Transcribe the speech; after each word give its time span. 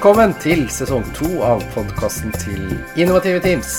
Velkommen 0.00 0.30
til 0.40 0.62
sesong 0.72 1.02
to 1.12 1.26
av 1.44 1.60
podkasten 1.74 2.30
til 2.40 2.70
Innovative 2.96 3.36
Teams. 3.44 3.74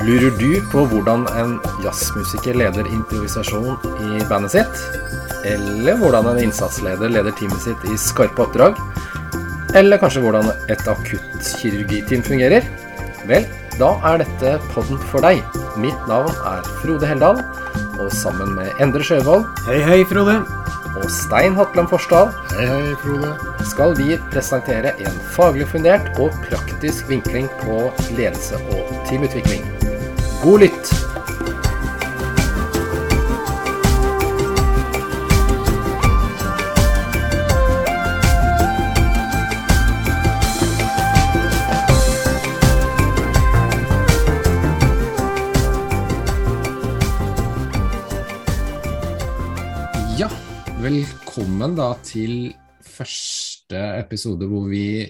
Lurer 0.00 0.32
du 0.40 0.54
på 0.72 0.86
hvordan 0.88 1.26
en 1.36 1.50
jazzmusiker 1.84 2.56
leder 2.56 2.88
improvisasjon 2.88 3.76
i 4.06 4.22
bandet 4.30 4.54
sitt? 4.54 4.80
Eller 5.44 6.00
hvordan 6.00 6.30
en 6.30 6.40
innsatsleder 6.46 7.12
leder 7.12 7.36
teamet 7.36 7.60
sitt 7.60 7.84
i 7.92 7.98
skarpe 8.00 8.46
oppdrag? 8.46 8.80
Eller 9.76 10.00
kanskje 10.00 10.24
hvordan 10.24 10.48
et 10.72 10.88
akuttkirurgiteam 10.94 12.24
fungerer? 12.24 12.64
Vel, 13.28 13.44
da 13.76 13.92
er 14.08 14.24
dette 14.24 14.56
podden 14.72 14.96
for 15.12 15.28
deg. 15.28 15.44
Mitt 15.76 16.08
navn 16.08 16.32
er 16.54 16.64
Frode 16.80 17.12
Heldal, 17.12 17.44
og 18.00 18.08
sammen 18.16 18.56
med 18.56 18.80
Endre 18.80 19.04
Sjøvold 19.04 19.44
Hei, 19.68 19.82
hei, 19.84 20.00
Frode. 20.08 20.40
og 20.96 21.10
Stein 21.12 21.52
Hatland 21.52 21.92
Forsdal 21.92 22.32
Hei, 22.56 22.64
hei, 22.64 23.00
Frode. 23.04 23.57
Skal 23.68 23.94
vi 23.98 24.16
presentere 24.32 24.94
en 25.04 25.20
faglig 25.34 25.68
fundert 25.68 26.08
og 26.18 26.34
praktisk 26.48 27.08
vinkling 27.10 27.50
på 27.62 27.82
ledelse 28.16 28.60
og 28.72 28.96
teamutvikling. 29.10 29.66
God 30.42 30.66
lytt! 30.66 30.94
Velkommen 50.78 51.74
da 51.76 51.90
til 52.06 52.54
første 52.80 53.37
episode 53.76 54.48
hvor 54.48 54.68
vi 54.70 55.08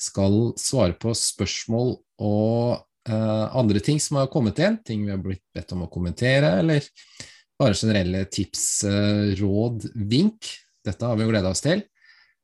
skal 0.00 0.54
svare 0.58 0.96
på 0.96 1.12
spørsmål 1.16 1.92
og 2.24 2.80
uh, 3.10 3.46
andre 3.56 3.82
ting 3.84 4.00
som 4.02 4.20
har 4.20 4.30
kommet 4.32 4.60
inn, 4.62 4.78
ting 4.84 5.04
vi 5.04 5.12
har 5.12 5.20
blitt 5.22 5.44
bedt 5.54 5.74
om 5.76 5.84
å 5.84 5.92
kommentere, 5.92 6.54
eller 6.62 6.84
bare 7.60 7.76
generelle 7.76 8.24
tips, 8.32 8.66
uh, 8.88 9.30
råd, 9.40 9.90
vink. 10.10 10.48
Dette 10.84 11.06
har 11.06 11.18
vi 11.18 11.26
jo 11.26 11.32
gleda 11.32 11.52
oss 11.52 11.64
til. 11.64 11.84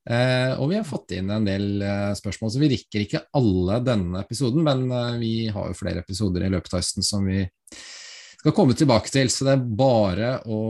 Uh, 0.06 0.52
og 0.60 0.68
vi 0.70 0.78
har 0.78 0.86
fått 0.86 1.16
inn 1.16 1.32
en 1.34 1.46
del 1.48 1.82
spørsmål, 2.18 2.52
så 2.52 2.62
vi 2.62 2.70
rekker 2.76 3.06
ikke 3.06 3.24
alle 3.36 3.80
denne 3.84 4.20
episoden, 4.22 4.66
men 4.66 4.84
vi 5.22 5.48
har 5.52 5.72
jo 5.72 5.78
flere 5.78 6.04
episoder 6.04 6.46
i 6.46 6.52
løpet 6.52 6.76
av 6.76 6.84
høsten 6.84 7.06
som 7.06 7.26
vi 7.26 7.40
skal 8.36 8.54
komme 8.54 8.76
tilbake 8.78 9.10
til, 9.10 9.32
så 9.32 9.48
det 9.48 9.56
er 9.56 9.64
bare 9.80 10.28
å 10.46 10.60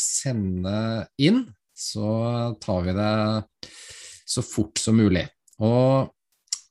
sende 0.00 1.04
inn, 1.20 1.42
så 1.74 2.54
tar 2.62 2.86
vi 2.86 2.94
det 2.96 3.10
så 4.24 4.44
fort 4.44 4.80
som 4.80 4.96
mulig. 4.98 5.26
Og 5.62 6.10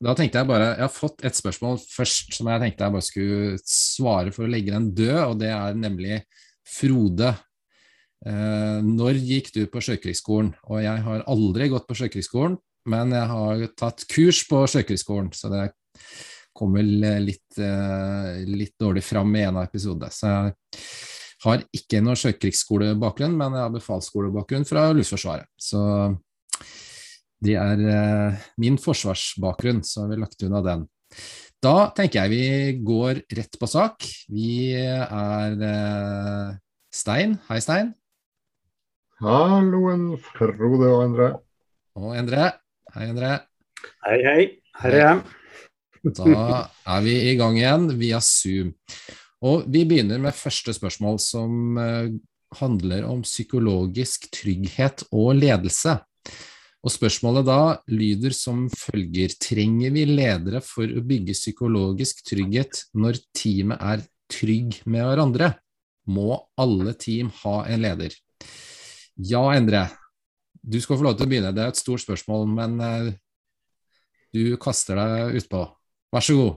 da 0.04 0.12
tenkte 0.18 0.40
jeg 0.40 0.48
bare, 0.48 0.74
jeg 0.74 0.84
har 0.84 0.92
fått 0.92 1.24
et 1.24 1.38
spørsmål 1.38 1.78
først 1.80 2.34
som 2.36 2.50
jeg 2.50 2.60
tenkte 2.60 2.86
jeg 2.86 2.94
bare 2.96 3.06
skulle 3.06 3.58
svare 3.64 4.34
for 4.34 4.44
å 4.44 4.50
legge 4.50 4.74
den 4.74 4.90
død, 4.96 5.20
og 5.30 5.40
det 5.40 5.50
er 5.54 5.78
nemlig 5.78 6.20
Frode. 6.64 7.30
Eh, 8.24 8.78
når 8.84 9.20
gikk 9.20 9.50
du 9.54 9.64
på 9.70 9.82
Sjøkrigsskolen? 9.84 10.54
Og 10.72 10.80
jeg 10.82 11.02
har 11.06 11.26
aldri 11.30 11.68
gått 11.72 11.86
på 11.88 11.96
Sjøkrigsskolen, 11.98 12.56
men 12.90 13.12
jeg 13.16 13.30
har 13.30 13.66
tatt 13.78 14.06
kurs 14.10 14.42
på 14.48 14.64
Sjøkrigsskolen, 14.70 15.30
så 15.36 15.52
det 15.52 15.66
kom 16.54 16.76
vel 16.76 16.92
litt, 17.24 17.58
eh, 17.58 18.44
litt 18.48 18.76
dårlig 18.80 19.02
fram 19.04 19.34
i 19.36 19.44
en 19.44 19.58
av 19.58 19.68
episodene. 19.68 20.10
Så 20.12 20.30
jeg 20.30 20.54
har 21.44 21.64
ikke 21.76 22.00
noe 22.04 22.18
sjøkrigsskolebakgrunn, 22.18 23.34
men 23.36 23.56
jeg 23.56 23.66
har 23.66 23.74
befalsskolebakgrunn 23.74 24.66
fra 24.68 24.86
Luftforsvaret. 24.96 25.50
Så 25.60 25.80
det 27.44 27.56
er 27.60 27.80
eh, 27.92 28.44
min 28.60 28.78
forsvarsbakgrunn, 28.80 29.82
så 29.84 30.04
har 30.04 30.12
vi 30.12 30.20
lagt 30.22 30.44
unna 30.46 30.62
den. 30.64 30.86
Da 31.64 31.90
tenker 31.96 32.24
jeg 32.24 32.32
vi 32.32 32.84
går 32.84 33.22
rett 33.36 33.58
på 33.60 33.68
sak. 33.68 34.04
Vi 34.32 34.72
er 34.76 35.56
eh, 35.68 36.56
Stein. 36.94 37.38
Hei, 37.48 37.60
Stein. 37.64 37.94
Halloen, 39.22 40.12
Frode 40.20 40.90
og 40.90 41.00
Endre. 41.06 41.30
Og 42.00 42.12
Endre. 42.18 42.50
Hei, 42.94 43.08
Endre. 43.12 43.32
Hei, 44.04 44.18
hei. 44.24 44.44
Her 44.82 44.96
er 44.96 45.02
jeg. 45.04 45.24
Da 46.04 46.64
er 46.96 47.04
vi 47.04 47.14
i 47.30 47.36
gang 47.40 47.56
igjen 47.56 47.88
via 48.00 48.20
Zoom. 48.20 48.74
Og 49.44 49.64
vi 49.72 49.84
begynner 49.88 50.20
med 50.20 50.36
første 50.36 50.72
spørsmål, 50.76 51.20
som 51.20 51.78
eh, 51.80 52.10
handler 52.60 53.06
om 53.08 53.22
psykologisk 53.24 54.28
trygghet 54.32 55.06
og 55.12 55.34
ledelse. 55.38 55.98
Og 56.84 56.92
spørsmålet 56.92 57.46
da 57.48 57.60
lyder 57.88 58.34
som 58.36 58.66
følger 58.68 59.32
Trenger 59.40 59.94
vi 59.94 60.04
ledere 60.04 60.60
for 60.64 60.84
å 60.84 61.04
bygge 61.04 61.32
psykologisk 61.32 62.20
trygghet 62.28 62.82
når 62.92 63.22
teamet 63.36 63.80
er 63.80 64.04
trygg 64.32 64.82
med 64.84 65.06
hverandre? 65.08 65.54
Må 66.12 66.36
alle 66.60 66.92
team 67.00 67.30
ha 67.40 67.62
en 67.72 67.80
leder? 67.86 68.12
Ja, 69.16 69.46
Endre. 69.56 69.86
Du 70.60 70.76
skal 70.80 71.00
få 71.00 71.06
lov 71.06 71.16
til 71.16 71.24
å 71.24 71.30
begynne. 71.30 71.54
Det 71.56 71.64
er 71.64 71.72
et 71.72 71.80
stort 71.80 72.04
spørsmål, 72.04 72.46
men 72.52 72.76
eh, 72.84 73.10
du 74.36 74.56
kaster 74.60 75.00
deg 75.00 75.40
utpå. 75.40 75.64
Vær 76.12 76.24
så 76.24 76.36
god. 76.36 76.54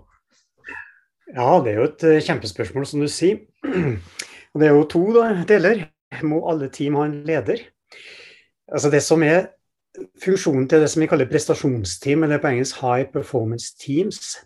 Ja, 1.32 1.50
det 1.64 1.72
er 1.72 1.80
jo 1.80 1.88
et 1.88 2.08
eh, 2.08 2.24
kjempespørsmål, 2.28 2.88
som 2.88 3.04
du 3.04 3.08
sier. 3.12 3.46
Og 3.64 4.60
det 4.60 4.68
er 4.68 4.76
jo 4.76 4.88
to 4.92 5.04
da, 5.16 5.30
deler. 5.48 5.88
Må 6.24 6.44
alle 6.52 6.72
team 6.72 6.96
ha 7.00 7.08
en 7.08 7.22
leder? 7.28 7.64
Altså 8.68 8.92
Det 8.92 9.04
som 9.04 9.24
er 9.24 9.54
funksjonen 10.22 10.68
til 10.70 10.84
det 10.84 10.90
som 10.92 11.04
vi 11.04 11.10
kaller 11.10 11.30
prestasjonsteam, 11.30 12.26
eller 12.26 12.42
på 12.42 12.52
engelsk 12.52 12.82
high 12.84 13.08
performance 13.12 13.74
teams, 13.80 14.38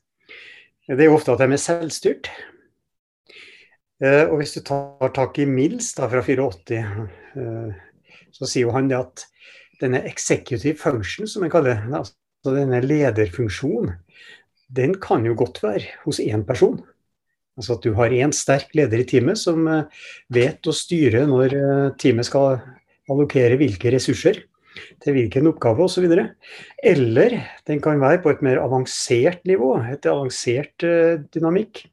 det 0.88 1.00
er 1.06 1.12
jo 1.12 1.18
ofte 1.18 1.34
at 1.34 1.42
de 1.44 1.56
er 1.56 1.62
selvstyrt. 1.62 2.30
Eh, 4.02 4.26
Og 4.28 4.40
hvis 4.42 4.56
du 4.58 4.62
tar 4.66 5.12
tak 5.16 5.40
i 5.40 5.46
Mills 5.46 5.94
da, 5.96 6.10
fra 6.10 6.24
84, 6.26 6.82
eh, 7.38 7.74
så 8.32 8.48
sier 8.48 8.68
jo 8.68 8.76
han 8.76 8.90
det 8.90 8.98
at 8.98 9.26
denne 9.82 10.02
executive 10.10 10.78
function, 10.78 11.28
som 11.28 11.46
vi 11.46 11.52
kaller 11.54 11.76
det, 11.78 12.00
altså 12.00 12.56
denne 12.56 12.82
lederfunksjonen, 12.84 13.94
den 14.72 14.96
kan 15.04 15.26
jo 15.28 15.36
godt 15.38 15.62
være 15.64 16.00
hos 16.06 16.22
én 16.24 16.46
person. 16.48 16.80
Altså 17.60 17.76
at 17.76 17.84
du 17.84 17.94
har 17.98 18.14
én 18.16 18.32
sterk 18.34 18.72
leder 18.78 19.04
i 19.04 19.08
teamet 19.08 19.40
som 19.40 19.68
eh, 19.68 20.06
vet 20.34 20.66
å 20.68 20.76
styre 20.76 21.26
når 21.30 21.58
teamet 22.02 22.28
skal 22.28 22.62
allokere 23.12 23.58
hvilke 23.60 23.92
ressurser 23.94 24.46
til 25.04 25.16
hvilken 25.16 25.50
oppgave 25.52 25.86
osv. 25.86 26.08
Eller 26.84 27.36
den 27.68 27.82
kan 27.84 28.02
være 28.02 28.22
på 28.24 28.32
et 28.34 28.42
mer 28.46 28.62
avansert 28.64 29.44
nivå, 29.50 29.74
et 29.92 30.08
avansert 30.10 30.86
eh, 30.88 31.20
dynamikk. 31.34 31.86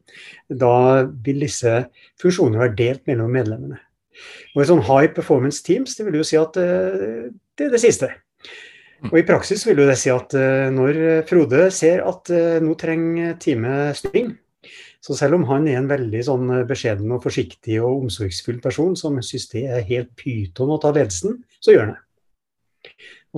Da 0.48 1.04
vil 1.24 1.44
disse 1.44 1.84
funksjonene 2.22 2.62
være 2.62 2.78
delt 2.78 3.04
mellom 3.10 3.34
medlemmene. 3.34 3.80
Og 4.54 4.62
et 4.62 4.70
sånn 4.70 4.86
high 4.86 5.12
performance 5.14 5.62
teams, 5.64 5.94
det 5.98 6.08
vil 6.08 6.20
jo 6.20 6.26
si 6.26 6.38
at 6.40 6.58
eh, 6.60 7.28
det 7.58 7.68
er 7.68 7.74
det 7.74 7.82
siste. 7.82 8.10
Og 9.12 9.20
I 9.20 9.26
praksis 9.26 9.62
vil 9.66 9.78
jo 9.78 9.86
det 9.86 9.98
si 10.00 10.10
at 10.10 10.34
eh, 10.38 10.68
når 10.74 11.24
Frode 11.28 11.68
ser 11.74 12.02
at 12.06 12.30
nå 12.64 12.74
trenger 12.80 13.38
teamet 13.42 13.98
styring, 14.00 14.34
så 15.04 15.14
selv 15.14 15.36
om 15.36 15.44
han 15.46 15.68
er 15.70 15.78
en 15.78 15.86
veldig 15.88 16.20
sånn 16.26 16.50
beskjeden 16.66 17.12
og 17.14 17.22
forsiktig 17.22 17.78
og 17.78 18.08
omsorgsfull 18.08 18.58
person 18.60 18.98
som 18.98 19.14
syns 19.22 19.46
det 19.52 19.62
er 19.70 19.86
helt 19.86 20.10
pyton 20.18 20.74
å 20.74 20.80
ta 20.82 20.90
ledelsen, 20.90 21.38
så 21.62 21.72
gjør 21.72 21.86
han 21.86 21.94
det. 21.94 22.02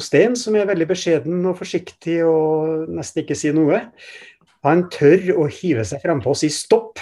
Og 0.01 0.05
Sten, 0.05 0.33
som 0.39 0.57
er 0.57 0.69
veldig 0.71 0.89
beskjeden 0.89 1.45
og 1.45 1.59
forsiktig 1.61 2.23
og 2.25 2.89
nesten 2.97 3.21
ikke 3.21 3.37
sier 3.37 3.53
noe, 3.57 3.83
han 4.65 4.87
tør 4.93 5.35
å 5.43 5.45
hive 5.53 5.85
seg 5.89 6.01
frampå 6.01 6.33
og 6.33 6.41
si 6.41 6.49
stopp. 6.53 7.01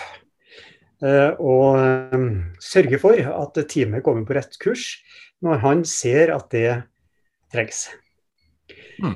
eh, 1.02 1.30
Og 1.38 1.78
eh, 1.78 2.26
sørge 2.58 2.98
for 2.98 3.14
at 3.14 3.62
teamet 3.70 4.02
kommer 4.02 4.26
på 4.26 4.34
rett 4.34 4.58
kurs 4.58 4.96
når 5.46 5.62
han 5.62 5.84
ser 5.86 6.34
at 6.34 6.50
det 6.50 6.82
trengs. 7.54 7.86
Mm. 8.98 9.14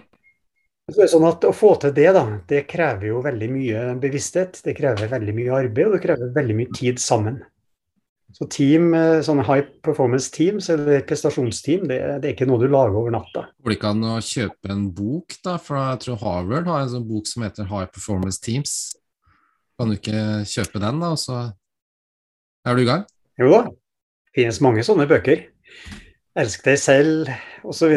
Er 0.93 1.11
sånn 1.11 1.27
at 1.27 1.43
Å 1.47 1.51
få 1.55 1.75
til 1.83 1.95
det, 1.97 2.11
da, 2.15 2.23
det 2.51 2.67
krever 2.71 3.09
jo 3.11 3.23
veldig 3.25 3.49
mye 3.51 3.83
bevissthet, 4.03 4.61
det 4.63 4.77
krever 4.79 5.11
veldig 5.11 5.35
mye 5.35 5.57
arbeid 5.65 5.89
og 5.89 5.97
det 5.97 6.05
krever 6.07 6.35
veldig 6.37 6.59
mye 6.59 6.79
tid 6.79 7.03
sammen. 7.03 7.43
Så 8.33 8.47
team, 8.49 8.95
eh, 8.97 9.21
sånne 9.25 9.45
high 9.45 9.67
performance 9.85 10.31
teams 10.33 10.71
eller 10.73 11.03
prestasjonsteam, 11.09 11.85
det, 11.91 11.99
det 12.23 12.31
er 12.31 12.35
ikke 12.35 12.49
noe 12.49 12.63
du 12.63 12.71
lager 12.71 12.97
over 12.97 13.13
natta. 13.13 13.45
Går 13.61 13.73
det 13.73 13.77
ikke 13.79 13.93
an 13.93 14.07
å 14.09 14.17
kjøpe 14.25 14.73
en 14.73 14.87
bok, 14.97 15.37
da? 15.45 15.59
For 15.61 15.77
jeg 15.81 16.03
tror 16.07 16.21
Harvard 16.23 16.71
har 16.71 16.85
en 16.85 16.95
sånn 16.95 17.09
bok 17.09 17.29
som 17.29 17.45
heter 17.45 17.69
High 17.69 17.91
Performance 17.93 18.41
Teams. 18.43 18.77
Kan 19.81 19.93
du 19.93 19.99
ikke 19.99 20.43
kjøpe 20.49 20.81
den, 20.81 21.03
da, 21.03 21.13
og 21.13 21.21
så 21.21 21.43
er 22.63 22.79
du 22.79 22.85
i 22.85 22.89
gang? 22.89 23.05
Jo 23.41 23.53
da, 23.53 23.61
det 23.69 24.37
finnes 24.39 24.63
mange 24.65 24.85
sånne 24.87 25.09
bøker. 25.11 25.45
Elsk 26.39 26.65
deg 26.65 26.81
selv 26.81 27.33
osv. 27.69 27.93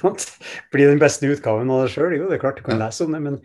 Bli 0.72 0.88
den 0.88 1.00
beste 1.02 1.28
utgaven 1.28 1.72
av 1.72 1.84
deg 1.84 1.94
sjøl. 1.94 2.16
Jo, 2.16 2.28
det 2.30 2.38
er 2.38 2.44
klart 2.46 2.60
du 2.60 2.64
kan 2.64 2.80
lese 2.80 3.04
om 3.04 3.16
det, 3.16 3.20
men 3.26 3.40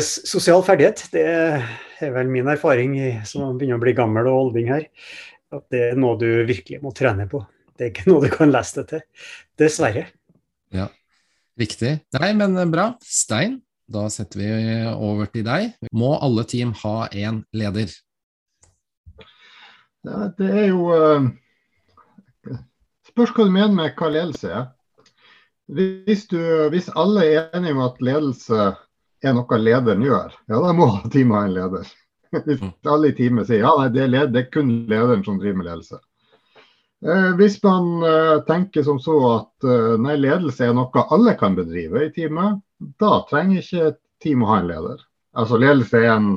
sosial 0.00 0.62
ferdighet, 0.64 1.02
det 1.12 1.24
er 1.26 2.12
vel 2.14 2.30
min 2.32 2.48
erfaring 2.48 2.96
som 3.28 3.58
begynner 3.58 3.76
å 3.76 3.82
bli 3.82 3.92
gammel 3.96 4.28
og 4.30 4.38
olding 4.46 4.70
her, 4.72 4.86
at 5.52 5.66
det 5.72 5.82
er 5.90 5.98
noe 6.00 6.16
du 6.20 6.28
virkelig 6.48 6.80
må 6.84 6.94
trene 6.96 7.28
på. 7.28 7.42
Det 7.76 7.84
er 7.84 7.92
ikke 7.92 8.08
noe 8.08 8.24
du 8.24 8.32
kan 8.32 8.52
lese 8.52 8.80
deg 8.80 8.88
til. 8.94 9.26
Dessverre. 9.60 10.06
Riktig. 11.56 11.94
Nei, 12.12 12.34
men 12.36 12.56
bra. 12.68 12.90
Stein, 13.00 13.62
da 13.88 14.06
setter 14.12 14.42
vi 14.42 14.48
over 14.92 15.28
til 15.32 15.46
deg. 15.46 15.72
Må 15.96 16.12
alle 16.20 16.44
team 16.48 16.74
ha 16.82 17.08
én 17.16 17.40
leder? 17.56 17.92
Ja, 20.06 20.26
det 20.36 20.50
er 20.52 20.66
jo 20.68 20.90
uh, 20.92 22.58
Spørs 23.08 23.32
hva 23.32 23.46
du 23.48 23.54
mener 23.54 23.72
med 23.72 23.96
hva 23.96 24.10
ledelse 24.12 24.50
er. 24.52 24.66
Hvis, 25.72 26.26
du, 26.30 26.38
hvis 26.70 26.92
alle 26.94 27.24
er 27.24 27.48
enige 27.56 27.74
om 27.74 27.80
at 27.86 28.04
ledelse 28.04 28.68
er 29.24 29.36
noe 29.36 29.58
lederen 29.60 30.04
gjør, 30.04 30.34
ja 30.50 30.60
da 30.62 30.74
må 30.76 30.90
teamet 31.12 31.38
ha 31.38 31.44
en 31.46 31.56
leder. 31.56 31.94
Hvis 32.46 32.60
mm. 32.60 32.74
alle 32.92 33.12
i 33.12 33.16
teamet 33.16 33.48
sier 33.48 33.64
ja, 33.64 33.72
nei, 33.78 33.88
det, 33.94 34.02
er 34.04 34.12
leder, 34.12 34.32
det 34.34 34.42
er 34.44 34.52
kun 34.52 34.72
lederen 34.90 35.24
som 35.24 35.40
driver 35.40 35.62
med 35.62 35.70
ledelse. 35.70 36.00
Eh, 37.04 37.30
hvis 37.36 37.62
man 37.62 38.02
eh, 38.02 38.38
tenker 38.48 38.82
som 38.82 38.98
så 39.00 39.16
at 39.34 39.66
eh, 39.68 39.94
nei, 40.00 40.16
ledelse 40.16 40.64
er 40.64 40.74
noe 40.74 41.04
alle 41.12 41.36
kan 41.38 41.56
bedrive 41.58 42.06
i 42.06 42.12
teamet, 42.14 42.62
da 43.00 43.20
trenger 43.28 43.60
ikke 43.60 43.96
teamet 44.24 44.46
å 44.46 44.50
ha 44.50 44.60
en 44.62 44.70
leder. 44.70 45.02
Altså 45.36 45.60
ledelse 45.60 46.00
er 46.00 46.12
en 46.14 46.30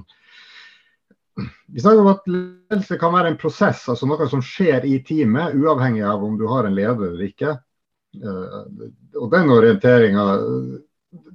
vi 1.72 1.80
snakker 1.80 2.02
om 2.04 2.12
at 2.12 2.26
ledelse 2.28 2.98
kan 3.00 3.14
være 3.14 3.32
en 3.32 3.40
prosess, 3.40 3.86
altså 3.88 4.10
noe 4.10 4.28
som 4.28 4.42
skjer 4.44 4.84
i 4.84 4.98
teamet, 5.08 5.56
uavhengig 5.56 6.04
av 6.04 6.26
om 6.26 6.36
du 6.40 6.44
har 6.52 6.68
en 6.68 6.76
leder 6.76 7.14
eller 7.14 7.28
ikke. 7.30 7.54
Uh, 8.20 8.90
og 9.22 9.30
Den 9.32 9.52
orienteringa 9.54 10.26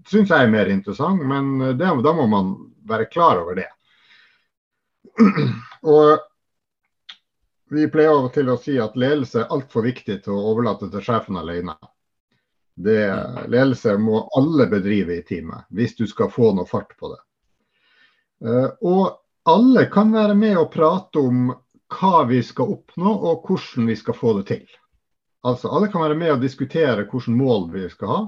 syns 0.08 0.30
jeg 0.30 0.46
er 0.46 0.52
mer 0.52 0.70
interessant, 0.70 1.24
men 1.26 1.58
det, 1.78 1.88
da 2.04 2.12
må 2.14 2.26
man 2.30 2.52
være 2.88 3.08
klar 3.10 3.40
over 3.42 3.58
det. 3.58 3.70
Og 5.94 6.30
Vi 7.74 7.88
pleier 7.90 8.12
av 8.12 8.28
og 8.28 8.34
til 8.34 8.50
å 8.52 8.58
si 8.60 8.76
at 8.78 8.94
ledelse 8.94 9.40
er 9.40 9.52
altfor 9.54 9.86
viktig 9.86 10.18
til 10.22 10.34
å 10.36 10.42
overlate 10.52 10.90
til 10.92 11.02
sjefen 11.02 11.38
alene. 11.40 11.74
Det, 12.74 13.00
ledelse 13.50 13.96
må 13.98 14.20
alle 14.36 14.66
bedrive 14.70 15.16
i 15.16 15.24
teamet, 15.26 15.64
hvis 15.74 15.96
du 15.96 16.04
skal 16.06 16.30
få 16.30 16.52
noe 16.54 16.68
fart 16.68 16.92
på 17.00 17.10
det. 17.14 17.20
Uh, 18.44 18.68
og 18.84 19.48
alle 19.48 19.86
kan 19.90 20.12
være 20.14 20.36
med 20.38 20.58
og 20.60 20.70
prate 20.74 21.22
om 21.22 21.48
hva 21.94 22.24
vi 22.28 22.42
skal 22.44 22.76
oppnå 22.76 23.10
og 23.30 23.48
hvordan 23.48 23.90
vi 23.90 23.96
skal 23.98 24.18
få 24.18 24.36
det 24.38 24.46
til. 24.52 24.64
Altså 25.44 25.68
Alle 25.68 25.90
kan 25.92 26.04
være 26.04 26.16
med 26.16 26.32
og 26.36 26.44
diskutere 26.44 27.04
hvilke 27.04 27.32
mål 27.32 27.68
vi 27.74 27.88
skal 27.92 28.12
ha. 28.12 28.20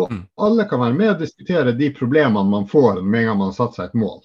Og 0.00 0.12
mm. 0.12 0.20
alle 0.46 0.66
kan 0.70 0.80
være 0.80 0.96
med 0.96 1.14
og 1.14 1.22
diskutere 1.22 1.76
de 1.76 1.90
problemene 1.96 2.48
man 2.48 2.68
får 2.68 3.02
med 3.02 3.22
en 3.22 3.30
gang 3.30 3.40
man 3.40 3.52
har 3.52 3.58
satt 3.58 3.76
seg 3.76 3.90
et 3.90 3.98
mål. 4.00 4.20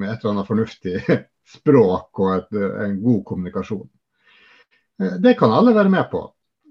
Med 0.00 0.08
et 0.08 0.22
eller 0.22 0.36
annet 0.36 0.48
fornuftig 0.48 1.18
språk 1.56 2.22
og 2.22 2.36
et, 2.36 2.60
en 2.86 3.00
god 3.02 3.24
kommunikasjon. 3.28 3.88
Eh, 5.02 5.18
det 5.22 5.36
kan 5.38 5.52
alle 5.52 5.74
være 5.76 5.92
med 5.92 6.08
på. 6.12 6.26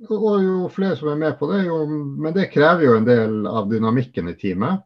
Og 0.10 0.38
jo 0.42 0.70
flere 0.74 0.96
som 0.98 1.12
er 1.12 1.20
med 1.20 1.36
på 1.38 1.52
det, 1.52 1.66
jo, 1.68 1.84
men 1.86 2.34
det 2.34 2.50
krever 2.54 2.88
jo 2.88 2.96
en 2.98 3.06
del 3.06 3.44
av 3.46 3.68
dynamikken 3.70 4.32
i 4.32 4.38
teamet. 4.40 4.82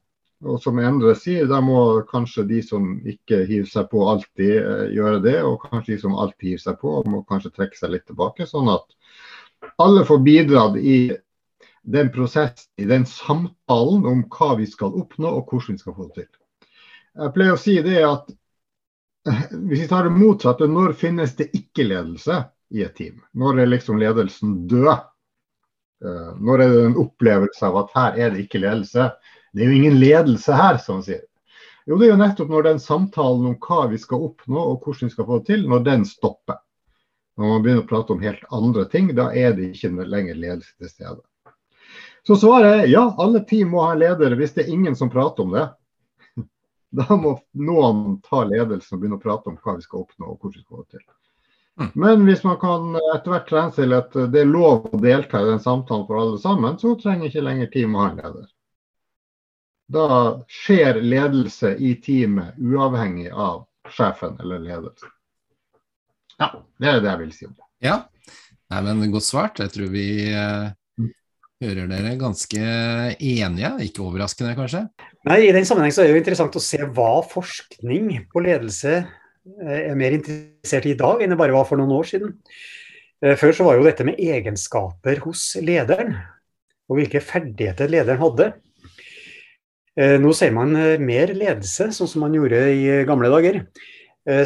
Og 0.45 0.59
som 0.61 0.77
Endre 0.83 1.13
sier, 1.15 1.47
da 1.47 1.61
må 1.63 2.03
kanskje 2.09 2.43
de 2.49 2.59
som 2.61 2.89
ikke 3.07 3.45
hiver 3.47 3.69
seg 3.71 3.87
på, 3.93 4.01
alltid 4.11 4.57
eh, 4.59 4.89
gjøre 4.97 5.21
det. 5.23 5.37
Og 5.47 5.63
kanskje 5.63 5.95
de 5.95 6.01
som 6.03 6.17
alltid 6.19 6.51
hiver 6.51 6.65
seg 6.65 6.81
på, 6.81 6.97
må 7.07 7.23
kanskje 7.29 7.53
trekke 7.55 7.79
seg 7.79 7.95
litt 7.95 8.05
tilbake. 8.09 8.47
Sånn 8.49 8.69
at 8.73 8.83
alle 9.81 10.03
får 10.05 10.19
bidratt 10.25 10.75
i 10.77 10.97
den 11.85 12.09
prosessen, 12.11 12.71
i 12.77 12.85
den 12.89 13.05
samtalen 13.05 14.05
om 14.09 14.23
hva 14.33 14.55
vi 14.59 14.67
skal 14.69 14.95
oppnå 15.01 15.29
og 15.29 15.51
hvordan 15.51 15.77
vi 15.77 15.83
skal 15.83 15.95
få 15.97 16.07
det 16.09 16.23
til. 16.23 16.31
Jeg 17.15 17.33
pleier 17.35 17.55
å 17.55 17.61
si 17.61 17.75
det 17.85 18.01
at 18.03 18.31
hvis 19.67 19.85
vi 19.85 19.89
tar 19.89 20.07
det 20.07 20.15
motsatte, 20.15 20.67
når 20.69 20.97
finnes 20.99 21.35
det 21.37 21.51
ikke 21.57 21.87
ledelse 21.87 22.43
i 22.73 22.83
et 22.85 22.95
team? 22.97 23.21
Når 23.37 23.61
er 23.61 23.71
liksom 23.71 24.01
ledelsen 24.01 24.57
død? 24.69 25.05
Eh, 26.05 26.33
når 26.41 26.65
er 26.65 26.73
det 26.73 26.83
en 26.89 26.99
opplevelse 27.05 27.69
av 27.69 27.79
at 27.83 27.95
her 27.95 28.19
er 28.19 28.33
det 28.33 28.45
ikke 28.45 28.61
ledelse? 28.61 29.09
Det 29.53 29.63
er 29.63 29.71
jo 29.71 29.79
ingen 29.79 29.97
ledelse 30.01 30.57
her, 30.57 30.77
som 30.81 30.99
han 30.99 31.07
sier. 31.07 31.23
Jo, 31.85 31.99
det 31.99 32.07
er 32.07 32.15
jo 32.15 32.21
nettopp 32.21 32.49
når 32.49 32.65
den 32.65 32.81
samtalen 32.81 33.45
om 33.51 33.57
hva 33.61 33.85
vi 33.91 33.99
skal 34.01 34.23
oppnå 34.25 34.61
og 34.71 34.81
hvordan 34.81 35.05
vi 35.05 35.13
skal 35.13 35.27
få 35.29 35.39
det 35.39 35.51
til, 35.51 35.67
når 35.69 35.85
den 35.85 36.05
stopper. 36.09 36.59
Når 37.37 37.51
man 37.51 37.63
begynner 37.63 37.85
å 37.85 37.89
prate 37.89 38.15
om 38.15 38.23
helt 38.23 38.45
andre 38.55 38.85
ting, 38.89 39.11
da 39.15 39.29
er 39.35 39.53
det 39.53 39.71
ikke 39.75 39.91
lenger 40.07 40.37
ledelse 40.39 40.73
til 40.79 40.91
stede. 40.91 41.21
Så 42.27 42.35
svaret 42.35 42.75
er 42.75 42.87
ja, 42.89 43.15
alle 43.17 43.39
team 43.45 43.73
må 43.75 43.83
ha 43.85 43.91
en 43.93 44.01
leder 44.01 44.33
hvis 44.39 44.55
det 44.55 44.65
er 44.65 44.73
ingen 44.73 44.95
som 44.97 45.11
prater 45.13 45.45
om 45.45 45.53
det. 45.55 45.67
Da 46.95 47.17
må 47.19 47.35
noen 47.59 48.21
ta 48.23 48.45
ledelsen 48.47 48.95
og 48.95 49.01
begynne 49.01 49.19
å 49.19 49.21
prate 49.21 49.51
om 49.51 49.57
hva 49.59 49.75
vi 49.75 49.83
skal 49.83 50.05
oppnå 50.05 50.29
og 50.31 50.37
hvordan 50.39 50.55
vi 50.55 50.63
skal 50.63 50.77
få 50.77 50.83
det 50.83 50.97
til. 50.97 51.05
Mm. 51.75 51.89
Men 52.05 52.23
hvis 52.29 52.43
man 52.47 52.55
kan 52.61 52.95
etter 53.01 53.33
hvert 53.33 53.49
trene 53.49 53.75
til 53.75 53.95
at 53.97 54.15
det 54.31 54.41
er 54.41 54.47
lov 54.47 54.87
å 54.87 54.99
delta 55.03 55.41
i 55.43 55.49
den 55.49 55.59
samtalen 55.59 56.05
for 56.07 56.21
alle 56.21 56.39
sammen, 56.39 56.77
så 56.79 56.93
trenger 57.01 57.27
ikke 57.27 57.43
lenger 57.43 57.71
team 57.73 57.97
å 57.97 58.05
ha 58.05 58.11
en 58.13 58.21
leder. 58.21 58.47
Da 59.91 60.07
skjer 60.49 61.01
ledelse 61.03 61.75
i 61.75 61.93
teamet 62.01 62.55
uavhengig 62.57 63.27
av 63.29 63.65
sjefen 63.91 64.39
eller 64.39 64.63
ledelsen. 64.63 65.11
Ja, 66.39 66.53
det 66.79 66.89
er 66.89 67.03
det 67.03 67.11
jeg 67.11 67.23
vil 67.25 67.35
si 67.35 67.49
om 67.49 67.57
det. 67.59 67.67
Ja, 67.85 67.99
Nei, 68.71 68.81
men 68.81 69.11
godt 69.13 69.27
svart. 69.27 69.59
Jeg 69.61 69.71
tror 69.75 69.91
vi 69.93 70.07
uh, 70.33 70.71
hører 71.63 71.87
dere 71.89 72.15
ganske 72.19 72.61
enige, 73.15 73.71
ikke 73.87 74.03
overraskende 74.05 74.55
kanskje? 74.57 74.85
Nei, 75.29 75.39
I 75.47 75.53
den 75.55 75.67
sammenheng 75.67 75.93
så 75.95 76.03
er 76.03 76.09
det 76.09 76.17
jo 76.17 76.21
interessant 76.21 76.57
å 76.57 76.63
se 76.63 76.81
hva 76.83 77.11
forskning 77.31 78.11
på 78.31 78.43
ledelse 78.43 78.95
eh, 78.99 79.79
er 79.79 79.97
mer 79.99 80.17
interessert 80.17 80.87
i 80.89 80.95
i 80.95 80.99
dag 80.99 81.23
enn 81.23 81.33
det 81.33 81.39
bare 81.39 81.55
var 81.55 81.67
for 81.69 81.79
noen 81.79 81.95
år 81.95 82.09
siden. 82.11 82.35
Eh, 83.23 83.37
før 83.39 83.55
så 83.55 83.67
var 83.67 83.79
jo 83.79 83.87
dette 83.87 84.07
med 84.07 84.19
egenskaper 84.21 85.23
hos 85.25 85.47
lederen, 85.63 86.15
og 86.85 86.99
hvilke 86.99 87.23
ferdigheter 87.23 87.89
lederen 87.89 88.21
hadde. 88.21 88.51
Eh, 89.95 90.17
nå 90.21 90.35
ser 90.35 90.51
man 90.53 90.75
mer 91.01 91.33
ledelse, 91.33 91.89
sånn 91.95 92.11
som 92.11 92.25
man 92.27 92.35
gjorde 92.35 92.61
i 92.75 93.03
gamle 93.07 93.31
dager, 93.31 93.63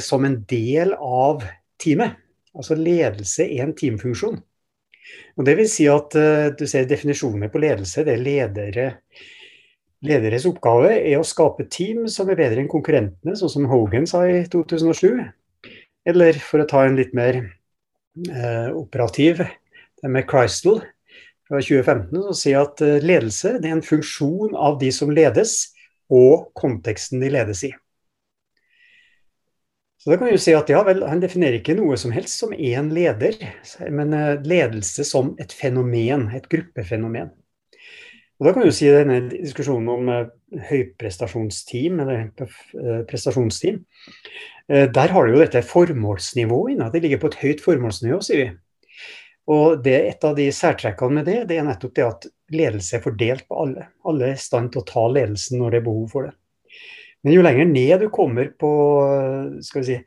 som 0.03 0.25
en 0.27 0.41
del 0.43 0.89
av 0.99 1.45
teamet. 1.79 2.17
Altså 2.51 2.75
ledelse 2.75 3.45
er 3.45 3.61
en 3.63 3.71
teamfunksjon. 3.77 4.41
Og 5.39 5.45
det 5.47 5.55
vil 5.59 5.69
si 5.71 5.85
at 5.87 6.15
du 6.59 6.65
ser 6.67 6.87
definisjoner 6.89 7.47
på 7.51 7.61
ledelse. 7.63 8.03
Det 8.03 8.13
er 8.17 8.23
ledere 8.23 8.87
Lederes 10.05 10.45
oppgave 10.47 10.93
er 10.95 11.17
å 11.19 11.27
skape 11.27 11.65
team 11.67 12.05
som 12.11 12.29
er 12.31 12.37
bedre 12.39 12.61
enn 12.61 12.71
konkurrentene, 12.71 13.35
sånn 13.35 13.51
som 13.51 13.65
Hogan 13.67 14.07
sa 14.07 14.23
i 14.31 14.45
2007. 14.47 15.25
Eller 16.07 16.39
for 16.39 16.63
å 16.63 16.67
ta 16.69 16.85
en 16.87 16.95
litt 16.95 17.11
mer 17.17 17.41
uh, 17.43 18.69
operativ, 18.79 19.43
det 19.99 20.11
med 20.13 20.27
Crystal, 20.29 20.79
fra 21.49 21.59
2015 21.59 22.13
som 22.29 22.37
sier 22.37 22.61
at 22.61 22.79
eh, 22.85 23.01
ledelse 23.01 23.55
er 23.57 23.71
en 23.71 23.81
funksjon 23.83 24.53
av 24.53 24.77
de 24.79 24.91
som 24.93 25.09
ledes, 25.11 25.73
og 26.13 26.51
konteksten 26.57 27.19
de 27.23 27.31
ledes 27.33 27.63
i. 27.65 27.71
Så 29.99 30.11
da 30.11 30.17
kan 30.17 30.29
vi 30.29 30.37
jo 30.37 30.39
si 30.39 30.53
at 30.55 30.69
ja 30.71 30.79
vel, 30.87 31.03
Han 31.03 31.19
definerer 31.19 31.59
ikke 31.59 31.75
noe 31.75 31.97
som 31.99 32.13
helst 32.15 32.39
som 32.39 32.55
én 32.55 32.91
leder, 32.95 33.35
men 33.91 34.15
eh, 34.15 34.39
ledelse 34.47 35.03
som 35.07 35.33
et 35.41 35.51
fenomen, 35.51 36.29
et 36.35 36.47
gruppefenomen. 36.51 37.33
Og 38.39 38.47
Da 38.47 38.53
kan 38.55 38.63
jo 38.63 38.71
si 38.71 38.87
denne 38.87 39.25
diskusjonen 39.27 39.91
om 39.91 40.13
eh, 40.13 40.31
høyprestasjonsteam, 40.69 41.99
eller 41.99 42.29
prestasjonsteam. 43.09 43.83
Der 44.69 45.11
har 45.13 45.25
du 45.25 45.33
jo 45.33 45.41
dette 45.41 45.61
formålsnivået 45.65 46.75
inne. 46.75 46.87
Det 46.93 47.01
ligger 47.01 47.21
på 47.21 47.29
et 47.31 47.37
høyt 47.41 47.61
formålsnivå, 47.65 48.19
sier 48.21 48.41
vi. 48.41 48.49
Og 49.49 49.81
det, 49.83 49.97
Et 50.09 50.25
av 50.25 50.35
de 50.37 50.45
særtrekkene 50.53 51.19
med 51.19 51.25
det, 51.25 51.39
det 51.49 51.57
er 51.57 51.65
nettopp 51.65 51.95
det 51.97 52.05
at 52.05 52.27
ledelse 52.53 52.97
er 52.97 53.03
fordelt 53.03 53.47
på 53.49 53.57
alle. 53.63 53.87
Alle 54.05 54.29
er 54.29 54.37
i 54.37 54.41
stand 54.41 54.71
til 54.73 54.83
å 54.83 54.89
ta 54.89 55.07
ledelsen 55.09 55.57
når 55.61 55.73
det 55.73 55.79
er 55.81 55.87
behov 55.87 56.05
for 56.13 56.27
det. 56.27 56.35
Men 57.23 57.35
jo 57.35 57.43
lenger 57.43 57.67
ned 57.67 58.03
du 58.03 58.09
kommer 58.13 58.51
på 58.59 58.69
skal 59.65 59.81
vi 59.81 59.87
si, 59.89 59.97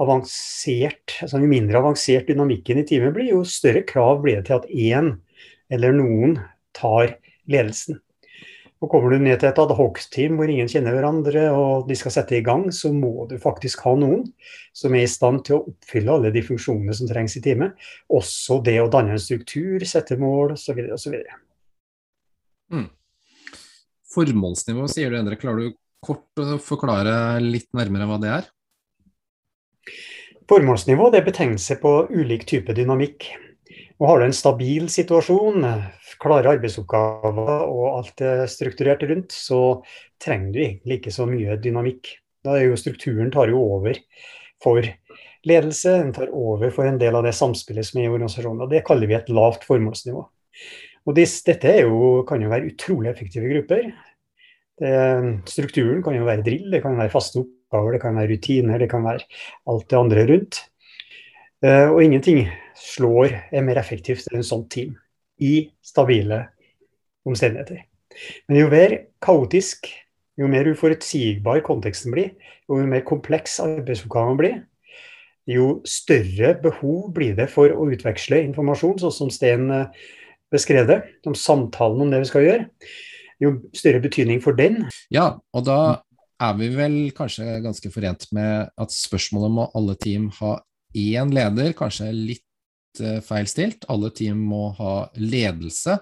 avansert, 0.00 1.16
altså 1.20 1.40
jo 1.40 1.48
mindre 1.50 1.80
avansert 1.80 2.28
dynamikken 2.30 2.80
i 2.80 2.86
teamet 2.88 3.14
blir, 3.16 3.32
jo 3.34 3.42
større 3.48 3.82
krav 3.88 4.22
blir 4.24 4.40
det 4.40 4.48
til 4.48 4.60
at 4.60 4.70
én 4.70 5.10
eller 5.72 5.96
noen 5.96 6.38
tar 6.76 7.18
ledelsen. 7.50 8.00
Og 8.80 8.88
Kommer 8.88 9.12
du 9.12 9.20
ned 9.20 9.36
til 9.42 9.50
et 9.50 9.58
adhoc-team 9.60 10.38
hvor 10.40 10.48
ingen 10.48 10.68
kjenner 10.70 10.94
hverandre 10.96 11.42
og 11.52 11.88
de 11.88 11.96
skal 12.00 12.14
sette 12.14 12.38
i 12.38 12.44
gang, 12.44 12.70
så 12.72 12.88
må 12.96 13.26
du 13.28 13.34
faktisk 13.40 13.82
ha 13.84 13.92
noen 14.00 14.22
som 14.72 14.96
er 14.96 15.04
i 15.04 15.10
stand 15.10 15.42
til 15.44 15.58
å 15.58 15.66
oppfylle 15.68 16.14
alle 16.14 16.30
de 16.32 16.40
funksjonene 16.46 16.96
som 16.96 17.10
trengs 17.10 17.36
i 17.36 17.42
teamet. 17.44 17.76
Også 18.08 18.56
det 18.64 18.78
å 18.80 18.88
danne 18.92 19.18
en 19.18 19.20
struktur, 19.20 19.84
sette 19.84 20.16
mål 20.20 20.54
osv. 20.56 20.80
osv. 20.96 21.18
Mm. 22.72 22.88
Formålsnivå, 24.14 24.88
sier 24.88 25.12
du 25.12 25.20
Endre. 25.20 25.36
Klarer 25.38 25.68
du 25.68 25.76
kort 26.04 26.62
forklare 26.64 27.14
litt 27.44 27.68
nærmere 27.76 28.08
hva 28.08 28.18
det 28.22 28.32
er? 28.38 28.48
Formålsnivå 30.50 31.10
det 31.12 31.20
er 31.20 31.28
betegnelse 31.28 31.76
på 31.82 31.92
ulik 32.10 32.46
type 32.48 32.74
dynamikk. 32.74 33.28
Og 34.00 34.08
Har 34.08 34.18
du 34.18 34.24
en 34.24 34.34
stabil 34.34 34.88
situasjon, 34.90 35.66
klare 36.20 36.54
arbeidsoppgaver 36.56 37.66
og 37.68 37.84
alt 37.90 38.22
er 38.24 38.46
strukturert 38.48 39.04
rundt, 39.06 39.34
så 39.36 39.82
trenger 40.22 40.54
du 40.54 40.60
egentlig 40.64 40.98
ikke 40.98 41.12
så 41.14 41.26
mye 41.28 41.58
dynamikk. 41.60 42.08
Da 42.44 42.56
er 42.56 42.70
jo 42.70 42.80
Strukturen 42.80 43.30
tar 43.30 43.52
jo 43.52 43.60
over 43.60 44.00
for 44.64 44.82
ledelse, 45.46 45.92
den 46.00 46.14
tar 46.16 46.32
over 46.32 46.72
for 46.72 46.88
en 46.88 46.98
del 47.00 47.16
av 47.16 47.28
det 47.28 47.36
samspillet 47.36 47.86
som 47.86 48.00
er 48.00 48.08
i 48.08 48.12
organisasjonen. 48.12 48.64
og 48.64 48.72
Det 48.72 48.84
kaller 48.88 49.06
vi 49.06 49.18
et 49.20 49.28
lavt 49.32 49.68
formålsnivå. 49.68 50.24
Og 51.06 51.16
dette 51.16 51.76
jo, 51.80 52.24
kan 52.28 52.42
jo 52.42 52.50
være 52.50 52.72
utrolig 52.72 53.12
effektive 53.12 53.52
grupper. 53.52 53.92
Det, 54.80 54.92
strukturen 55.50 56.00
kan 56.04 56.16
jo 56.16 56.24
være 56.24 56.44
drill, 56.46 56.70
det 56.72 56.82
kan 56.84 56.96
være 56.98 57.12
faste 57.12 57.42
oppgaver, 57.42 57.96
det 57.96 58.02
kan 58.02 58.16
være 58.16 58.32
rutiner, 58.32 58.80
det 58.80 58.88
kan 58.90 59.04
være 59.04 59.26
alt 59.68 59.86
det 59.90 59.98
andre 59.98 60.26
rundt. 60.30 60.62
Uh, 61.60 61.92
og 61.92 62.00
ingenting 62.00 62.46
slår 62.80 63.34
er 63.52 63.64
mer 63.66 63.76
effektivt 63.82 64.30
enn 64.30 64.40
en 64.40 64.46
sånt 64.48 64.70
team 64.72 64.94
i 65.44 65.68
stabile 65.84 66.46
omstendigheter. 67.28 67.82
Men 68.48 68.62
jo 68.62 68.70
mer 68.72 68.96
kaotisk, 69.22 69.90
jo 70.40 70.48
mer 70.50 70.68
uforutsigbar 70.72 71.60
konteksten 71.66 72.14
blir, 72.14 72.32
jo 72.64 72.80
mer 72.88 73.04
kompleks 73.06 73.58
arbeidsoppgaven 73.60 74.40
blir, 74.40 74.56
jo 75.50 75.80
større 75.88 76.54
behov 76.62 77.10
blir 77.14 77.36
det 77.38 77.48
for 77.52 77.72
å 77.72 77.88
utveksle 77.92 78.42
informasjon, 78.48 78.98
sånn 79.02 79.14
som 79.14 79.30
Sten 79.34 79.70
eh, 79.74 80.02
beskrev 80.52 80.88
det, 80.88 81.00
om 81.26 81.36
samtalen 81.36 82.04
om 82.04 82.12
det 82.12 82.22
vi 82.22 82.30
skal 82.30 82.46
gjøre. 82.46 82.66
Jo 83.40 83.54
større 83.76 84.02
betydning 84.04 84.42
for 84.44 84.56
den. 84.56 84.84
Ja, 85.12 85.32
og 85.56 85.64
da 85.64 85.80
er 86.40 86.56
vi 86.58 86.68
vel 86.72 86.98
kanskje 87.16 87.60
ganske 87.64 87.92
forent 87.92 88.26
med 88.36 88.70
at 88.80 88.94
spørsmålet 88.94 89.54
må 89.56 89.66
alle 89.76 89.96
team 90.00 90.28
ha 90.40 90.58
én 90.96 91.32
leder, 91.32 91.72
kanskje 91.76 92.10
litt 92.12 93.02
uh, 93.02 93.20
feilstilt. 93.24 93.86
Alle 93.92 94.10
team 94.16 94.40
må 94.50 94.70
ha 94.78 94.94
ledelse, 95.20 95.98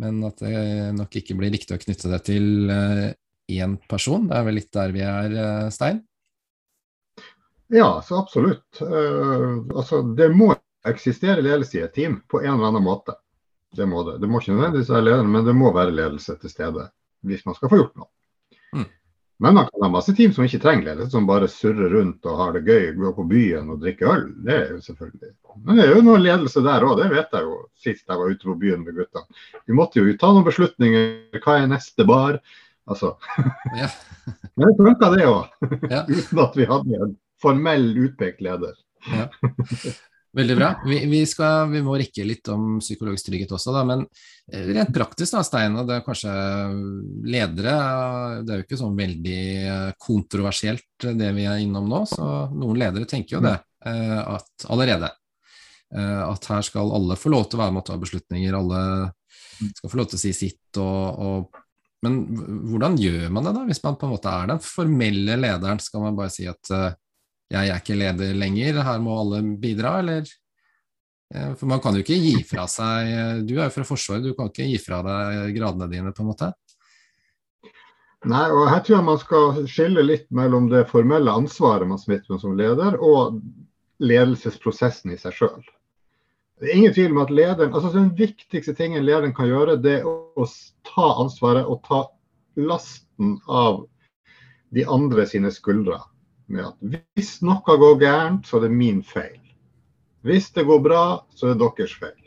men 0.00 0.22
at 0.26 0.42
det 0.42 0.94
nok 0.98 1.20
ikke 1.20 1.36
blir 1.38 1.54
riktig 1.54 1.76
å 1.76 1.82
knytte 1.82 2.10
det 2.12 2.22
til 2.26 2.70
uh, 2.70 3.08
én 3.50 3.78
person. 3.90 4.26
Det 4.30 4.38
er 4.38 4.48
vel 4.48 4.58
litt 4.60 4.72
der 4.74 4.94
vi 4.94 5.04
er, 5.06 5.38
uh, 5.38 5.70
Stein? 5.74 6.02
Ja, 7.72 8.02
så 8.04 8.20
absolutt. 8.22 8.66
Uh, 8.82 9.64
altså, 9.74 10.02
det 10.14 10.30
må 10.34 10.52
eksistere 10.84 11.42
ledelse 11.42 11.78
i 11.78 11.84
et 11.86 11.94
team 11.96 12.20
på 12.28 12.42
en 12.42 12.56
eller 12.56 12.72
annen 12.72 12.84
måte. 12.84 13.16
Det 13.76 13.86
må 13.90 14.02
det. 14.06 14.18
Det 14.22 14.30
må 14.30 14.40
ikke 14.40 14.54
nødvendigvis 14.54 14.92
være 14.92 15.06
lederen, 15.08 15.32
men 15.32 15.46
det 15.46 15.54
må 15.56 15.72
være 15.74 15.94
ledelse 15.94 16.36
til 16.40 16.52
stede 16.52 16.90
hvis 17.24 17.46
man 17.46 17.56
skal 17.56 17.70
få 17.72 17.80
gjort 17.80 17.94
noe. 17.96 18.10
Mm. 18.76 18.90
Men 19.44 19.56
man 19.56 19.66
kan 19.66 19.82
ha 19.82 19.88
masse 19.90 20.12
team 20.14 20.32
som 20.32 20.44
ikke 20.46 20.60
trenger 20.62 20.84
ledelse, 20.90 21.10
som 21.14 21.26
bare 21.26 21.48
surrer 21.50 21.90
rundt 21.96 22.26
og 22.30 22.38
har 22.38 22.52
det 22.54 22.62
gøy, 22.68 22.90
går 23.00 23.14
på 23.16 23.24
byen 23.32 23.72
og 23.72 23.80
drikker 23.82 24.10
øl. 24.12 24.28
Det 24.46 24.54
er 24.54 24.68
jo 24.76 24.82
selvfølgelig. 24.84 25.32
Men 25.64 25.80
det 25.80 25.86
er 25.86 25.96
jo 25.96 26.04
noe 26.06 26.20
ledelse 26.22 26.62
der 26.64 26.86
òg, 26.86 26.98
det 27.00 27.08
vet 27.10 27.34
jeg 27.34 27.48
jo 27.48 27.56
sist 27.80 28.04
jeg 28.06 28.20
var 28.20 28.30
ute 28.30 28.50
på 28.50 28.58
byen 28.60 28.84
med 28.86 29.00
gutta. 29.00 29.24
Vi 29.66 29.76
måtte 29.76 30.00
jo 30.00 30.14
ta 30.20 30.30
noen 30.30 30.46
beslutninger. 30.46 31.40
Hva 31.40 31.58
er 31.58 31.68
neste 31.74 32.06
bar? 32.08 32.38
Altså. 32.86 33.16
Ja. 33.80 33.90
Men 34.56 34.70
det 34.70 34.86
funka 34.86 35.10
det 35.16 35.26
òg, 35.26 35.70
ja. 35.90 36.04
uten 36.14 36.40
at 36.44 36.56
vi 36.56 36.66
hadde 36.70 36.98
en 37.04 37.16
formell 37.42 37.88
utpekt 38.06 38.44
leder. 38.44 38.76
Ja. 39.10 39.26
Veldig 40.34 40.54
bra. 40.58 40.68
Vi, 40.82 40.96
vi, 41.06 41.20
skal, 41.30 41.68
vi, 41.70 41.80
må 41.86 41.94
rikke 41.98 42.24
litt 42.26 42.48
om 42.50 42.78
psykologisk 42.82 43.28
trygghet 43.28 43.52
også, 43.54 43.70
da, 43.74 43.84
men 43.86 44.00
eh, 44.50 44.64
rent 44.74 44.90
praktisk, 44.94 45.36
da, 45.36 45.44
Stein, 45.46 45.76
og 45.78 45.86
det 45.86 46.00
er 46.00 46.06
kanskje 46.06 46.32
ledere 47.30 47.74
Det 48.42 48.50
er 48.50 48.60
jo 48.60 48.66
ikke 48.66 48.80
sånn 48.80 48.96
veldig 48.98 49.42
eh, 49.70 49.92
kontroversielt 50.02 51.06
det 51.20 51.30
vi 51.36 51.44
er 51.46 51.62
innom 51.62 51.86
nå, 51.90 52.02
så 52.10 52.30
noen 52.50 52.80
ledere 52.82 53.06
tenker 53.10 53.38
jo 53.38 53.44
det 53.44 53.54
eh, 53.86 54.18
at, 54.22 54.66
allerede. 54.66 55.12
At 55.94 56.48
her 56.50 56.64
skal 56.66 56.90
alle 56.90 57.14
få 57.14 57.30
lov 57.30 57.44
til 57.46 57.60
å 57.60 57.60
være 57.60 57.74
med 57.76 57.84
å 57.84 57.86
ta 57.86 57.96
beslutninger, 58.00 58.56
alle 58.58 58.80
skal 59.76 59.92
få 59.92 59.98
lov 60.00 60.08
til 60.10 60.18
å 60.18 60.22
si 60.24 60.32
sitt. 60.34 60.80
Og, 60.82 61.20
og, 61.22 61.60
men 62.02 62.16
hvordan 62.72 62.96
gjør 62.98 63.28
man 63.30 63.46
det, 63.46 63.52
da, 63.54 63.62
hvis 63.68 63.82
man 63.84 64.00
på 64.00 64.08
en 64.08 64.14
måte 64.16 64.32
er 64.32 64.50
den 64.50 64.62
formelle 64.64 65.36
lederen? 65.38 65.78
Skal 65.84 66.02
man 66.02 66.18
bare 66.18 66.34
si 66.34 66.48
at 66.50 66.72
jeg 67.52 67.70
er 67.70 67.80
ikke 67.80 67.98
leder 67.98 68.34
lenger, 68.38 68.80
her 68.86 69.02
må 69.04 69.18
alle 69.20 69.42
bidra, 69.60 69.98
eller? 70.00 70.28
Eh, 71.34 71.52
for 71.58 71.68
man 71.70 71.82
kan 71.84 71.96
jo 71.96 72.04
ikke 72.04 72.18
gi 72.20 72.34
fra 72.46 72.66
seg 72.70 73.44
Du 73.48 73.56
er 73.56 73.66
jo 73.66 73.74
fra 73.74 73.86
Forsvaret, 73.88 74.24
du 74.24 74.34
kan 74.36 74.50
ikke 74.50 74.68
gi 74.68 74.78
fra 74.82 75.00
deg 75.06 75.54
gradene 75.56 75.90
dine, 75.92 76.14
på 76.14 76.24
en 76.24 76.30
måte? 76.32 76.50
Nei, 78.24 78.46
og 78.48 78.70
her 78.72 78.80
tror 78.80 78.96
jeg 78.96 79.06
man 79.06 79.20
skal 79.20 79.58
skille 79.68 80.04
litt 80.04 80.26
mellom 80.32 80.70
det 80.72 80.86
formelle 80.88 81.32
ansvaret 81.42 81.88
man 81.88 82.00
smitter 82.00 82.32
med 82.32 82.40
som 82.40 82.56
leder, 82.56 82.96
og 82.96 83.40
ledelsesprosessen 84.00 85.12
i 85.12 85.18
seg 85.20 85.36
sjøl. 85.36 85.64
Det 86.60 86.70
er 86.70 86.78
ingen 86.78 86.94
tvil 86.96 87.12
om 87.12 87.20
at 87.24 87.32
lederen, 87.34 87.74
altså 87.74 87.90
Den 87.92 88.12
viktigste 88.16 88.72
tingen 88.78 89.04
lederen 89.04 89.34
kan 89.36 89.50
gjøre, 89.50 89.76
det 89.76 89.98
er 90.00 90.08
å 90.08 90.46
ta 90.88 91.10
ansvaret 91.20 91.68
og 91.68 91.82
ta 91.84 92.06
lasten 92.56 93.36
av 93.44 93.82
de 94.74 94.86
andre 94.88 95.26
sine 95.28 95.50
skuldre 95.52 96.00
med 96.46 96.66
at 96.66 97.00
hvis 97.16 97.38
noe 97.44 97.78
går 97.80 97.98
gærent, 98.02 98.46
så 98.46 98.58
er 98.58 98.66
det 98.66 98.76
min 98.76 99.02
feil. 99.06 99.40
Hvis 100.24 100.50
det 100.56 100.66
går 100.68 100.80
bra, 100.84 101.04
så 101.36 101.50
er 101.50 101.54
det 101.54 101.64
deres 101.64 101.96
feil. 102.00 102.20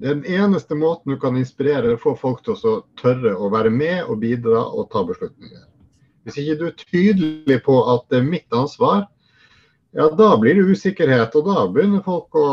Det 0.00 0.08
er 0.08 0.16
den 0.18 0.40
eneste 0.40 0.74
måten 0.74 1.12
du 1.12 1.18
kan 1.20 1.36
inspirere 1.36 1.84
eller 1.84 2.00
få 2.00 2.14
folk 2.18 2.40
til 2.44 2.56
å 2.56 2.78
tørre 2.98 3.34
å 3.36 3.50
være 3.52 3.70
med 3.70 4.08
og 4.08 4.22
bidra 4.24 4.64
og 4.72 4.88
ta 4.90 5.04
beslutninger. 5.06 5.66
Hvis 6.24 6.38
ikke 6.40 6.58
du 6.58 6.64
er 6.68 6.78
tydelig 6.78 7.58
på 7.66 7.76
at 7.92 8.06
det 8.10 8.22
er 8.22 8.30
mitt 8.30 8.56
ansvar, 8.56 9.04
ja, 9.92 10.06
da 10.16 10.30
blir 10.40 10.56
det 10.56 10.72
usikkerhet. 10.72 11.34
Og 11.36 11.48
da 11.50 11.66
begynner 11.68 12.04
folk 12.04 12.34
å 12.40 12.46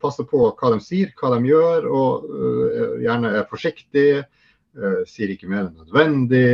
passe 0.00 0.22
på 0.28 0.44
hva 0.46 0.72
de 0.74 0.78
sier, 0.84 1.10
hva 1.18 1.32
de 1.34 1.50
gjør, 1.50 1.88
og 1.90 2.28
uh, 2.30 2.98
gjerne 3.02 3.32
er 3.40 3.48
forsiktige. 3.50 4.22
Uh, 4.78 5.02
sier 5.10 5.32
ikke 5.34 5.50
mer 5.50 5.66
enn 5.66 5.80
nødvendig. 5.80 6.46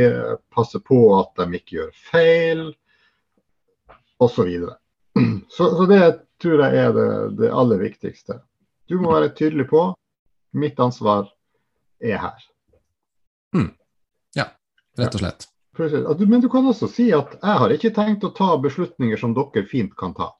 Passer 0.55 0.81
på 0.81 1.03
at 1.19 1.35
de 1.37 1.59
ikke 1.59 1.77
gjør 1.77 1.93
feil 2.09 2.65
osv. 4.17 4.49
Så, 4.49 4.75
så 5.49 5.69
Så 5.77 5.85
det 5.85 6.01
tror 6.41 6.61
jeg 6.65 6.77
er 6.77 6.93
det, 6.93 7.09
det, 7.39 7.51
aller 7.51 7.79
viktigste. 7.79 8.39
Du 8.87 8.99
må 9.01 9.13
være 9.13 9.33
tydelig 9.35 9.69
på 9.69 9.87
mitt 10.55 10.79
ansvar 10.79 11.29
er 11.99 12.17
her. 12.21 12.47
Mm. 13.55 13.71
Ja, 14.35 14.49
rett 14.99 15.15
og 15.15 15.23
slett. 15.23 15.47
Men 16.27 16.41
du 16.41 16.49
kan 16.49 16.67
også 16.67 16.87
si 16.87 17.09
at 17.15 17.35
jeg 17.41 17.61
har 17.61 17.71
ikke 17.71 17.93
tenkt 17.95 18.23
å 18.23 18.33
ta 18.35 18.55
beslutninger 18.61 19.19
som 19.19 19.33
dere 19.35 19.65
fint 19.67 19.95
kan 19.99 20.13
ta. 20.15 20.31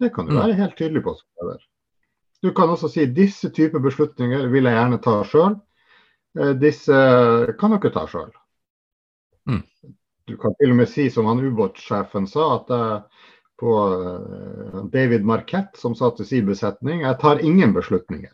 Det 0.00 0.10
kan 0.14 0.26
du 0.26 0.34
mm. 0.34 0.40
være 0.40 0.58
helt 0.58 0.78
tydelig 0.78 1.04
på. 1.04 1.14
Du 2.42 2.52
kan 2.56 2.72
også 2.72 2.88
si 2.88 3.04
disse 3.06 3.50
typer 3.52 3.82
beslutninger 3.84 4.48
vil 4.50 4.66
jeg 4.66 4.78
gjerne 4.78 4.98
ta 5.04 5.18
sjøl. 5.28 5.58
Eh, 6.38 6.54
disse 6.58 7.00
kan 7.60 7.76
dere 7.76 7.92
ta 7.94 8.06
sjøl. 8.10 8.30
Mm. 9.50 9.62
Du 10.30 10.36
kan 10.38 10.54
til 10.58 10.70
og 10.72 10.78
med 10.78 10.88
si 10.90 11.08
som 11.10 11.26
han 11.26 11.42
ubåtsjefen 11.42 12.28
sa, 12.30 12.46
at 12.60 12.70
jeg, 12.70 12.98
på 13.60 13.72
uh, 13.74 14.82
David 14.92 15.26
Marquette, 15.26 15.76
som 15.80 15.96
sa 15.98 16.12
til 16.16 16.28
sin 16.28 16.46
besetning, 16.48 17.02
jeg 17.04 17.18
tar 17.20 17.42
ingen 17.44 17.74
beslutninger. 17.76 18.32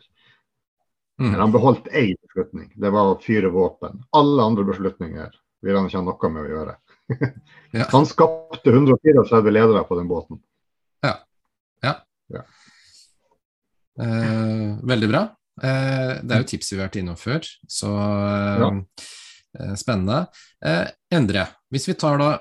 Mm. 1.17 1.31
Men 1.31 1.39
han 1.41 1.55
beholdt 1.55 1.89
én 1.89 2.13
beslutning, 2.21 2.69
det 2.77 2.91
var 2.93 3.11
å 3.11 3.17
fyre 3.23 3.49
våpen. 3.51 4.03
Alle 4.15 4.45
andre 4.45 4.67
beslutninger 4.67 5.33
vil 5.65 5.79
han 5.79 5.89
ikke 5.89 5.97
ha 5.97 6.05
noe 6.05 6.31
med 6.35 6.43
å 6.45 6.51
gjøre. 6.53 6.77
ja. 7.79 7.87
Han 7.95 8.05
skapte 8.05 8.71
134 8.71 9.55
ledere 9.57 9.83
på 9.89 9.97
den 9.97 10.11
båten. 10.11 10.41
Ja. 11.01 11.15
ja. 11.83 11.95
ja. 12.37 12.45
Eh, 14.05 14.77
veldig 14.93 15.09
bra. 15.09 15.23
Eh, 15.57 16.13
det 16.21 16.35
er 16.35 16.43
jo 16.45 16.51
tips 16.53 16.71
vi 16.71 16.77
har 16.77 16.85
vært 16.85 16.99
innom 17.01 17.17
før, 17.17 17.49
så 17.65 17.95
eh, 17.97 18.67
Eh, 18.67 18.81
spennende. 19.79 20.25
Eh, 20.65 20.85
Endre, 21.13 21.47
hvis 21.73 21.87
vi 21.89 21.97
tar 21.99 22.19
da 22.21 22.31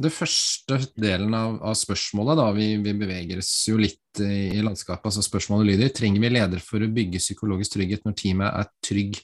det 0.00 0.10
første 0.10 0.80
delen 0.98 1.34
av, 1.38 1.60
av 1.62 1.76
spørsmålet, 1.78 2.38
da, 2.40 2.48
vi, 2.56 2.68
vi, 2.82 2.94
beveger 2.98 3.38
oss 3.38 3.52
jo 3.68 3.78
litt 3.78 4.22
i, 4.22 4.56
i, 4.56 4.62
landskapet. 4.64 5.06
altså 5.06 5.22
Spørsmålet 5.22 5.70
lyder 5.70 5.92
trenger 5.94 6.24
vi 6.24 6.32
leder 6.34 6.62
for 6.64 6.82
å 6.82 6.90
bygge 6.90 7.22
psykologisk 7.22 7.76
trygghet 7.76 8.02
når 8.06 8.16
teamet 8.18 8.58
er 8.58 8.72
trygg 8.82 9.20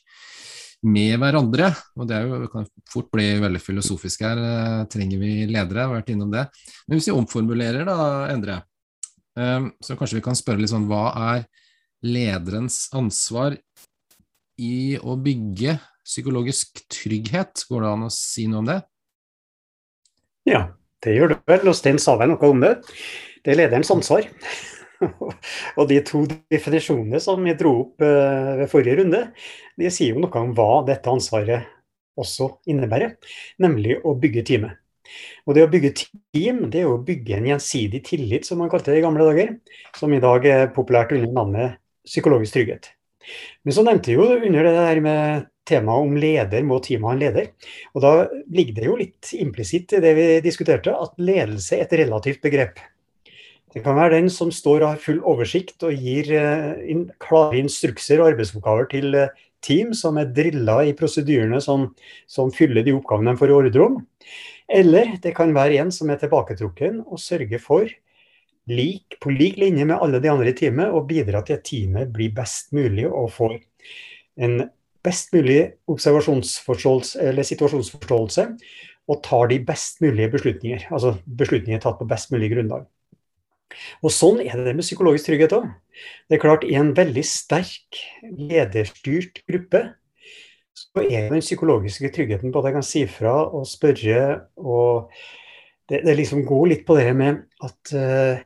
med 0.87 1.17
hverandre? 1.21 1.73
Og 1.99 2.07
Det 2.09 2.21
jo, 2.23 2.41
kan 2.53 2.69
fort 2.93 3.11
bli 3.13 3.27
veldig 3.43 3.63
filosofisk 3.65 4.23
her. 4.29 4.45
Eh, 4.47 4.85
trenger 4.93 5.23
vi 5.23 5.33
ledere? 5.51 5.83
Jeg 5.83 5.91
har 5.91 5.97
vært 5.99 6.15
innom 6.15 6.31
det. 6.35 6.47
Men 6.87 7.01
hvis 7.01 7.11
vi 7.11 7.19
omformulerer, 7.19 7.89
da, 7.89 8.11
Endre, 8.31 8.63
så 9.81 9.95
kanskje 9.97 10.19
vi 10.19 10.25
kan 10.25 10.37
spørre 10.37 10.61
litt 10.61 10.73
sånn 10.73 10.89
Hva 10.91 11.05
er 11.31 11.45
lederens 12.05 12.89
ansvar 12.97 13.55
i 14.61 14.99
å 15.01 15.15
bygge 15.17 15.79
psykologisk 16.11 16.83
trygghet. 16.91 17.65
Går 17.71 17.85
det 17.85 17.95
an 17.95 18.09
å 18.09 18.13
si 18.15 18.49
noe 18.51 18.65
om 18.65 18.69
det? 18.69 18.81
Ja, 20.51 20.67
det 21.05 21.17
gjør 21.17 21.35
det 21.35 21.41
vel. 21.51 21.71
Og 21.71 21.79
Stein 21.79 22.01
sa 22.03 22.17
vel 22.21 22.35
noe 22.35 22.53
om 22.53 22.63
det. 22.63 22.75
Det 23.41 23.55
er 23.55 23.63
lederens 23.63 23.93
ansvar. 23.95 24.27
og 25.79 25.85
de 25.89 26.01
to 26.05 26.25
definisjonene 26.53 27.21
som 27.23 27.41
vi 27.45 27.57
dro 27.59 27.75
opp 27.87 28.05
uh, 28.05 28.57
ved 28.61 28.69
forrige 28.73 29.01
runde, 29.01 29.23
de 29.81 29.93
sier 29.93 30.15
jo 30.15 30.25
noe 30.25 30.43
om 30.43 30.53
hva 30.57 30.83
dette 30.89 31.13
ansvaret 31.13 31.69
også 32.21 32.51
innebærer, 32.69 33.17
nemlig 33.63 33.97
å 34.05 34.13
bygge 34.21 34.45
teamet. 34.51 34.77
Og 35.49 35.57
det 35.57 35.65
å 35.65 35.71
bygge 35.71 35.95
team, 35.97 36.67
det 36.71 36.85
er 36.85 36.91
å 36.91 37.01
bygge 37.03 37.39
en 37.39 37.49
gjensidig 37.49 38.03
tillit, 38.07 38.47
som 38.47 38.61
man 38.63 38.71
kalte 38.71 38.93
det 38.93 39.01
i 39.01 39.05
gamle 39.05 39.27
dager, 39.27 39.55
som 39.97 40.13
i 40.15 40.21
dag 40.23 40.45
er 40.47 40.69
populært 40.75 41.15
under 41.17 41.33
navnet 41.35 41.81
psykologisk 42.07 42.55
trygghet. 42.55 42.93
Men 43.65 43.77
så 43.77 43.85
nevnte 43.87 44.15
jo 44.15 44.29
under 44.37 44.67
det 44.67 44.75
der 44.77 45.01
med 45.05 45.49
temaet 45.71 46.07
om 46.07 46.17
leder, 46.21 46.65
må 46.67 46.81
teamet 46.85 47.09
ha 47.09 47.17
en 47.17 47.23
leder? 47.23 47.51
Og 47.95 48.05
da 48.05 48.15
ligger 48.53 48.77
det 48.77 48.89
jo 48.89 48.99
litt 49.01 49.35
implisitt 49.39 49.95
i 49.97 50.03
det 50.05 50.15
vi 50.19 50.31
diskuterte, 50.45 50.95
at 50.95 51.15
ledelse 51.23 51.79
er 51.79 51.87
et 51.87 52.01
relativt 52.03 52.43
begrep. 52.45 52.83
Det 53.71 53.85
kan 53.85 53.95
være 53.95 54.17
den 54.17 54.31
som 54.35 54.51
står 54.51 54.83
og 54.83 54.89
har 54.89 55.03
full 55.03 55.21
oversikt 55.31 55.85
og 55.87 55.95
gir 55.95 56.27
inn, 56.35 57.07
klare 57.23 57.61
instrukser 57.61 58.19
og 58.19 58.33
arbeidsoppgaver 58.33 58.91
til 58.91 59.15
team 59.65 59.93
som 59.97 60.19
er 60.21 60.33
drilla 60.35 60.81
i 60.89 60.95
prosedyrene 60.97 61.61
som, 61.63 61.91
som 62.27 62.51
fyller 62.55 62.85
de 62.87 62.97
oppgavene 62.97 63.35
de 63.35 63.41
får 63.41 63.55
ordre 63.55 63.85
om. 63.87 64.01
Eller 64.71 65.17
det 65.23 65.35
kan 65.37 65.55
være 65.55 65.81
en 65.83 65.91
som 65.95 66.11
er 66.11 66.21
tilbaketrukken 66.21 67.03
og 67.07 67.23
sørger 67.23 67.63
for, 67.63 67.91
lik, 68.71 69.17
på 69.23 69.33
lik 69.35 69.59
linje 69.59 69.87
med 69.87 69.99
alle 69.99 70.21
de 70.23 70.31
andre 70.31 70.53
i 70.53 70.57
teamet, 70.57 70.93
å 70.93 71.03
bidra 71.07 71.43
til 71.47 71.59
at 71.59 71.67
teamet 71.67 72.13
blir 72.15 72.35
best 72.35 72.71
mulig 72.77 73.09
og 73.09 73.33
får 73.35 73.57
en 74.41 74.63
best 75.07 75.33
mulig 75.35 75.61
observasjonsforståelse 75.91 77.21
eller 77.31 77.47
situasjonsforståelse 77.47 78.47
og 79.11 79.23
tar 79.27 79.51
de 79.51 79.59
best 79.67 80.01
mulige 80.05 80.31
beslutninger. 80.33 80.87
Altså 80.93 81.17
beslutninger 81.25 81.81
tatt 81.83 81.99
på 81.99 82.09
best 82.09 82.33
mulig 82.35 82.53
grunnlag. 82.53 82.85
Og 84.03 84.13
Sånn 84.15 84.41
er 84.43 84.59
det 84.59 84.75
med 84.75 84.85
psykologisk 84.87 85.29
trygghet 85.29 85.55
òg. 85.57 85.69
Det 86.29 86.37
er 86.37 86.43
klart, 86.43 86.67
I 86.67 86.77
en 86.81 86.93
veldig 86.97 87.25
sterk 87.27 88.01
lederstyrt 88.23 89.43
gruppe 89.49 89.87
så 90.81 91.03
er 91.05 91.29
den 91.29 91.43
psykologiske 91.43 92.09
tryggheten 92.15 92.53
på 92.53 92.61
at 92.61 92.71
jeg 92.71 92.77
kan 92.77 92.87
si 92.87 93.03
fra 93.11 93.35
og 93.51 93.69
spørre 93.69 94.47
og 94.57 95.13
Det, 95.91 96.05
det 96.07 96.13
liksom 96.15 96.45
går 96.47 96.67
litt 96.71 96.83
på 96.87 96.95
det 96.95 97.09
med 97.19 97.41
at 97.67 97.91
uh, 97.99 98.39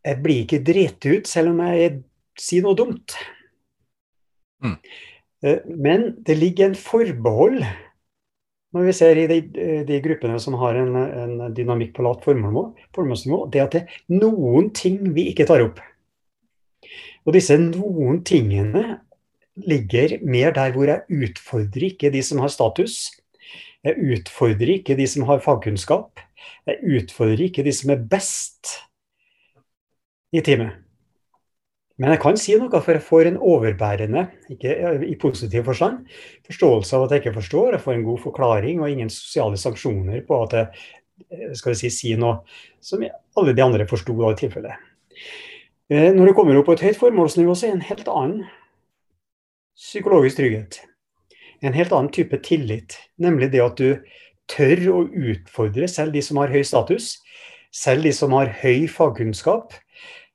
jeg 0.00 0.20
blir 0.24 0.38
ikke 0.46 0.62
drept 0.64 1.04
ut 1.04 1.28
selv 1.28 1.50
om 1.50 1.58
jeg 1.66 1.98
sier 2.40 2.64
noe 2.64 2.72
dumt. 2.72 3.12
Uh, 5.42 5.58
men 5.66 6.12
det 6.26 6.38
ligger 6.38 6.70
en 6.70 6.78
forbehold 6.78 7.62
når 8.72 8.86
vi 8.88 8.92
ser 8.96 9.18
i 9.20 9.28
de, 9.28 9.38
de 9.84 10.00
gruppene 10.04 10.38
som 10.40 10.54
har 10.60 10.78
en, 10.80 10.94
en 10.96 11.40
dynamikk 11.52 11.92
på 11.96 12.04
lavt 12.06 12.24
formålsnivå, 12.24 13.40
det 13.52 13.60
at 13.60 13.74
det 13.74 13.82
er 13.82 14.20
noen 14.22 14.70
ting 14.72 14.96
vi 15.12 15.26
ikke 15.28 15.44
tar 15.48 15.64
opp. 15.66 15.82
Og 17.26 17.36
disse 17.36 17.58
noen 17.60 18.22
tingene 18.26 19.02
ligger 19.68 20.16
mer 20.24 20.54
der 20.56 20.72
hvor 20.74 20.88
jeg 20.88 21.04
utfordrer 21.28 21.90
ikke 21.90 22.10
de 22.14 22.22
som 22.24 22.40
har 22.42 22.52
status. 22.52 23.10
Jeg 23.84 23.98
utfordrer 24.16 24.78
ikke 24.78 24.96
de 24.98 25.06
som 25.10 25.26
har 25.28 25.42
fagkunnskap. 25.44 26.22
Jeg 26.66 27.02
utfordrer 27.02 27.48
ikke 27.50 27.64
de 27.66 27.74
som 27.76 27.92
er 27.92 28.00
best 28.10 28.72
i 30.32 30.40
teamet. 30.40 30.80
Men 32.02 32.10
jeg 32.10 32.18
kan 32.24 32.38
si 32.40 32.56
noe, 32.58 32.80
for 32.82 32.96
jeg 32.96 33.04
får 33.06 33.28
en 33.30 33.36
overbærende, 33.38 34.24
ikke 34.50 34.72
i 35.06 35.14
positiv 35.22 35.68
forstand, 35.68 36.00
forståelse 36.48 36.96
av 36.98 37.04
at 37.04 37.12
jeg 37.14 37.22
ikke 37.22 37.36
forstår. 37.36 37.76
Jeg 37.76 37.84
får 37.84 37.94
en 37.94 38.06
god 38.08 38.18
forklaring 38.24 38.80
og 38.82 38.90
ingen 38.90 39.12
sosiale 39.12 39.60
sanksjoner 39.60 40.24
på 40.26 40.40
at 40.48 40.56
jeg 40.58 40.66
eh, 41.30 41.52
skal 41.54 41.76
si, 41.78 41.92
si 41.94 42.16
noe 42.18 42.40
som 42.82 43.04
alle 43.06 43.54
de 43.54 43.62
andre 43.62 43.86
forsto 43.86 44.16
i 44.18 44.32
tilfellet. 44.40 44.88
Eh, 45.92 46.10
når 46.16 46.32
du 46.32 46.34
kommer 46.34 46.58
opp 46.58 46.66
på 46.72 46.74
et 46.74 46.82
høyt 46.88 46.98
formålsnivå, 46.98 47.54
så 47.54 47.68
er 47.68 47.76
det 47.76 47.78
en 47.78 47.88
helt 47.92 48.10
annen 48.10 48.42
psykologisk 49.78 50.40
trygghet. 50.40 50.80
En 51.62 51.78
helt 51.78 51.94
annen 51.94 52.10
type 52.10 52.42
tillit, 52.42 52.98
nemlig 53.22 53.52
det 53.54 53.62
at 53.62 53.78
du 53.78 54.02
tør 54.50 54.82
å 54.90 55.06
utfordre 55.06 55.86
selv 55.86 56.18
de 56.18 56.26
som 56.26 56.42
har 56.42 56.50
høy 56.50 56.64
status, 56.66 57.14
selv 57.70 58.10
de 58.10 58.12
som 58.16 58.34
har 58.34 58.50
høy 58.58 58.88
fagkunnskap, 58.90 59.78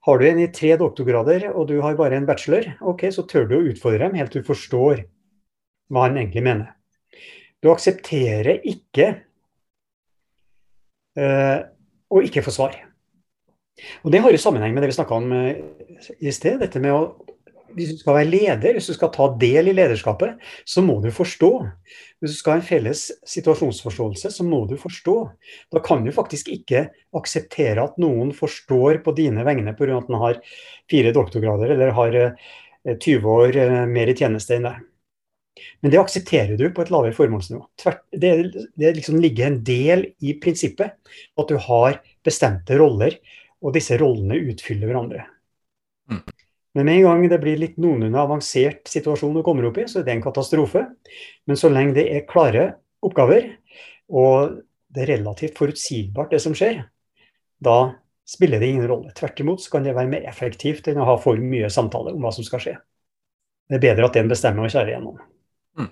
har 0.07 0.19
du 0.19 0.25
en 0.29 0.39
i 0.39 0.47
tre 0.55 0.71
doktorgrader 0.79 1.49
og 1.51 1.67
du 1.67 1.77
har 1.83 1.97
bare 1.99 2.15
en 2.15 2.27
bachelor, 2.27 2.69
ok, 2.79 3.09
så 3.11 3.25
tør 3.27 3.47
du 3.49 3.55
å 3.57 3.65
utfordre 3.73 4.05
dem 4.05 4.15
helt 4.15 4.31
til 4.31 4.43
du 4.45 4.47
forstår 4.47 5.03
hva 5.91 6.05
han 6.05 6.19
egentlig 6.19 6.43
mener. 6.47 6.73
Du 7.63 7.67
aksepterer 7.73 8.61
ikke 8.67 9.07
uh, 11.19 11.59
å 12.07 12.23
ikke 12.23 12.43
få 12.45 12.53
svar. 12.55 12.77
Og 14.05 14.13
Det 14.13 14.21
har 14.23 14.31
jo 14.31 14.41
sammenheng 14.41 14.75
med 14.75 14.85
det 14.85 14.93
vi 14.93 14.97
snakka 14.97 15.19
om 15.19 15.33
uh, 15.33 15.51
i 16.19 16.31
sted. 16.31 16.61
dette 16.63 16.79
med 16.79 16.95
å 16.95 17.26
hvis 17.77 17.93
du 17.93 18.01
skal 18.01 18.17
være 18.17 18.29
leder, 18.31 18.73
hvis 18.75 18.89
du 18.89 18.95
skal 18.95 19.11
ta 19.13 19.29
del 19.39 19.69
i 19.69 19.75
lederskapet, 19.77 20.41
så 20.67 20.81
må 20.85 20.97
du 21.03 21.11
forstå. 21.13 21.51
Hvis 22.17 22.33
du 22.33 22.39
skal 22.39 22.55
ha 22.55 22.61
en 22.61 22.65
felles 22.65 23.03
situasjonsforståelse, 23.29 24.31
så 24.33 24.45
må 24.47 24.63
du 24.69 24.75
forstå. 24.81 25.15
Da 25.73 25.81
kan 25.85 26.05
du 26.05 26.11
faktisk 26.15 26.49
ikke 26.53 26.87
akseptere 27.17 27.85
at 27.85 28.01
noen 28.01 28.33
forstår 28.35 29.03
på 29.05 29.13
dine 29.17 29.45
vegne 29.45 29.75
pga. 29.77 29.99
at 29.99 30.09
den 30.09 30.19
har 30.21 30.41
fire 30.89 31.13
doktorgrader 31.13 31.75
eller 31.75 31.93
har 31.93 32.19
20 32.87 33.15
eh, 33.15 33.31
år 33.37 33.57
eh, 33.61 33.79
mer 33.85 34.09
i 34.09 34.17
tjeneste 34.17 34.57
enn 34.57 34.69
deg. 34.71 34.83
Men 35.81 35.93
det 35.93 36.01
aksepterer 36.01 36.57
du 36.57 36.67
på 36.73 36.83
et 36.83 36.91
lavere 36.93 37.15
formålsnivå. 37.17 37.63
Det, 38.11 38.33
det 38.77 38.93
liksom 38.97 39.17
ligger 39.21 39.47
en 39.47 39.63
del 39.65 40.05
i 40.21 40.35
prinsippet 40.41 40.97
at 41.37 41.49
du 41.49 41.57
har 41.69 42.01
bestemte 42.25 42.77
roller, 42.77 43.17
og 43.65 43.73
disse 43.73 43.97
rollene 43.97 44.37
utfyller 44.51 44.89
hverandre. 44.89 45.23
Men 46.77 46.85
med 46.85 46.99
en 46.99 47.07
gang 47.07 47.23
det 47.31 47.39
blir 47.41 47.57
litt 47.57 47.79
noenlunde 47.81 48.21
avansert 48.21 48.85
situasjon 48.89 49.33
du 49.33 49.41
kommer 49.45 49.65
opp 49.65 49.79
i, 49.81 49.87
så 49.89 50.01
er 50.01 50.05
det 50.05 50.13
en 50.13 50.25
katastrofe. 50.27 50.83
Men 51.49 51.57
så 51.57 51.71
lenge 51.73 51.95
det 51.97 52.03
er 52.13 52.27
klare 52.29 52.67
oppgaver, 53.05 53.49
og 54.13 54.59
det 54.93 55.03
er 55.03 55.15
relativt 55.15 55.57
forutsigbart 55.57 56.35
det 56.35 56.41
som 56.43 56.53
skjer, 56.57 56.83
da 57.63 57.77
spiller 58.27 58.61
det 58.61 58.69
ingen 58.69 58.85
rolle. 58.89 59.09
Tvert 59.17 59.41
imot 59.41 59.63
så 59.63 59.73
kan 59.73 59.87
det 59.87 59.95
være 59.97 60.11
mer 60.11 60.27
effektivt 60.29 60.89
enn 60.91 61.01
å 61.01 61.07
ha 61.09 61.17
for 61.21 61.39
mye 61.41 61.71
samtale 61.73 62.13
om 62.13 62.21
hva 62.21 62.33
som 62.35 62.45
skal 62.45 62.61
skje. 62.61 62.75
Det 63.67 63.79
er 63.79 63.83
bedre 63.89 64.07
at 64.07 64.15
den 64.19 64.29
bestemmer 64.29 64.67
og 64.67 64.71
kjører 64.71 64.93
igjennom. 64.93 65.17
Mm. 65.79 65.89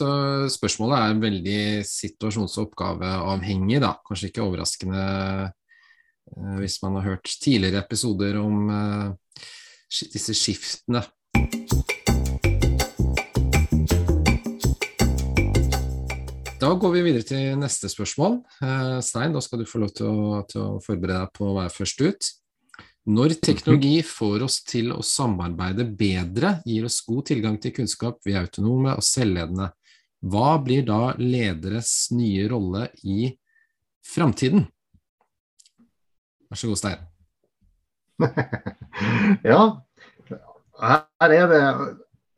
Så 0.00 0.08
spørsmålet 0.54 0.96
er 0.96 1.22
veldig 1.22 1.62
situasjonsoppgaveavhengig, 1.84 3.82
da. 3.82 3.92
Kanskje 4.06 4.30
ikke 4.30 4.46
overraskende 4.46 5.02
hvis 6.60 6.80
man 6.84 6.98
har 6.98 7.14
hørt 7.14 7.32
tidligere 7.42 7.82
episoder 7.82 8.38
om 8.40 8.70
eh, 8.70 9.40
disse 10.12 10.34
skiftene. 10.36 11.02
Da 16.60 16.74
går 16.76 16.92
vi 16.92 17.02
videre 17.06 17.24
til 17.24 17.56
neste 17.56 17.88
spørsmål. 17.88 18.42
Eh, 18.60 18.98
Stein, 19.04 19.32
da 19.32 19.40
skal 19.40 19.62
du 19.62 19.68
få 19.68 19.80
lov 19.80 19.94
til 19.96 20.10
å, 20.10 20.42
til 20.48 20.60
å 20.60 20.82
forberede 20.84 21.24
deg 21.24 21.34
på 21.38 21.48
å 21.48 21.56
være 21.56 21.72
først 21.72 22.04
ut. 22.04 22.30
Når 23.10 23.38
teknologi 23.40 24.02
får 24.04 24.44
oss 24.44 24.58
til 24.68 24.92
å 24.92 25.00
samarbeide 25.00 25.86
bedre, 25.98 26.58
gir 26.68 26.84
oss 26.84 27.00
god 27.06 27.30
tilgang 27.30 27.56
til 27.58 27.72
kunnskap, 27.78 28.20
vi 28.26 28.36
er 28.36 28.44
autonome 28.44 28.92
og 28.92 29.06
selvledende, 29.06 29.70
hva 30.20 30.58
blir 30.60 30.84
da 30.84 31.14
lederes 31.16 32.10
nye 32.12 32.44
rolle 32.52 32.90
i 33.08 33.30
framtiden? 34.04 34.66
Vær 36.50 36.58
så 36.58 36.70
god, 36.70 36.78
Stein. 36.80 37.02
ja, 39.52 39.62
her 40.80 41.34
er 41.36 41.50
det 41.50 41.60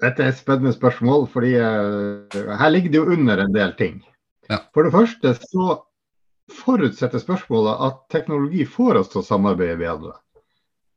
Dette 0.02 0.24
er 0.24 0.32
et 0.32 0.38
spennende 0.38 0.72
spørsmål, 0.74 1.28
fordi 1.30 1.52
uh, 1.62 2.56
her 2.58 2.72
ligger 2.74 2.90
det 2.90 2.98
jo 2.98 3.14
under 3.14 3.38
en 3.38 3.54
del 3.54 3.72
ting. 3.78 4.00
Ja. 4.50 4.58
For 4.74 4.82
det 4.82 4.90
første 4.92 5.30
så 5.38 5.76
forutsetter 6.52 7.22
spørsmålet 7.22 7.84
at 7.86 8.00
teknologi 8.10 8.66
får 8.66 8.98
oss 8.98 9.12
til 9.12 9.20
å 9.22 9.28
samarbeide 9.28 9.78
bedre. 9.78 10.16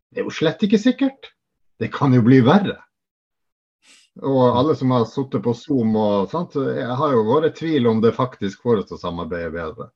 Det 0.10 0.24
er 0.24 0.26
jo 0.26 0.34
slett 0.34 0.66
ikke 0.66 0.82
sikkert. 0.82 1.30
Det 1.78 1.92
kan 1.94 2.18
jo 2.18 2.24
bli 2.26 2.42
verre. 2.42 2.80
Og 4.26 4.58
alle 4.58 4.74
som 4.80 4.96
har 4.96 5.06
sittet 5.12 5.44
på 5.46 5.54
Zoom 5.54 5.94
og 6.02 6.34
sånt, 6.34 6.58
har 6.58 7.14
jo 7.14 7.28
vært 7.30 7.60
tvil 7.60 7.86
om 7.92 8.02
det 8.02 8.16
faktisk 8.18 8.66
får 8.66 8.82
oss 8.82 8.90
til 8.90 8.98
å 8.98 9.04
samarbeide 9.06 9.54
bedre 9.54 9.92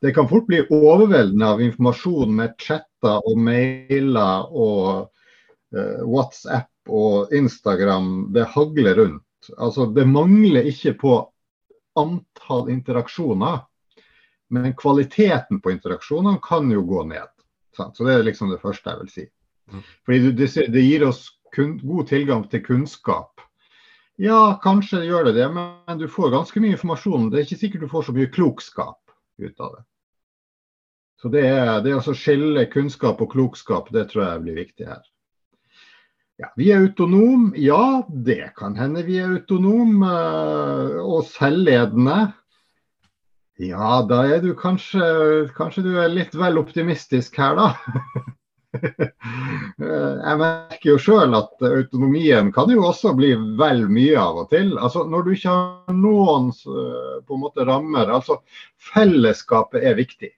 det 0.00 0.12
kan 0.12 0.28
fort 0.28 0.46
bli 0.46 0.62
overveldende 0.70 1.46
av 1.46 1.62
informasjon 1.62 2.34
med 2.36 2.54
chatter 2.58 3.20
og 3.26 3.38
mailer 3.38 4.50
og 4.50 5.08
uh, 5.76 6.02
WhatsApp 6.04 6.70
og 6.88 7.32
Instagram. 7.34 8.32
Det 8.34 8.48
hagler 8.54 8.94
rundt. 8.94 9.50
Altså, 9.58 9.86
det 9.86 10.06
mangler 10.08 10.68
ikke 10.68 10.96
på 11.00 11.14
antall 11.96 12.68
interaksjoner, 12.70 13.62
men 14.52 14.74
kvaliteten 14.78 15.60
på 15.62 15.72
interaksjonene 15.72 16.42
kan 16.44 16.68
jo 16.70 16.84
gå 16.86 17.06
ned. 17.08 17.30
Sant? 17.76 17.96
Så 17.96 18.04
Det 18.04 18.14
er 18.14 18.26
liksom 18.26 18.52
det 18.52 18.60
første 18.62 18.90
jeg 18.90 19.02
vil 19.02 19.14
si. 19.14 19.26
Mm. 19.72 19.82
Fordi 20.06 20.30
det, 20.36 20.50
det 20.72 20.84
gir 20.84 21.06
oss 21.08 21.24
kun, 21.54 21.78
god 21.82 22.08
tilgang 22.12 22.44
til 22.50 22.62
kunnskap. 22.64 23.32
Ja, 24.16 24.56
kanskje 24.62 25.04
gjør 25.04 25.28
det 25.28 25.36
det, 25.36 25.48
men 25.52 25.98
du 26.00 26.06
får 26.08 26.32
ganske 26.32 26.60
mye 26.60 26.76
informasjon. 26.76 27.28
Det 27.30 27.40
er 27.40 27.48
ikke 27.48 27.62
sikkert 27.64 27.84
du 27.84 27.90
får 27.90 28.06
så 28.06 28.14
mye 28.16 28.30
klokskap 28.32 29.00
ut 29.42 29.60
av 29.60 29.76
det. 29.76 29.84
Så 31.20 31.32
det 31.32 31.44
er, 31.48 31.70
det 31.84 31.92
er 31.92 32.00
å 32.00 32.16
skille 32.16 32.66
kunnskap 32.72 33.22
og 33.24 33.30
klokskap, 33.32 33.88
det 33.94 34.10
tror 34.10 34.26
jeg 34.26 34.42
blir 34.44 34.58
viktig 34.60 34.88
her. 34.88 35.04
Ja, 36.36 36.50
vi 36.60 36.68
er 36.68 36.82
autonom. 36.84 37.54
Ja, 37.56 38.04
det 38.08 38.52
kan 38.58 38.74
hende 38.76 39.06
vi 39.06 39.16
er 39.22 39.38
autonom 39.38 40.02
eh, 40.04 40.98
og 41.00 41.24
selvledende. 41.30 42.18
Ja, 43.56 44.02
da 44.04 44.18
er 44.28 44.42
du 44.44 44.50
kanskje 44.52 45.00
Kanskje 45.56 45.86
du 45.86 45.94
er 45.96 46.12
litt 46.12 46.34
vel 46.36 46.60
optimistisk 46.60 47.38
her, 47.40 47.56
da. 47.56 47.70
Jeg 50.26 50.38
merker 50.40 50.88
jo 50.88 50.96
sjøl 51.00 51.36
at 51.36 51.62
autonomien 51.68 52.50
kan 52.54 52.70
jo 52.72 52.84
også 52.88 53.12
bli 53.16 53.32
vel 53.60 53.84
mye 53.92 54.16
av 54.20 54.42
og 54.44 54.50
til. 54.52 54.74
Altså 54.78 55.04
Når 55.08 55.26
du 55.26 55.30
ikke 55.34 55.54
har 55.54 55.94
noen 55.96 56.50
på 56.56 57.36
en 57.36 57.44
måte 57.44 57.66
rammer. 57.68 58.10
altså 58.18 58.40
Fellesskapet 58.92 59.84
er 59.84 59.96
viktig. 59.98 60.32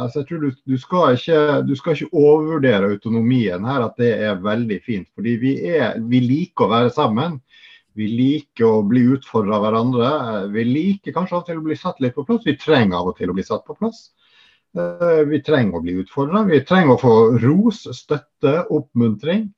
Altså, 0.00 0.22
jeg 0.22 0.28
tror 0.28 0.38
du, 0.40 0.52
du, 0.64 0.76
skal 0.80 1.18
ikke, 1.18 1.40
du, 1.68 1.74
skal 1.76 1.96
ikke, 1.96 2.14
overvurdere 2.16 2.94
autonomien 2.94 3.66
her, 3.68 3.82
at 3.84 3.98
det 4.00 4.12
er 4.24 4.40
veldig 4.40 4.78
fint. 4.86 5.08
Fordi 5.14 5.34
vi, 5.42 5.52
er, 5.68 5.98
vi 6.08 6.22
liker 6.24 6.64
å 6.64 6.72
være 6.72 6.94
sammen. 6.94 7.42
Vi 7.98 8.08
liker 8.08 8.64
å 8.70 8.86
bli 8.88 9.04
utfordra 9.12 9.58
av 9.58 9.66
hverandre. 9.66 10.12
Vi 10.54 10.64
liker 10.64 11.12
kanskje 11.12 11.36
av 11.36 11.42
og 11.42 11.50
til 11.50 11.60
å 11.60 11.66
bli 11.66 11.76
satt 11.76 12.00
litt 12.00 12.16
på 12.16 12.24
plass. 12.28 12.46
Vi 12.48 12.56
trenger 12.56 13.02
av 13.02 13.12
og 13.12 13.18
til 13.18 13.32
å 13.32 13.36
bli 13.36 13.44
satt 13.44 13.66
på 13.68 13.76
plass. 13.76 14.06
Eh, 14.72 15.24
vi 15.28 15.42
trenger 15.44 15.76
å 15.76 15.82
bli 15.84 15.96
utfordra. 16.00 16.44
Vi 16.48 16.62
trenger 16.64 16.94
å 16.94 17.00
få 17.00 17.16
ros, 17.42 17.84
støtte, 17.96 18.54
oppmuntring. 18.72 19.50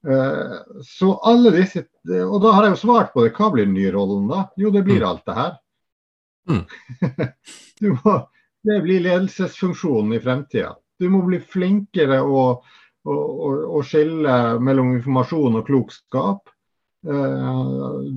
Eh, 0.00 0.56
så 0.86 1.10
alle 1.28 1.50
disse 1.52 1.82
Og 2.24 2.38
da 2.40 2.54
har 2.56 2.64
jeg 2.64 2.74
jo 2.74 2.82
svart 2.82 3.12
på 3.14 3.24
det. 3.24 3.34
Hva 3.36 3.50
blir 3.52 3.68
den 3.68 3.76
nye 3.76 3.92
rollen 3.94 4.26
da? 4.30 4.46
Jo, 4.58 4.72
det 4.74 4.82
blir 4.86 5.04
mm. 5.04 5.08
alt 5.08 5.26
det 5.28 5.38
her. 5.38 5.56
Mm. 6.50 6.62
må, 8.00 8.14
det 8.66 8.78
blir 8.86 9.04
ledelsesfunksjonen 9.06 10.16
i 10.16 10.22
fremtida. 10.24 10.74
Du 11.00 11.06
må 11.12 11.22
bli 11.24 11.38
flinkere 11.40 12.18
å, 12.24 12.46
å, 13.04 13.18
å, 13.76 13.82
skille 13.86 14.40
mellom 14.60 14.96
informasjon 14.96 15.60
og 15.60 15.68
klokskap. 15.68 16.50
Eh, 17.06 17.62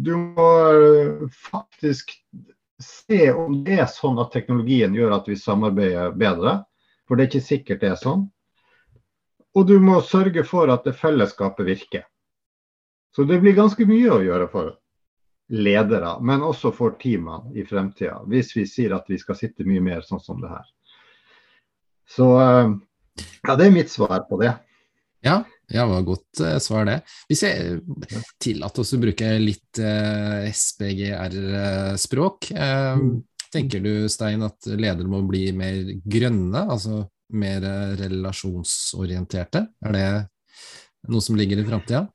du 0.04 0.16
må 0.18 0.50
faktisk 1.52 2.16
se 2.82 3.32
om 3.32 3.64
det 3.66 3.80
er 3.84 3.90
sånn 3.92 4.20
at 4.22 4.34
teknologien 4.34 4.96
gjør 4.96 5.18
at 5.20 5.28
vi 5.30 5.38
samarbeider 5.40 6.16
bedre. 6.18 6.62
For 7.08 7.18
det 7.18 7.26
er 7.26 7.32
ikke 7.32 7.48
sikkert 7.48 7.84
det 7.84 7.92
er 7.94 8.00
sånn. 8.00 8.28
Og 9.54 9.68
du 9.70 9.76
må 9.84 10.00
sørge 10.02 10.46
for 10.48 10.72
at 10.74 10.86
det 10.88 10.96
fellesskapet 10.98 11.68
virker. 11.68 12.08
Så 13.14 13.28
det 13.30 13.38
blir 13.44 13.54
ganske 13.54 13.86
mye 13.86 14.10
å 14.10 14.24
gjøre 14.24 14.48
for 14.50 14.72
ledere, 15.54 16.16
men 16.26 16.42
også 16.42 16.72
for 16.74 16.96
teamene 16.98 17.54
i 17.54 17.66
fremtida. 17.68 18.24
Hvis 18.30 18.56
vi 18.56 18.66
sier 18.70 18.96
at 18.96 19.10
vi 19.12 19.20
skal 19.22 19.38
sitte 19.38 19.68
mye 19.68 19.84
mer 19.84 20.02
sånn 20.08 20.24
som 20.24 20.40
det 20.42 20.50
her. 20.50 20.66
Så 22.10 22.30
eh, 22.42 22.72
ja, 23.44 23.56
det 23.60 23.68
er 23.68 23.76
mitt 23.76 23.92
svar 23.94 24.24
på 24.30 24.40
det. 24.42 24.56
Ja, 25.24 25.44
ja, 25.74 25.86
det 25.86 25.92
var 25.92 26.02
godt 26.06 26.42
uh, 26.42 26.58
svar, 26.62 26.86
det. 26.86 27.00
Hvis 27.30 27.44
jeg 27.48 27.80
tillater 28.42 28.84
oss 28.84 28.94
å 28.94 29.02
bruke 29.02 29.30
litt 29.42 29.80
uh, 29.82 30.46
eh, 30.46 30.52
SPGR-språk, 30.54 32.50
uh, 32.54 32.96
mm. 33.00 33.14
tenker 33.54 33.80
du 33.82 34.10
Stein 34.12 34.46
at 34.46 34.70
ledere 34.70 35.10
må 35.10 35.24
bli 35.26 35.48
mer 35.58 35.76
grønne, 36.06 36.62
altså 36.78 37.04
mer 37.34 37.66
relasjonsorienterte? 37.98 39.66
Er 39.82 39.92
det 39.98 40.06
noe 41.10 41.24
som 41.26 41.38
ligger 41.40 41.58
i 41.58 41.66
framtida? 41.66 42.06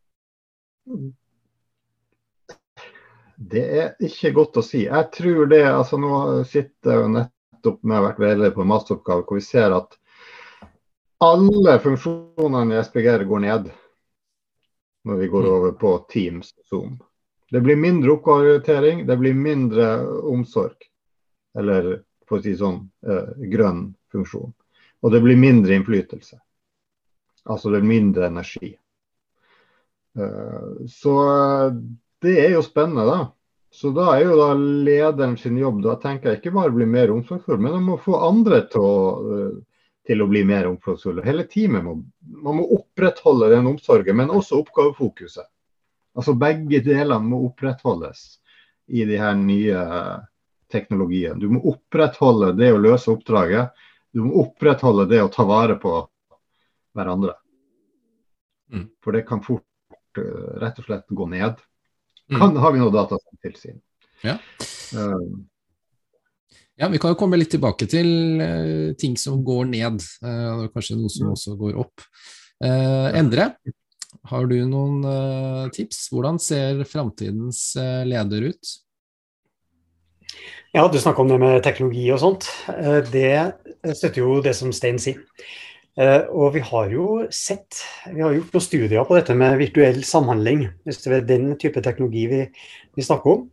Det 3.38 3.64
er 3.82 3.88
ikke 4.02 4.32
godt 4.38 4.58
å 4.58 4.66
si. 4.66 4.84
Jeg 4.86 5.10
tror 5.14 5.46
det, 5.50 5.64
altså 5.66 5.98
Nå 5.98 6.42
sitter 6.48 7.02
jeg 7.02 7.14
nettopp 7.16 7.82
med 7.86 8.06
vært 8.06 8.22
veileder 8.22 8.54
på 8.54 8.62
en 8.62 8.70
masteroppgave 8.70 9.26
hvor 9.26 9.38
vi 9.38 9.46
ser 9.46 9.74
at 9.74 9.98
alle 11.18 11.78
funksjonene 11.82 12.78
i 12.78 12.82
SPGR 12.84 13.24
går 13.28 13.44
ned 13.44 13.70
når 15.08 15.16
vi 15.22 15.28
går 15.32 15.46
mm. 15.46 15.52
over 15.52 15.72
på 15.80 15.92
Teams 16.10 16.54
Zoom. 16.68 16.98
Det 17.50 17.60
blir 17.64 17.76
mindre 17.76 18.12
oppgaveorientering, 18.12 19.06
det 19.06 19.16
blir 19.16 19.34
mindre 19.34 19.86
omsorg. 20.06 20.76
Eller 21.58 22.02
for 22.28 22.38
å 22.38 22.44
si 22.44 22.52
sånn 22.58 22.82
eh, 23.08 23.30
grønn 23.48 23.86
funksjon. 24.12 24.52
Og 25.00 25.14
det 25.14 25.22
blir 25.24 25.38
mindre 25.40 25.78
innflytelse. 25.78 26.36
Altså 27.48 27.72
det 27.72 27.80
er 27.80 27.88
mindre 27.88 28.28
energi. 28.28 28.74
Uh, 30.18 30.84
så 30.90 31.14
det 32.22 32.34
er 32.42 32.56
jo 32.56 32.62
spennende, 32.66 33.06
da. 33.08 33.18
Så 33.72 33.92
da 33.96 34.10
er 34.16 34.26
jo 34.26 34.36
da 34.40 34.48
lederen 34.58 35.36
sin 35.38 35.58
jobb 35.60 35.82
da 35.84 35.94
tenker 36.00 36.32
jeg 36.32 36.40
ikke 36.40 36.54
bare 36.56 36.74
bli 36.74 36.86
mer 36.88 37.12
omsorgsfull, 37.14 37.60
men 37.62 37.90
å 37.92 37.98
få 38.02 38.18
andre 38.26 38.62
til 38.72 38.84
å 38.84 38.98
uh, 39.22 39.56
til 40.08 40.24
å 40.24 40.28
bli 40.30 40.40
mer 40.48 40.66
omsorgsfulle. 40.70 41.24
Hele 41.26 41.44
teamet 41.50 41.84
må, 41.84 41.98
man 42.40 42.58
må 42.60 42.64
opprettholde 42.78 43.50
den 43.52 43.68
omsorgen, 43.68 44.16
men 44.16 44.32
også 44.32 44.62
oppgavefokuset. 44.62 45.44
Altså 46.18 46.34
Begge 46.38 46.80
delene 46.82 47.20
må 47.22 47.42
opprettholdes 47.50 48.38
i 48.88 49.04
de 49.04 49.18
her 49.20 49.36
nye 49.36 49.82
teknologiene. 50.72 51.36
Du 51.40 51.50
må 51.52 51.60
opprettholde 51.68 52.54
det 52.56 52.72
å 52.72 52.80
løse 52.80 53.12
oppdraget. 53.12 53.76
Du 54.12 54.24
må 54.24 54.46
opprettholde 54.46 55.04
det 55.10 55.20
å 55.22 55.28
ta 55.32 55.44
vare 55.48 55.76
på 55.80 55.92
hverandre. 56.96 57.36
Mm. 58.72 58.88
For 59.04 59.16
det 59.16 59.26
kan 59.28 59.44
fort 59.44 59.64
uh, 60.20 60.56
rett 60.64 60.80
og 60.80 60.88
slett 60.88 61.06
gå 61.12 61.28
ned. 61.28 61.60
Mm. 62.32 62.56
Har 62.56 62.72
vi 62.72 62.80
noe 62.80 62.92
data 62.92 63.20
som 63.20 63.44
tilsier. 63.44 63.76
Ja. 64.24 64.38
Uh, 64.96 65.20
ja, 66.78 66.88
Vi 66.88 66.98
kan 67.02 67.12
jo 67.12 67.18
komme 67.18 67.38
litt 67.38 67.50
tilbake 67.50 67.88
til 67.90 68.08
uh, 68.38 68.94
ting 68.98 69.16
som 69.18 69.42
går 69.44 69.66
ned, 69.72 70.02
uh, 70.22 70.64
og 70.64 70.74
kanskje 70.76 70.98
noe 70.98 71.10
som 71.10 71.32
også 71.34 71.56
går 71.58 71.78
opp. 71.82 72.04
Uh, 72.62 73.10
Endre, 73.18 73.50
har 74.30 74.46
du 74.48 74.56
noen 74.66 75.02
tips? 75.74 76.06
Hvordan 76.12 76.38
ser 76.42 76.84
framtidens 76.88 77.72
leder 78.08 78.48
ut? 78.50 78.70
Ja, 80.74 80.86
du 80.88 80.98
snakker 81.00 81.24
om 81.24 81.32
det 81.32 81.38
med 81.40 81.62
teknologi 81.64 82.06
og 82.12 82.20
sånt. 82.22 82.48
Det 83.12 83.30
støtter 83.96 84.20
jo 84.20 84.38
det 84.44 84.54
som 84.56 84.72
Stein 84.74 85.00
sier. 85.00 85.20
Og 86.32 86.56
vi 86.56 86.62
har 86.64 86.90
jo 86.92 87.22
sett, 87.32 87.80
vi 88.08 88.24
har 88.24 88.36
gjort 88.36 88.56
noen 88.56 88.66
studier 88.66 89.06
på 89.08 89.16
dette 89.16 89.36
med 89.38 89.60
virtuell 89.60 90.02
samhandling, 90.08 90.66
hvis 90.88 91.00
det 91.04 91.14
er 91.20 91.30
den 91.30 91.48
type 91.60 91.84
teknologi 91.84 92.26
vi, 92.32 92.42
vi 92.96 93.06
snakker 93.06 93.38
om. 93.38 93.46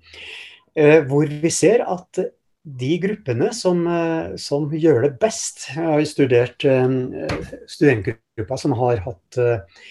Hvor 1.11 1.39
vi 1.45 1.53
ser 1.55 1.85
at 1.87 2.25
de 2.65 2.95
gruppene 2.97 3.51
som, 3.53 3.83
eh, 3.87 4.35
som, 4.41 4.65
gjør 4.73 5.03
det 5.05 5.11
best 5.21 5.67
Jeg 5.69 5.85
har 5.85 6.01
jo 6.01 6.09
studert 6.09 6.65
studentgruppa 6.65 7.67
studentgrupper 7.69 8.61
som 8.61 8.73
har 8.79 9.03
hatt 9.05 9.37
eh, 9.37 9.83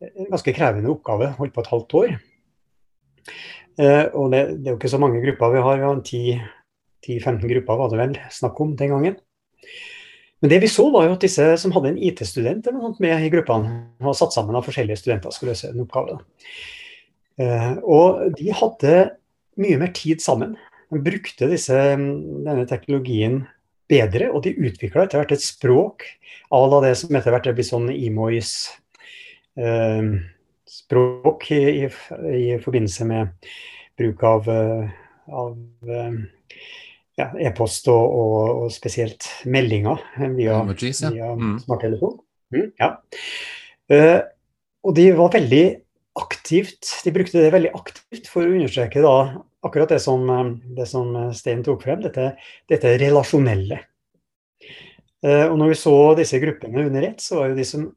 en 0.00 0.30
ganske 0.30 0.54
krevende 0.56 0.92
oppgave, 0.92 1.32
holdt 1.36 1.52
på 1.56 1.60
et 1.64 1.72
halvt 1.74 1.94
år. 1.98 2.12
Og 3.80 4.30
det, 4.32 4.40
det 4.60 4.68
er 4.68 4.72
jo 4.72 4.78
ikke 4.78 4.92
så 4.92 5.00
mange 5.00 5.20
grupper 5.20 5.52
vi 5.52 5.60
har, 5.64 5.76
vi 5.76 5.84
har 5.84 6.00
10-15 6.00 7.50
grupper 7.50 7.76
var 7.80 7.92
det 7.92 7.98
vel 8.00 8.14
snakk 8.32 8.62
om 8.64 8.72
den 8.76 8.94
gangen. 8.94 9.18
Men 10.40 10.52
det 10.54 10.62
vi 10.64 10.70
så 10.72 10.86
var 10.92 11.04
jo 11.04 11.18
at 11.18 11.26
disse 11.26 11.46
som 11.60 11.74
hadde 11.76 11.92
en 11.92 12.00
IT-student 12.00 12.70
med 12.96 13.26
i 13.26 13.28
gruppene, 13.32 13.92
var 14.00 14.16
satt 14.16 14.32
sammen 14.32 14.56
av 14.56 14.64
forskjellige 14.64 15.02
studenter 15.02 15.36
skulle 15.36 15.52
løse 15.52 15.68
en 15.68 15.84
oppgave. 15.84 16.16
Og 17.84 18.24
de 18.40 18.48
hadde 18.56 18.96
mye 19.60 19.80
mer 19.84 19.92
tid 19.96 20.24
sammen. 20.24 20.56
De 20.90 21.00
brukte 21.04 21.48
disse, 21.50 21.76
denne 21.96 22.66
teknologien 22.68 23.44
bedre, 23.90 24.30
og 24.30 24.44
de 24.46 24.54
utvikla 24.58 25.06
etter 25.06 25.20
hvert 25.20 25.34
et 25.34 25.44
språk 25.44 26.06
à 26.50 26.60
la 26.66 26.80
det 26.84 26.96
som 26.98 27.14
etter 27.14 27.34
hvert 27.34 27.48
er 27.50 27.56
blitt 27.56 27.70
sånn 27.70 27.90
Imois 27.94 28.50
eh, 29.58 30.10
språk 30.70 31.50
i, 31.54 31.60
i, 31.84 31.88
i, 32.34 32.44
forbindelse 32.62 33.06
med 33.06 33.50
bruk 33.98 34.24
av, 34.26 34.50
eh, 34.50 34.88
av 35.30 35.90
eh, 35.90 36.18
ja, 37.20 37.28
e-post 37.46 37.90
og, 37.92 38.16
og, 38.22 38.34
og, 38.64 38.72
spesielt 38.74 39.26
meldinger 39.50 40.02
via, 40.38 40.60
Emojis, 40.62 41.04
ja. 41.04 41.12
via 41.14 41.30
mm. 41.36 41.54
smarttelefon. 41.66 42.18
Mm, 42.54 42.66
ja. 42.80 42.90
eh, 43.94 44.18
og 44.86 44.96
de 44.96 45.06
var 45.18 45.34
veldig 45.34 45.64
aktivt, 46.20 46.88
de 47.04 47.14
brukte 47.14 47.38
det 47.38 47.52
veldig 47.54 47.70
aktivt 47.76 48.30
for 48.30 48.42
å 48.42 48.54
understreke 48.54 49.02
da 49.04 49.14
akkurat 49.60 49.88
det 49.88 50.00
som, 50.00 50.30
eh, 50.30 50.50
det 50.76 50.86
som 50.86 51.16
eh, 51.16 51.30
Stein 51.32 51.64
tok 51.64 51.82
frem, 51.82 52.02
dette, 52.04 52.32
dette 52.68 52.96
relasjonelle. 53.00 53.80
Eh, 55.22 55.46
og 55.46 55.56
når 55.60 55.72
vi 55.72 55.78
så 55.78 55.96
disse 56.18 56.40
gruppene 56.40 56.86
under 56.88 57.08
ett, 57.10 57.20
så 57.20 57.40
var 57.40 57.50
jo 57.50 57.58
de 57.58 57.66
som 57.68 57.88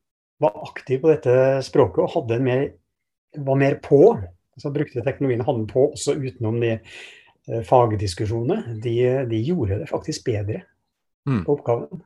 var 0.44 0.64
aktive 0.68 1.04
på 1.04 1.12
dette 1.14 1.36
språket 1.64 2.04
og 2.04 2.16
hadde 2.18 2.40
mer, 2.44 2.64
var 3.48 3.60
mer 3.60 3.78
på, 3.84 4.02
altså 4.54 4.72
brukte 4.74 5.04
teknologien 5.06 5.46
hadde 5.46 5.68
på 5.72 5.92
også 5.94 6.18
utenom 6.20 6.60
de 6.62 6.78
fagdiskusjonene, 7.68 8.78
de, 8.84 8.96
de, 9.28 9.40
gjorde 9.44 9.82
det 9.82 9.88
faktisk 9.90 10.24
bedre 10.30 10.62
mm. 11.28 11.42
på 11.44 11.56
oppgaven. 11.58 12.04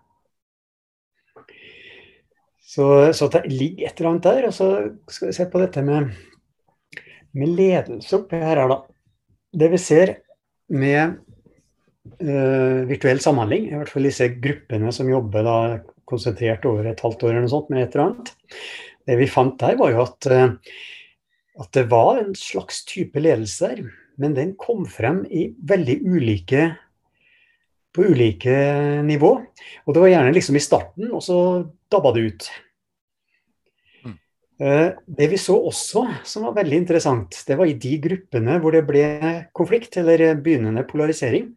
Så, 2.67 2.87
så, 3.13 3.27
det 3.33 3.43
ligger 3.51 3.87
et 3.87 3.99
eller 3.99 4.09
annet 4.09 4.25
der. 4.25 4.47
Og 4.49 4.55
så 4.57 4.69
skal 5.13 5.29
vi 5.29 5.35
se 5.37 5.45
på 5.51 5.61
dette 5.61 5.83
med, 5.85 6.09
med 7.37 7.53
ledelse 7.57 8.23
her, 8.33 8.63
da 8.65 8.79
det 8.81 8.96
vi 9.73 9.79
ser 9.81 10.13
med 10.69 11.17
uh, 12.21 12.81
virtuell 12.89 13.21
samhandling, 13.23 13.69
i 13.69 13.77
hvert 13.77 13.91
fall 13.91 14.07
disse 14.07 14.27
gruppene 14.41 14.91
som 14.95 15.09
jobber 15.09 15.45
da, 15.47 15.57
konsentrert 16.07 16.65
over 16.69 16.87
et 16.87 17.01
halvt 17.03 17.25
år 17.25 17.33
eller 17.33 17.47
noe 17.47 17.51
sånt 17.51 17.71
med 17.73 17.83
et 17.83 17.95
eller 17.95 18.05
annet, 18.05 18.33
det 19.07 19.17
vi 19.19 19.29
fant 19.31 19.57
der, 19.59 19.75
var 19.79 19.93
jo 19.93 20.03
at, 20.03 20.29
uh, 20.29 20.83
at 21.63 21.71
det 21.75 21.87
var 21.91 22.21
en 22.21 22.35
slags 22.37 22.83
type 22.87 23.23
ledelse 23.23 23.71
der, 23.71 23.87
men 24.17 24.33
den 24.37 24.55
kom 24.59 24.85
frem 24.89 25.23
i 25.29 25.49
veldig 25.69 25.99
ulike 26.05 26.71
på 27.93 28.05
ulike 28.13 28.55
nivå. 29.05 29.31
Og 29.85 29.93
det 29.93 30.01
var 30.03 30.11
gjerne 30.11 30.33
liksom 30.33 30.57
i 30.57 30.63
starten, 30.63 31.11
og 31.13 31.21
så 31.25 31.37
dabba 31.91 32.13
det 32.15 32.25
ut. 32.29 32.49
Eh, 34.57 34.89
det 35.05 35.27
vi 35.29 35.37
så 35.37 35.53
også 35.69 36.03
som 36.25 36.47
var 36.47 36.55
veldig 36.57 36.79
interessant, 36.81 37.43
det 37.45 37.57
var 37.59 37.69
i 37.69 37.77
de 37.77 37.93
gruppene 38.01 38.57
hvor 38.61 38.73
det 38.73 38.85
ble 38.87 39.05
konflikt, 39.57 39.99
eller 40.01 40.39
begynnende 40.41 40.85
polarisering, 40.89 41.51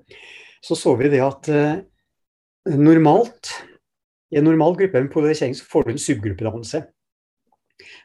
så 0.60 0.76
så 0.76 0.92
vi 1.00 1.08
det 1.08 1.22
at 1.24 1.48
eh, 1.48 1.80
normalt 2.76 3.54
I 4.30 4.38
en 4.38 4.44
normal 4.46 4.76
gruppe 4.78 5.00
med 5.00 5.10
polarisering 5.10 5.56
så 5.58 5.64
får 5.66 5.84
du 5.84 5.88
en 5.90 5.98
subgruppedannelse. 5.98 6.84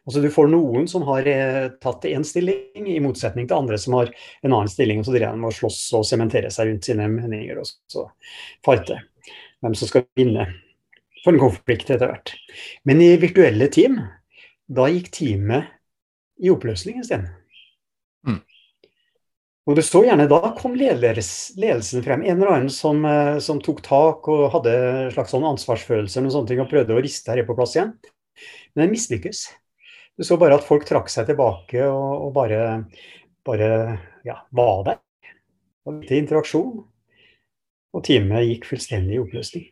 Altså 0.08 0.22
Du 0.24 0.30
får 0.34 0.48
noen 0.50 0.88
som 0.90 1.04
har 1.06 1.28
eh, 1.30 1.68
tatt 1.82 2.08
én 2.10 2.24
stilling, 2.26 2.88
i 2.88 3.02
motsetning 3.04 3.46
til 3.46 3.60
andre 3.60 3.78
som 3.78 3.94
har 4.00 4.10
en 4.42 4.54
annen 4.54 4.72
stilling. 4.72 5.04
og 5.04 5.06
Så 5.06 5.14
driver 5.14 5.36
de 5.36 5.44
med 5.44 5.52
å 5.52 5.58
slåss 5.60 5.82
og 6.00 6.08
sementere 6.08 6.50
seg 6.50 6.72
rundt 6.72 6.88
sine 6.88 7.06
meninger 7.12 7.60
og 7.62 7.70
så 7.92 8.08
fighte 8.66 9.02
hvem 9.62 9.78
som 9.78 9.92
skal 9.92 10.08
vinne 10.18 10.48
for 11.24 11.34
en 11.34 11.42
konflikt 11.42 11.90
etter 11.90 12.10
hvert. 12.10 12.34
Men 12.86 13.02
i 13.02 13.16
virtuelle 13.22 13.68
team, 13.74 14.00
da 14.68 14.88
gikk 14.90 15.12
teamet 15.14 15.72
i 16.42 16.52
oppløsning 16.52 17.00
isteden. 17.02 17.28
Mm. 18.26 18.40
Og 19.66 19.78
det 19.78 19.86
så 19.88 20.02
gjerne 20.06 20.28
da 20.30 20.40
kom 20.58 20.76
ledelsen 20.78 22.06
frem. 22.06 22.26
En 22.26 22.40
eller 22.40 22.54
annen 22.54 22.74
som, 22.74 23.04
eh, 23.06 23.38
som 23.40 23.62
tok 23.62 23.84
tak 23.86 24.28
og 24.32 24.50
hadde 24.54 24.74
en 24.76 25.14
slags 25.14 25.34
sånn 25.34 25.48
ansvarsfølelse 25.48 26.24
og, 26.24 26.34
sånne 26.34 26.52
ting, 26.52 26.62
og 26.62 26.72
prøvde 26.72 26.98
å 26.98 27.04
riste 27.04 27.32
her 27.32 27.46
på 27.48 27.58
plass 27.58 27.78
igjen. 27.78 27.94
Men 28.74 28.86
den 28.86 28.96
mislykkes. 28.96 29.46
Du 30.16 30.24
så 30.24 30.38
bare 30.40 30.58
at 30.60 30.66
folk 30.66 30.86
trakk 30.88 31.10
seg 31.12 31.28
tilbake 31.28 31.82
og, 31.90 32.28
og 32.28 32.36
bare, 32.36 32.60
bare 33.48 33.70
ja, 34.28 34.42
var 34.56 34.84
der. 34.88 35.02
Til 35.86 36.18
interaksjon. 36.18 36.84
Og 37.96 38.04
teamet 38.04 38.48
gikk 38.50 38.70
fullstendig 38.70 39.18
i 39.18 39.24
oppløsning. 39.24 39.66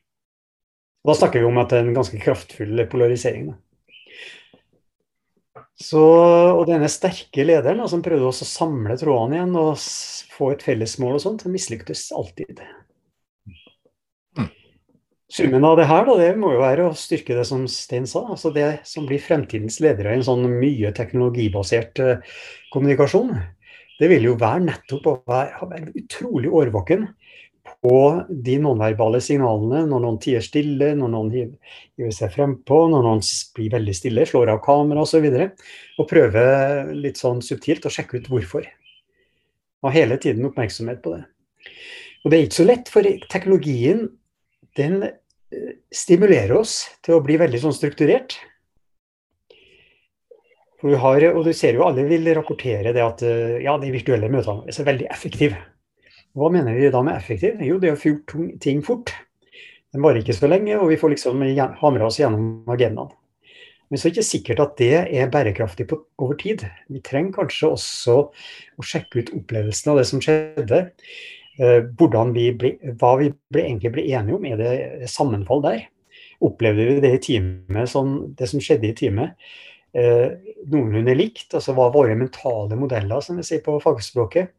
Og 1.03 1.11
da 1.11 1.19
snakker 1.19 1.43
vi 1.43 1.47
om 1.49 1.59
at 1.59 1.71
det 1.71 1.81
er 1.81 1.87
en 1.89 1.97
ganske 1.97 2.19
kraftfull 2.21 2.85
polarisering. 2.91 3.49
Da. 3.51 3.62
Så, 5.79 6.01
og 6.53 6.67
denne 6.69 6.87
sterke 6.91 7.45
lederen 7.45 7.81
da, 7.81 7.89
som 7.89 8.03
prøvde 8.05 8.27
også 8.29 8.45
å 8.45 8.51
samle 8.51 8.97
trådene 8.99 9.39
igjen 9.39 9.55
og 9.57 9.81
få 10.33 10.53
et 10.53 10.65
fellesmål 10.65 11.17
og 11.17 11.23
sånt, 11.23 11.45
mislyktes 11.49 12.11
alltid. 12.15 12.61
Summen 15.33 15.65
av 15.65 15.79
det 15.79 15.87
her 15.89 16.05
da, 16.05 16.13
det 16.19 16.29
må 16.37 16.51
jo 16.53 16.61
være 16.61 16.85
å 16.91 16.97
styrke 16.97 17.33
det 17.33 17.47
som 17.49 17.65
Stein 17.71 18.05
sa. 18.09 18.21
altså 18.35 18.51
Det 18.53 18.67
som 18.85 19.07
blir 19.09 19.21
fremtidens 19.21 19.79
ledere 19.81 20.13
i 20.13 20.19
en 20.19 20.27
sånn 20.27 20.45
mye 20.59 20.91
teknologibasert 20.93 22.01
uh, 22.05 22.37
kommunikasjon. 22.75 23.33
Det 23.97 24.11
vil 24.11 24.27
jo 24.29 24.35
være 24.37 24.67
nettopp 24.67 25.09
å 25.09 25.15
være, 25.29 25.71
være 25.71 25.95
utrolig 26.03 26.53
årvåken 26.53 27.07
på 27.83 28.23
de 28.29 28.55
nonverbale 28.63 29.19
signalene 29.23 29.81
når 29.89 30.03
noen 30.05 30.19
tier 30.23 30.43
stille, 30.43 30.93
når 30.95 31.09
noen 31.11 31.31
hiver 31.33 32.13
seg 32.15 32.31
frempå, 32.31 32.77
når 32.93 33.03
noen 33.03 33.23
blir 33.57 33.73
veldig 33.73 33.95
stille, 33.97 34.23
slår 34.29 34.53
av 34.53 34.61
kamera 34.63 35.03
osv. 35.03 35.25
Og, 35.27 35.35
så 35.35 35.99
og 35.99 36.07
prøve 36.07 36.43
litt 36.95 37.19
sånn 37.19 37.43
subtilt 37.43 37.83
å 37.89 37.91
sjekke 37.91 38.21
ut 38.21 38.29
hvorfor. 38.31 38.69
Og 39.83 39.91
hele 39.91 40.15
tiden 40.15 40.47
oppmerksomhet 40.47 41.03
på 41.03 41.17
det. 41.17 41.25
Og 42.23 42.31
det 42.31 42.37
er 42.37 42.47
ikke 42.47 42.61
så 42.61 42.69
lett, 42.69 42.93
for 42.93 43.27
teknologien 43.33 44.05
den 44.79 45.03
stimulerer 45.93 46.55
oss 46.55 46.77
til 47.03 47.17
å 47.17 47.23
bli 47.25 47.35
veldig 47.41 47.59
sånn 47.65 47.75
strukturert. 47.75 48.37
For 50.79 50.95
har, 51.03 51.27
og 51.35 51.43
du 51.43 51.51
ser 51.55 51.75
jo 51.75 51.83
alle 51.83 52.07
vil 52.07 52.31
rapportere 52.35 52.95
det 52.95 53.03
at 53.03 53.27
ja, 53.63 53.75
de 53.79 53.91
virtuelle 53.91 54.31
møtene 54.31 54.71
er 54.71 54.87
veldig 54.87 55.11
effektive. 55.11 55.59
Hva 56.33 56.49
mener 56.49 56.73
vi 56.73 56.89
da 56.89 57.03
med 57.05 57.17
effektiv? 57.17 57.59
Jo, 57.61 57.77
det 57.81 57.91
er 57.91 57.97
å 57.97 57.99
få 57.99 58.15
gjort 58.15 58.33
ting 58.63 58.81
fort. 58.85 59.13
Den 59.93 60.01
varer 60.01 60.23
ikke 60.23 60.33
så 60.33 60.49
lenge, 60.49 60.79
og 60.81 60.89
vi 60.89 60.97
får 60.97 61.13
liksom 61.13 61.43
hamra 61.77 62.07
oss 62.07 62.17
gjennom 62.17 62.71
agendaen. 62.73 63.11
Men 63.93 64.01
så 64.01 64.07
er 64.07 64.09
det 64.09 64.17
ikke 64.17 64.25
sikkert 64.31 64.61
at 64.63 64.71
det 64.79 64.93
er 65.13 65.29
bærekraftig 65.29 65.85
på, 65.91 65.99
over 66.17 66.37
tid. 66.39 66.63
Vi 66.89 67.03
trenger 67.05 67.35
kanskje 67.35 67.69
også 67.75 68.15
å 68.25 68.85
sjekke 68.89 69.21
ut 69.21 69.33
opplevelsen 69.37 69.91
av 69.93 69.99
det 69.99 70.05
som 70.09 70.23
skjedde. 70.23 70.79
Eh, 71.61 71.83
vi 72.33 72.47
ble, 72.57 72.71
hva 72.97 73.11
vi 73.19 73.29
ble, 73.53 73.67
egentlig 73.67 73.91
ble 73.93 74.07
enige 74.09 74.39
om. 74.39 74.47
Er 74.49 74.57
det 74.57 75.11
sammenfall 75.13 75.61
der? 75.67 75.83
Opplevde 76.41 76.87
vi 76.89 77.03
det 77.05 77.13
i 77.19 77.21
time, 77.27 77.85
som, 77.85 78.15
det 78.33 78.49
som 78.49 78.63
skjedde 78.63 78.89
i 78.89 78.95
teamet, 78.97 79.37
eh, 79.93 80.33
noenlunde 80.65 81.13
likt? 81.13 81.51
Altså 81.53 81.77
var 81.77 81.93
våre 81.93 82.17
mentale 82.17 82.73
modeller, 82.79 83.21
som 83.21 83.37
vi 83.37 83.45
sier 83.45 83.61
på 83.61 83.77
fagspråket, 83.83 84.57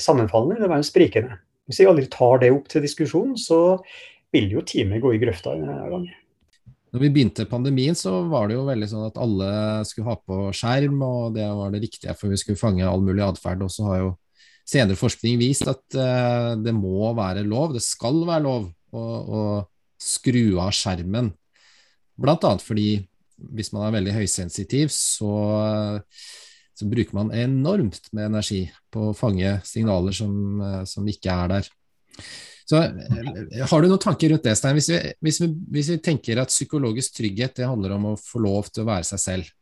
sammenfallende 0.00 0.58
eller 0.58 0.70
var 0.72 0.82
de 0.82 0.88
sprikende? 0.88 1.38
Hvis 1.68 1.82
vi 1.82 1.88
aldri 1.90 2.06
tar 2.12 2.40
det 2.42 2.52
opp 2.54 2.70
til 2.72 2.84
diskusjon, 2.84 3.34
så 3.36 3.76
vil 4.32 4.48
jo 4.52 4.64
teamet 4.64 5.02
gå 5.02 5.12
i 5.14 5.20
grøfta 5.20 5.52
denne 5.56 5.76
gangen. 5.90 6.14
Når 6.88 7.02
vi 7.02 7.10
begynte 7.12 7.44
pandemien, 7.48 7.96
så 7.96 8.22
var 8.30 8.48
det 8.48 8.56
jo 8.56 8.64
veldig 8.64 8.86
sånn 8.88 9.08
at 9.10 9.18
alle 9.20 9.48
skulle 9.84 10.08
ha 10.08 10.16
på 10.16 10.38
skjerm, 10.56 11.02
og 11.04 11.34
det 11.36 11.44
var 11.44 11.74
det 11.74 11.82
riktige, 11.82 12.14
for 12.16 12.32
vi 12.32 12.38
skulle 12.40 12.60
fange 12.60 12.86
all 12.88 13.04
mulig 13.04 13.26
atferd. 13.26 13.60
Og 13.66 13.72
så 13.72 13.84
har 13.90 14.00
jo 14.00 14.14
senere 14.68 14.96
forskning 14.96 15.36
vist 15.40 15.68
at 15.68 15.84
uh, 15.96 16.54
det 16.56 16.72
må 16.76 17.12
være 17.16 17.44
lov, 17.44 17.76
det 17.76 17.84
skal 17.84 18.22
være 18.28 18.46
lov, 18.46 18.70
å, 18.96 19.04
å 19.04 19.42
skru 20.00 20.56
av 20.62 20.72
skjermen. 20.72 21.28
Blant 22.18 22.48
annet 22.48 22.64
fordi 22.64 22.88
hvis 23.54 23.70
man 23.74 23.84
er 23.86 23.94
veldig 23.98 24.16
høysensitiv, 24.16 24.88
så, 24.94 25.32
så, 26.78 26.88
bruker 26.88 27.16
man 27.18 27.32
enormt 27.34 28.12
med 28.14 28.30
energi 28.30 28.62
på 28.94 29.10
å 29.10 29.16
fange 29.16 29.58
signaler 29.66 30.14
som, 30.14 30.32
uh, 30.62 30.84
som 30.88 31.06
ikke 31.10 31.34
er 31.34 31.52
der. 31.56 31.70
Så 32.68 32.80
uh, 32.80 33.60
Har 33.70 33.82
du 33.82 33.90
noen 33.90 34.02
tanker 34.02 34.32
rundt 34.32 34.46
det, 34.46 34.54
Stein? 34.60 34.78
Hvis 34.78 34.90
vi, 34.92 35.02
hvis, 35.26 35.42
vi, 35.42 35.52
hvis 35.74 35.92
vi 35.94 36.00
tenker 36.04 36.42
at 36.42 36.54
psykologisk 36.54 37.18
trygghet 37.18 37.58
det 37.58 37.70
handler 37.70 37.96
om 37.96 38.12
å 38.12 38.18
få 38.20 38.42
lov 38.44 38.70
til 38.70 38.86
å 38.86 38.90
være 38.92 39.08
seg 39.10 39.24
selv, 39.24 39.54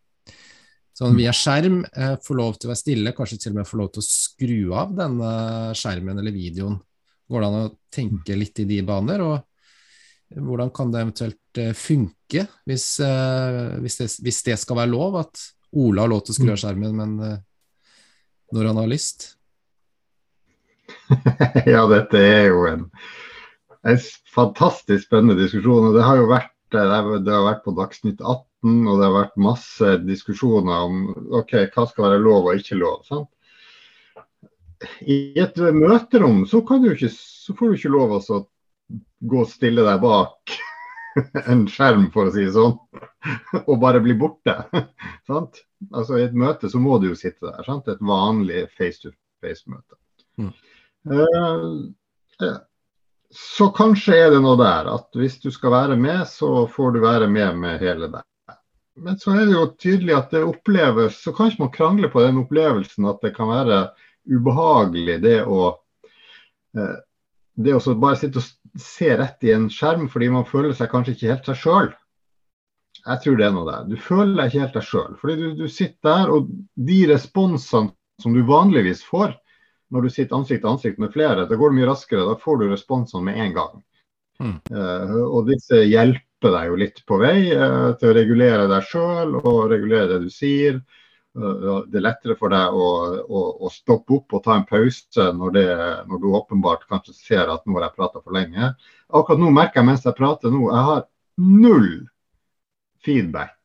Sånn 0.96 1.16
via 1.18 1.32
skjerm, 1.36 1.82
eh, 1.92 2.14
få 2.24 2.38
lov 2.38 2.56
til 2.56 2.68
å 2.68 2.72
være 2.72 2.80
stille, 2.80 3.12
kanskje 3.12 3.36
til 3.40 3.52
og 3.52 3.58
med 3.58 3.68
få 3.68 3.80
lov 3.82 3.90
til 3.92 4.00
å 4.00 4.06
skru 4.06 4.60
av 4.80 4.94
denne 4.96 5.32
skjermen 5.76 6.22
eller 6.22 6.32
videoen. 6.32 6.78
Går 7.28 7.42
det 7.42 7.48
an 7.50 7.66
å 7.66 7.74
tenke 7.92 8.38
litt 8.38 8.62
i 8.62 8.68
de 8.70 8.78
baner? 8.86 9.20
Og 9.20 10.40
hvordan 10.46 10.72
kan 10.72 10.94
det 10.94 11.02
eventuelt 11.04 11.60
eh, 11.60 11.74
funke, 11.76 12.46
hvis, 12.64 12.86
eh, 13.04 13.76
hvis, 13.84 13.98
det, 14.00 14.08
hvis 14.24 14.40
det, 14.48 14.56
skal 14.62 14.80
være 14.80 14.92
lov? 14.94 15.20
At 15.20 15.44
Ola 15.76 16.04
har 16.04 16.12
lov 16.12 16.24
til 16.24 16.32
å 16.32 16.38
skru 16.38 16.52
av 16.54 16.60
skjermen, 16.60 16.96
men 16.96 17.16
når 18.54 18.68
han 18.70 18.80
har 18.80 18.90
lyst? 18.90 19.32
ja, 21.74 21.82
dette 21.90 22.20
er 22.22 22.48
jo 22.50 22.66
en, 22.70 22.84
en 23.86 23.98
fantastisk 24.32 25.08
spennende 25.08 25.38
diskusjon. 25.40 25.90
og 25.90 25.98
det 25.98 26.04
har 26.06 26.20
jo 26.20 26.30
vært 26.30 26.52
det 26.72 26.82
har 26.82 27.44
vært 27.46 27.62
på 27.64 27.74
Dagsnytt 27.76 28.20
18, 28.20 28.88
og 28.88 28.98
det 28.98 29.06
har 29.06 29.14
vært 29.14 29.38
masse 29.38 29.92
diskusjoner 30.02 30.88
om 30.88 30.96
ok, 31.38 31.54
hva 31.74 31.86
skal 31.86 32.08
være 32.08 32.22
lov 32.24 32.50
og 32.50 32.60
ikke 32.60 32.78
lov. 32.80 33.04
Sant? 33.06 33.30
I 35.06 35.38
et 35.40 35.56
møterom 35.56 36.42
så, 36.50 36.60
ikke, 36.60 37.08
så, 37.12 37.54
får 37.56 37.70
du 37.70 37.78
ikke 37.78 37.94
lov 37.94 38.16
å 38.18 38.40
gå 39.30 39.44
stille 39.48 39.86
deg 39.86 40.02
bak 40.02 40.56
en 41.50 41.64
skjerm, 41.70 42.08
for 42.14 42.28
å 42.28 42.34
si 42.34 42.44
det 42.46 42.54
sånn, 42.56 42.76
og 43.68 43.74
bare 43.82 44.02
bli 44.04 44.16
borte. 44.18 44.56
sant? 45.28 45.62
Altså 45.92 46.20
I 46.20 46.26
et 46.28 46.36
møte 46.36 46.70
så 46.72 46.80
må 46.82 46.98
du 47.00 47.10
jo 47.10 47.18
sitte 47.18 47.48
der. 47.48 47.62
Sant? 47.66 47.88
Et 47.92 48.02
vanlig 48.02 48.66
face 48.76 49.02
to 49.02 49.12
face-møte. 49.44 49.98
Mm. 50.40 50.52
Uh, 51.06 52.56
så 53.36 53.68
kanskje 53.74 54.16
er 54.16 54.30
det 54.34 54.40
noe 54.44 54.56
der 54.60 54.88
at 54.90 55.18
hvis 55.18 55.38
du 55.42 55.50
skal 55.54 55.74
være 55.74 55.98
med, 56.00 56.24
så 56.30 56.66
får 56.70 56.96
du 56.96 57.02
være 57.04 57.28
med 57.30 57.60
med 57.60 57.82
hele 57.82 58.10
deg. 58.12 58.24
Men 58.96 59.18
så 59.20 59.34
er 59.36 59.44
det 59.44 59.56
jo 59.56 59.66
tydelig 59.76 60.14
at 60.16 60.30
det 60.32 60.40
oppleves 60.40 61.18
Så 61.20 61.34
kan 61.36 61.50
ikke 61.50 61.66
man 61.66 61.72
krangle 61.74 62.08
på 62.08 62.22
den 62.24 62.38
opplevelsen 62.40 63.04
at 63.10 63.18
det 63.20 63.34
kan 63.36 63.50
være 63.50 63.80
ubehagelig 64.24 65.18
det 65.20 65.34
å 65.44 65.66
eh, 66.72 66.94
det 67.56 67.74
å 67.76 67.94
bare 67.96 68.18
sitte 68.20 68.40
og 68.40 68.46
se 68.80 69.12
rett 69.18 69.44
i 69.46 69.52
en 69.54 69.68
skjerm 69.72 70.08
fordi 70.12 70.28
man 70.32 70.46
føler 70.48 70.74
seg 70.76 70.90
kanskje 70.92 71.16
ikke 71.16 71.32
helt 71.32 71.48
seg 71.50 71.62
sjøl. 71.62 71.88
Jeg 73.06 73.22
tror 73.22 73.38
det 73.38 73.46
er 73.46 73.54
noe 73.54 73.68
der. 73.68 73.88
Du 73.90 73.96
føler 74.02 74.34
deg 74.34 74.50
ikke 74.50 74.62
helt 74.64 74.78
deg 74.78 74.86
sjøl. 74.86 75.16
Fordi 75.20 75.36
du, 75.40 75.48
du 75.60 75.66
sitter 75.70 76.08
der, 76.08 76.32
og 76.34 76.48
de 76.88 77.00
responsene 77.10 77.92
som 78.22 78.34
du 78.34 78.40
vanligvis 78.48 79.04
får, 79.06 79.36
når 79.94 80.06
du 80.06 80.10
sitter 80.10 80.38
ansikt 80.38 80.64
til 80.64 80.72
ansikt 80.72 81.02
med 81.02 81.12
flere, 81.14 81.46
da 81.46 81.58
går 81.58 81.70
det 81.70 81.78
mye 81.78 81.90
raskere. 81.90 82.26
Da 82.26 82.38
får 82.40 82.62
du 82.62 82.70
responsene 82.70 83.22
med 83.28 83.38
en 83.44 83.52
gang. 83.54 83.76
Mm. 84.42 84.56
Uh, 84.72 85.22
og 85.30 85.46
disse 85.48 85.84
hjelper 85.86 86.52
deg 86.52 86.70
jo 86.70 86.78
litt 86.80 86.98
på 87.08 87.18
vei 87.22 87.38
uh, 87.54 87.92
til 88.00 88.10
å 88.10 88.16
regulere 88.16 88.66
deg 88.72 88.88
sjøl 88.90 89.36
og 89.38 89.68
regulere 89.72 90.16
det 90.16 90.26
du 90.26 90.32
sier. 90.32 90.80
Det 91.36 91.98
er 91.98 92.04
lettere 92.04 92.36
for 92.38 92.52
deg 92.54 92.72
å, 92.72 92.86
å, 93.20 93.42
å, 93.66 93.72
stoppe 93.72 94.16
opp 94.16 94.38
og 94.38 94.44
ta 94.46 94.54
en 94.56 94.64
pause 94.68 95.26
når, 95.36 95.56
det, 95.56 95.66
når 96.08 96.22
du 96.22 96.30
åpenbart 96.38 96.86
kanskje 96.88 97.12
ser 97.16 97.52
at 97.52 97.66
nå 97.66 97.76
har 97.76 97.90
jeg 97.90 97.98
prata 97.98 98.22
for 98.22 98.36
lenge. 98.36 98.72
Akkurat 99.12 99.42
nå 99.42 99.52
merker 99.52 99.82
jeg 99.82 99.90
mens 99.90 100.08
jeg 100.08 100.16
prater 100.16 100.54
nå, 100.54 100.70
jeg 100.72 100.88
har 100.90 101.04
null 101.36 101.90
feedback 103.04 103.56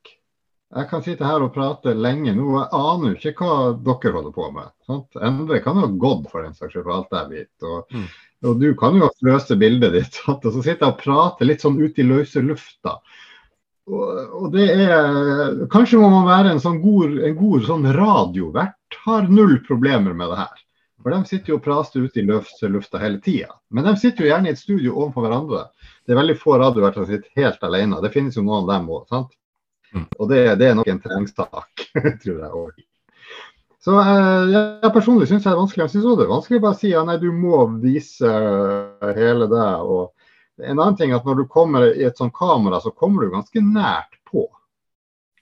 jeg 0.72 0.88
kan 0.88 1.02
sitte 1.04 1.28
her 1.28 1.44
og 1.44 1.52
prate 1.56 1.92
lenge 1.98 2.32
nå. 2.36 2.46
Jeg 2.56 2.70
aner 2.78 3.16
ikke 3.18 3.34
hva 3.44 3.56
dere 3.76 4.14
holder 4.16 4.36
på 4.36 4.48
med. 4.56 4.70
Sant? 4.88 5.18
Endre 5.20 5.60
kan 5.64 5.80
jo 5.80 5.88
ha 5.88 5.96
gått 6.00 6.30
for 6.32 6.46
den 6.46 6.56
saks 6.56 6.72
skyld, 6.72 6.86
for 6.86 6.94
alt 6.96 7.18
jeg 7.18 7.32
vet. 7.32 7.66
Og, 7.68 7.92
mm. 7.92 8.06
og, 8.48 8.62
du 8.62 8.70
kan 8.80 8.96
jo 9.00 9.10
sløse 9.18 9.58
bildet 9.60 9.98
ditt. 9.98 10.22
Sant? 10.22 10.48
Og 10.48 10.56
så 10.56 10.64
sitter 10.64 10.88
jeg 10.88 10.96
og 10.96 11.02
prater 11.02 11.50
litt 11.50 11.66
sånn 11.66 11.80
ut 11.82 12.00
i 12.00 12.08
løse 12.08 12.44
lufta. 12.46 13.02
Og, 13.92 14.46
det 14.54 14.68
er 14.72 15.66
Kanskje 15.72 16.00
må 16.00 16.10
man 16.14 16.28
være 16.30 16.54
en 16.54 16.62
sånn 16.64 16.80
god, 16.84 17.18
en 17.28 17.38
god 17.38 17.66
sånn 17.68 17.88
radiovert. 17.96 18.78
Har 19.06 19.28
null 19.32 19.58
problemer 19.68 20.16
med 20.16 20.32
det 20.32 20.42
her. 20.42 20.62
For 21.02 21.16
de 21.16 21.26
sitter 21.26 21.54
jo 21.54 21.58
og 21.58 21.64
prater 21.66 22.06
ute 22.06 22.22
i 22.22 22.26
lufta 22.70 23.00
hele 23.02 23.20
tida. 23.24 23.56
Men 23.74 23.88
de 23.88 23.96
sitter 23.98 24.26
jo 24.26 24.30
gjerne 24.30 24.52
i 24.52 24.54
et 24.54 24.62
studio 24.62 24.94
overfor 25.00 25.26
hverandre. 25.26 25.64
Det 26.06 26.14
er 26.14 26.20
veldig 26.22 26.38
få 26.38 26.60
radioverter 26.62 27.02
som 27.02 27.10
sitter 27.10 27.42
helt 27.42 27.64
alene. 27.66 28.02
Det 28.04 28.14
finnes 28.14 28.38
jo 28.38 28.46
noen 28.46 28.64
av 28.64 28.72
dem 28.76 28.92
òg. 28.94 29.34
Mm. 29.92 30.08
Og 30.20 30.30
det, 30.30 30.42
det, 30.62 30.70
er 30.70 30.78
nok 30.78 30.88
en 30.92 31.02
treningssak, 31.04 31.86
tror 32.24 32.38
jeg 32.38 32.52
Også. 32.52 32.88
Så 33.82 33.96
eh, 33.98 34.52
jeg 34.54 34.94
personlig 34.94 35.28
syns 35.32 35.46
det 35.48 35.52
er 35.52 35.58
vanskelig. 35.58 35.88
Jeg 35.88 35.94
syns 35.96 36.06
også 36.06 36.20
det 36.20 36.26
er 36.28 36.36
vanskelig 36.36 36.60
å 36.62 36.66
bare 36.68 36.78
si 36.78 36.92
ja, 36.92 37.02
nei, 37.08 37.18
du 37.18 37.32
må 37.34 37.64
vise 37.82 38.34
hele 39.18 39.48
det. 39.50 39.70
og 39.82 40.12
en 40.60 40.80
annen 40.80 40.98
ting 41.00 41.12
er 41.12 41.22
at 41.22 41.26
Når 41.26 41.42
du 41.42 41.46
kommer 41.50 41.88
i 41.92 42.04
et 42.06 42.18
sånt 42.18 42.36
kamera, 42.36 42.82
så 42.82 42.92
kommer 42.92 43.24
du 43.24 43.32
ganske 43.32 43.64
nært 43.64 44.20
på. 44.28 44.48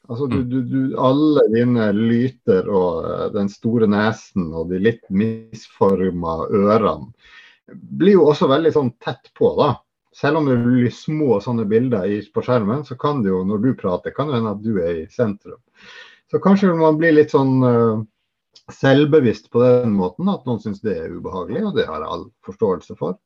Altså 0.10 0.28
du, 0.28 0.40
du, 0.44 0.62
du, 0.66 0.80
Alle 0.98 1.46
dine 1.54 1.92
lyter 1.94 2.70
og 2.70 3.06
uh, 3.06 3.26
den 3.34 3.50
store 3.52 3.90
nesen 3.90 4.50
og 4.54 4.72
de 4.72 4.82
litt 4.82 5.06
misforma 5.10 6.42
ørene 6.50 7.14
blir 7.70 8.16
jo 8.18 8.28
også 8.32 8.48
veldig 8.50 8.72
sånn 8.74 8.92
tett 9.04 9.32
på. 9.38 9.52
da. 9.60 9.76
Selv 10.16 10.40
om 10.40 10.48
det 10.50 10.58
blir 10.64 10.90
små 10.94 11.40
sånne 11.44 11.68
bilder 11.70 12.10
på 12.34 12.44
skjermen, 12.46 12.82
så 12.86 12.98
kan 13.00 13.24
det 13.24 13.30
jo 13.30 13.44
når 13.46 13.62
du 13.66 13.74
prater, 13.78 14.14
kan 14.16 14.30
det 14.30 14.40
hende 14.40 14.56
at 14.56 14.64
du 14.64 14.80
er 14.82 15.04
i 15.04 15.10
sentrum. 15.14 15.60
Så 16.32 16.42
kanskje 16.42 16.74
man 16.78 16.98
blir 16.98 17.14
litt 17.16 17.34
sånn 17.34 17.62
uh, 17.62 18.02
selvbevisst 18.74 19.50
på 19.54 19.62
den 19.64 19.96
måten 19.98 20.30
at 20.30 20.46
noen 20.50 20.62
syns 20.64 20.82
det 20.86 20.98
er 20.98 21.16
ubehagelig, 21.16 21.64
og 21.70 21.78
det 21.78 21.88
har 21.90 22.04
jeg 22.04 22.14
all 22.16 22.28
forståelse 22.46 22.98
for. 23.00 23.18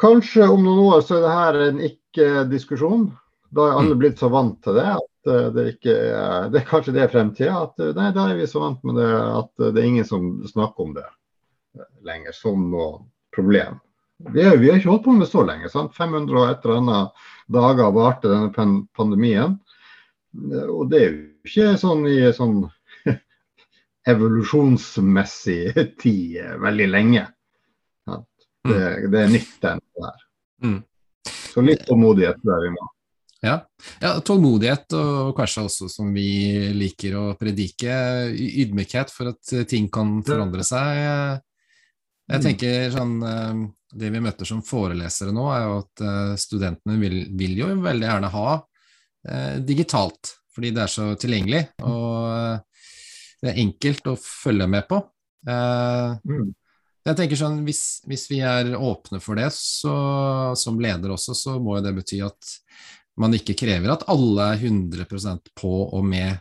Kanskje 0.00 0.48
om 0.48 0.62
noen 0.64 0.80
år 0.86 1.02
så 1.04 1.18
er 1.18 1.24
det 1.24 1.34
her 1.36 1.58
en 1.66 1.80
ikke-diskusjon. 1.84 3.10
Da 3.50 3.66
er 3.66 3.78
alle 3.80 3.96
mm. 3.96 4.00
blitt 4.00 4.20
så 4.22 4.30
vant 4.32 4.60
til 4.64 4.78
det 4.78 4.86
at 4.94 5.30
eh, 5.30 5.48
det 5.56 5.66
ikke 5.74 5.94
er 5.94 6.50
det 6.52 6.60
er 6.60 6.68
Kanskje 6.68 6.94
det 6.96 7.04
er 7.04 7.12
fremtida. 7.12 7.64
At 7.66 7.82
eh, 7.82 7.92
nei, 7.96 8.10
da 8.16 8.28
er 8.30 8.38
vi 8.38 8.48
så 8.48 8.62
vant 8.62 8.84
med 8.86 9.00
det 9.00 9.10
at 9.10 9.50
eh, 9.60 9.72
det 9.74 9.82
er 9.82 9.88
ingen 9.90 10.08
som 10.08 10.30
snakker 10.48 10.86
om 10.86 10.94
det 10.96 11.06
lenger 12.06 12.34
som 12.34 12.70
noe 12.72 13.02
problem. 13.34 13.78
Vi, 14.30 14.42
er, 14.42 14.56
vi 14.60 14.70
har 14.70 14.78
ikke 14.78 14.90
holdt 14.90 15.04
på 15.04 15.16
med 15.16 15.26
det 15.26 15.32
så 15.32 15.44
lenge. 15.46 15.70
Sant? 15.72 15.96
500 15.96 16.38
og 16.38 16.46
et 16.48 16.64
eller 16.64 16.80
annet 16.80 17.26
dager 17.50 17.92
varte 17.96 18.30
denne 18.30 18.78
pandemien. 18.96 19.58
Og 20.70 20.90
det 20.90 21.00
er 21.00 21.06
jo 21.08 21.20
ikke 21.48 21.74
sånn 21.80 22.04
i 22.08 22.18
sånn 22.36 22.58
evolusjonsmessig 24.12 25.62
tid 26.02 26.40
veldig 26.62 26.88
lenge. 26.90 27.26
Det, 28.68 28.76
mm. 28.76 29.10
det 29.12 29.20
er 29.20 29.34
nytt, 29.34 29.52
den 29.62 29.84
her. 30.04 30.24
Mm. 30.64 30.80
Så 31.50 31.62
litt 31.64 31.84
tålmodighet 31.88 32.42
der 32.46 32.64
vi 32.64 32.72
må. 32.74 32.88
Ja. 33.40 33.54
ja. 34.02 34.12
tålmodighet 34.20 34.92
og 34.98 35.32
kanskje 35.36 35.64
også, 35.64 35.88
som 35.88 36.10
vi 36.12 36.28
liker 36.76 37.16
å 37.16 37.24
predike, 37.40 37.94
ydmykhet 38.36 39.12
for 39.12 39.32
at 39.32 39.54
ting 39.70 39.88
kan 39.92 40.18
forandre 40.26 40.66
seg. 40.66 41.40
Jeg 42.30 42.38
mm. 42.38 42.44
tenker 42.44 42.90
sånn 42.94 43.14
eh, 43.26 43.62
Det 44.00 44.10
vi 44.14 44.22
møter 44.22 44.46
som 44.46 44.60
forelesere 44.62 45.32
nå, 45.34 45.46
er 45.54 45.64
jo 45.64 45.78
at 45.80 46.04
eh, 46.06 46.34
studentene 46.38 46.98
vil, 47.00 47.16
vil 47.38 47.56
jo 47.62 47.70
veldig 47.80 48.06
gjerne 48.06 48.32
ha 48.36 48.46
eh, 48.54 49.56
digitalt, 49.66 50.36
fordi 50.54 50.74
det 50.76 50.84
er 50.84 50.92
så 50.92 51.08
tilgjengelig. 51.18 51.64
Og 51.88 52.60
det 53.40 53.54
er 53.54 53.62
enkelt 53.64 54.12
å 54.12 54.18
følge 54.20 54.68
med 54.68 54.84
på. 54.90 55.00
Mm. 55.48 56.50
Jeg 57.08 57.16
tenker 57.16 57.38
sånn, 57.38 57.62
hvis, 57.64 58.02
hvis, 58.08 58.26
vi 58.28 58.42
er 58.44 58.74
åpne 58.76 59.22
for 59.24 59.40
det 59.40 59.48
så, 59.56 59.94
som 60.58 60.80
leder 60.82 61.14
også, 61.14 61.36
så 61.36 61.56
må 61.62 61.78
jo 61.78 61.84
det 61.86 61.94
bety 61.96 62.20
at 62.26 62.52
man 63.20 63.34
ikke 63.36 63.56
krever 63.58 63.92
at 63.94 64.04
alle 64.12 64.50
er 64.52 64.66
100% 64.68 65.52
på 65.56 65.72
og 65.88 66.04
med 66.04 66.36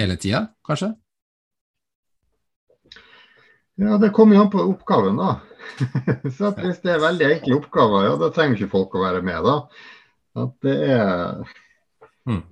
hele 0.00 0.16
tida, 0.20 0.46
kanskje? 0.66 0.94
Ja, 3.80 3.96
det 4.00 4.12
kommer 4.16 4.36
jo 4.36 4.42
an 4.44 4.52
på 4.52 4.64
oppgaven, 4.72 5.20
da. 5.20 5.38
så 6.36 6.50
Hvis 6.56 6.80
det 6.84 6.94
er 6.94 7.04
veldig 7.04 7.28
enkle 7.30 7.60
oppgaver, 7.60 8.08
ja, 8.08 8.16
da 8.20 8.28
trenger 8.34 8.58
ikke 8.58 8.74
folk 8.74 8.96
å 8.96 9.04
være 9.04 9.22
med, 9.24 9.44
da. 9.44 9.56
At 10.40 10.56
det 10.64 10.76
er 10.94 11.52
hmm. 12.28 12.42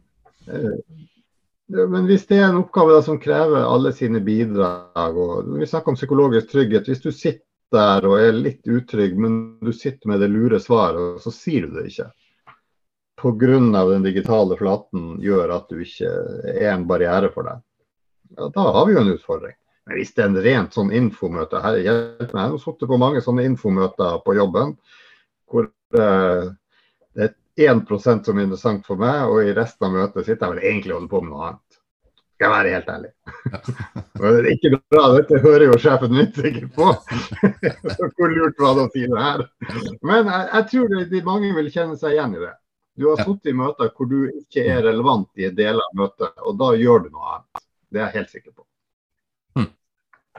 Men 1.87 2.07
hvis 2.09 2.27
det 2.27 2.41
er 2.41 2.49
en 2.49 2.63
oppgave 2.63 2.97
da, 2.97 3.03
som 3.07 3.21
krever 3.23 3.67
alle 3.67 3.93
sine 3.95 4.21
bidrag, 4.25 5.19
og 5.19 5.53
vi 5.59 5.69
snakker 5.69 5.93
om 5.93 5.99
psykologisk 5.99 6.51
trygghet 6.51 6.89
Hvis 6.89 7.05
du 7.05 7.13
sitter 7.13 7.45
der 7.75 8.07
og 8.09 8.17
er 8.19 8.33
litt 8.33 8.67
utrygg, 8.67 9.19
men 9.21 9.59
du 9.61 9.73
sitter 9.77 10.09
med 10.09 10.23
det 10.25 10.31
lure 10.33 10.61
svaret, 10.63 10.99
og 10.99 11.23
så 11.23 11.33
sier 11.35 11.67
du 11.69 11.77
det 11.77 11.91
ikke 11.91 12.09
pga. 13.19 13.85
den 13.91 14.03
digitale 14.03 14.57
flaten 14.57 15.19
gjør 15.21 15.51
at 15.57 15.69
du 15.69 15.83
ikke 15.83 16.11
er 16.55 16.73
en 16.73 16.87
barriere 16.89 17.31
for 17.35 17.45
deg, 17.45 17.61
ja, 18.37 18.49
da 18.55 18.67
har 18.73 18.87
vi 18.87 18.95
jo 18.95 19.03
en 19.03 19.13
utfordring. 19.13 19.57
Men 19.89 19.97
hvis 19.97 20.15
det 20.15 20.23
er 20.23 20.29
en 20.29 20.43
rent 20.45 20.77
sånn 20.77 20.93
infomøte 20.93 21.61
her, 21.65 21.81
hjelp 21.81 22.33
meg. 22.33 22.43
Jeg 22.43 22.55
har 22.55 22.63
sittet 22.63 22.91
på 22.91 23.01
mange 23.01 23.23
sånne 23.25 23.47
infomøter 23.49 24.19
på 24.25 24.37
jobben 24.37 24.75
hvor 25.49 25.65
eh, 25.97 26.51
det 27.17 27.31
er 27.65 27.73
1 27.73 27.87
som 28.27 28.37
er 28.37 28.45
interessant 28.45 28.85
for 28.87 29.01
meg, 29.01 29.23
og 29.27 29.49
i 29.49 29.55
resten 29.57 29.89
av 29.89 29.95
møtet 29.97 30.27
sitter 30.27 30.45
jeg 30.45 30.55
vel 30.55 30.67
egentlig 30.71 30.93
og 30.93 30.99
holder 30.99 31.13
på 31.15 31.23
med 31.25 31.33
noe 31.33 31.47
annet. 31.49 31.68
Skal 32.39 32.53
jeg 32.53 32.55
være 32.55 32.73
helt 32.77 32.91
ærlig. 32.93 33.09
er 34.29 34.47
ikke 34.53 34.71
bra, 34.93 35.07
dette 35.17 35.39
hører 35.43 35.65
jo 35.67 35.79
sjefen 35.83 36.13
min 36.15 36.29
sikkert 36.37 36.69
på. 36.77 36.93
Hvor 38.15 38.31
lurt 38.31 38.61
var 38.63 38.77
det 38.77 38.85
å 38.85 38.91
si 38.95 39.03
det 39.11 39.25
her? 39.25 39.43
Men 40.07 40.31
jeg, 40.31 40.45
jeg 40.53 40.67
tror 40.71 40.93
det, 40.93 41.01
de 41.11 41.23
mange 41.27 41.51
vil 41.57 41.71
kjenne 41.75 41.99
seg 41.99 42.15
igjen 42.15 42.37
i 42.39 42.45
det. 42.45 42.53
Du 42.95 43.09
har 43.09 43.19
sittet 43.25 43.51
i 43.51 43.57
møter 43.59 43.91
hvor 43.95 44.09
du 44.11 44.21
ikke 44.27 44.63
er 44.71 44.85
relevant 44.87 45.29
i 45.39 45.49
en 45.49 45.59
del 45.59 45.83
av 45.83 45.99
møtet, 45.99 46.39
og 46.43 46.57
da 46.63 46.71
gjør 46.79 47.05
du 47.05 47.11
noe 47.17 47.29
annet. 47.33 47.67
Det 47.91 48.01
er 48.01 48.07
jeg 48.07 48.17
helt 48.21 48.33
sikker 48.37 48.55
på. 48.55 48.65
Mm. 49.59 49.69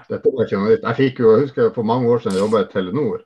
Dette 0.08 0.34
var 0.38 0.48
ikke 0.48 0.64
noe 0.64 0.72
nytt. 0.72 0.88
Jeg 0.88 1.00
fikk 1.02 1.22
jo, 1.24 1.36
jeg 1.36 1.50
husker 1.50 1.76
For 1.76 1.88
mange 1.92 2.12
år 2.12 2.24
siden 2.24 2.40
jeg 2.40 2.46
jobba 2.46 2.64
i 2.64 2.72
Telenor. 2.72 3.22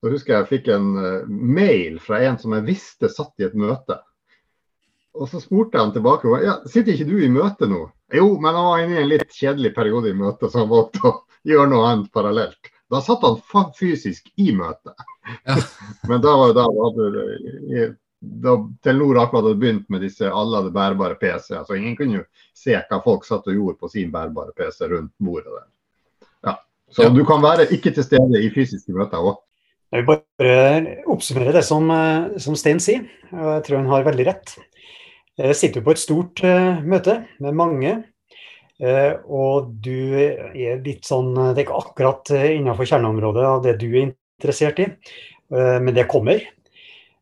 Så 0.00 0.12
husker 0.12 0.36
jeg 0.36 0.44
jeg 0.44 0.50
fikk 0.52 0.70
en 0.76 0.92
uh, 0.96 1.28
mail 1.60 1.96
fra 2.04 2.20
en 2.28 2.36
som 2.40 2.56
jeg 2.56 2.68
visste 2.68 3.12
satt 3.12 3.32
i 3.40 3.48
et 3.48 3.56
møte. 3.56 3.96
Og 5.18 5.30
så 5.30 5.40
spurte 5.42 5.76
jeg 5.76 5.86
han 5.86 5.94
tilbake 5.94 6.42
ja, 6.44 6.58
sitter 6.70 6.94
ikke 6.94 7.08
du 7.08 7.16
i 7.24 7.30
møte 7.32 7.66
nå. 7.70 7.84
Jo, 8.14 8.28
men 8.42 8.54
han 8.54 8.68
var 8.68 8.82
inne 8.82 8.98
i 8.98 9.02
en 9.02 9.10
litt 9.10 9.32
kjedelig 9.34 9.72
periode 9.74 10.10
i 10.10 10.16
møte, 10.16 10.50
så 10.50 10.62
han 10.62 10.70
valgte 10.70 11.02
å 11.06 11.16
gjøre 11.46 11.70
noe 11.72 11.88
annet 11.88 12.12
parallelt. 12.14 12.70
Da 12.90 13.00
satt 13.02 13.22
han 13.22 13.72
fysisk 13.78 14.30
i 14.38 14.50
møte. 14.54 14.94
Ja. 15.46 15.58
men 16.10 16.22
da 16.22 16.36
var 16.38 16.54
det 16.54 17.90
da 18.20 18.56
Telenor 18.84 19.18
akkurat 19.22 19.44
hadde 19.44 19.58
begynt 19.60 19.86
med 19.88 20.02
disse 20.04 20.28
alle 20.28 20.58
hadde 20.58 20.74
bærbare 20.74 21.16
PC. 21.20 21.54
Så 21.64 21.76
Ingen 21.76 21.96
kunne 21.96 22.18
jo 22.20 22.24
se 22.56 22.76
hva 22.76 22.98
folk 23.04 23.24
satt 23.24 23.48
og 23.48 23.56
gjorde 23.56 23.80
på 23.80 23.88
sin 23.92 24.10
bærbare 24.12 24.52
PC 24.56 24.90
rundt 24.90 25.12
bordet 25.16 25.54
der. 25.54 25.68
Ja. 26.50 26.56
Så 26.92 27.06
ja. 27.06 27.14
du 27.14 27.22
kan 27.24 27.40
være 27.42 27.70
ikke 27.72 27.94
til 27.96 28.04
stede 28.04 28.42
i 28.42 28.50
fysiske 28.52 28.92
møter 28.92 29.24
òg. 29.24 29.40
Jeg 29.90 30.04
vil 30.04 30.10
bare 30.12 30.98
oppsummere 31.10 31.54
det 31.56 31.64
som, 31.66 31.88
eh, 31.90 32.36
som 32.38 32.54
Stein 32.54 32.78
sier, 32.78 33.08
og 33.32 33.48
jeg 33.56 33.64
tror 33.66 33.80
han 33.80 33.90
har 33.90 34.04
veldig 34.06 34.26
rett. 34.28 34.52
Jeg 35.38 35.56
sitter 35.56 35.84
på 35.84 35.94
et 35.94 36.02
stort 36.02 36.42
uh, 36.42 36.80
møte 36.82 37.20
med 37.40 37.56
mange, 37.56 37.92
uh, 38.82 39.12
og 39.30 39.70
du 39.84 40.16
er 40.18 40.80
litt 40.84 41.06
sånn 41.08 41.34
Det 41.36 41.60
er 41.60 41.66
ikke 41.66 41.82
akkurat 41.84 42.32
innenfor 42.34 42.88
kjerneområdet 42.88 43.46
av 43.46 43.62
det 43.64 43.76
du 43.80 43.88
er 43.92 44.08
interessert 44.08 44.80
i, 44.82 44.88
men 45.50 45.90
det 45.96 46.04
kommer 46.06 46.38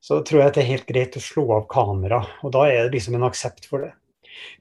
så 0.05 0.21
tror 0.25 0.43
jeg 0.43 0.55
det 0.55 0.63
er 0.63 0.71
helt 0.73 0.89
greit 0.89 1.17
å 1.19 1.23
slå 1.23 1.47
av 1.59 1.65
kamera. 1.71 2.21
Og 2.47 2.53
da 2.55 2.67
er 2.71 2.87
det 2.87 2.97
liksom 2.97 3.17
en 3.19 3.27
aksept 3.29 3.67
for 3.69 3.85
det. 3.85 3.93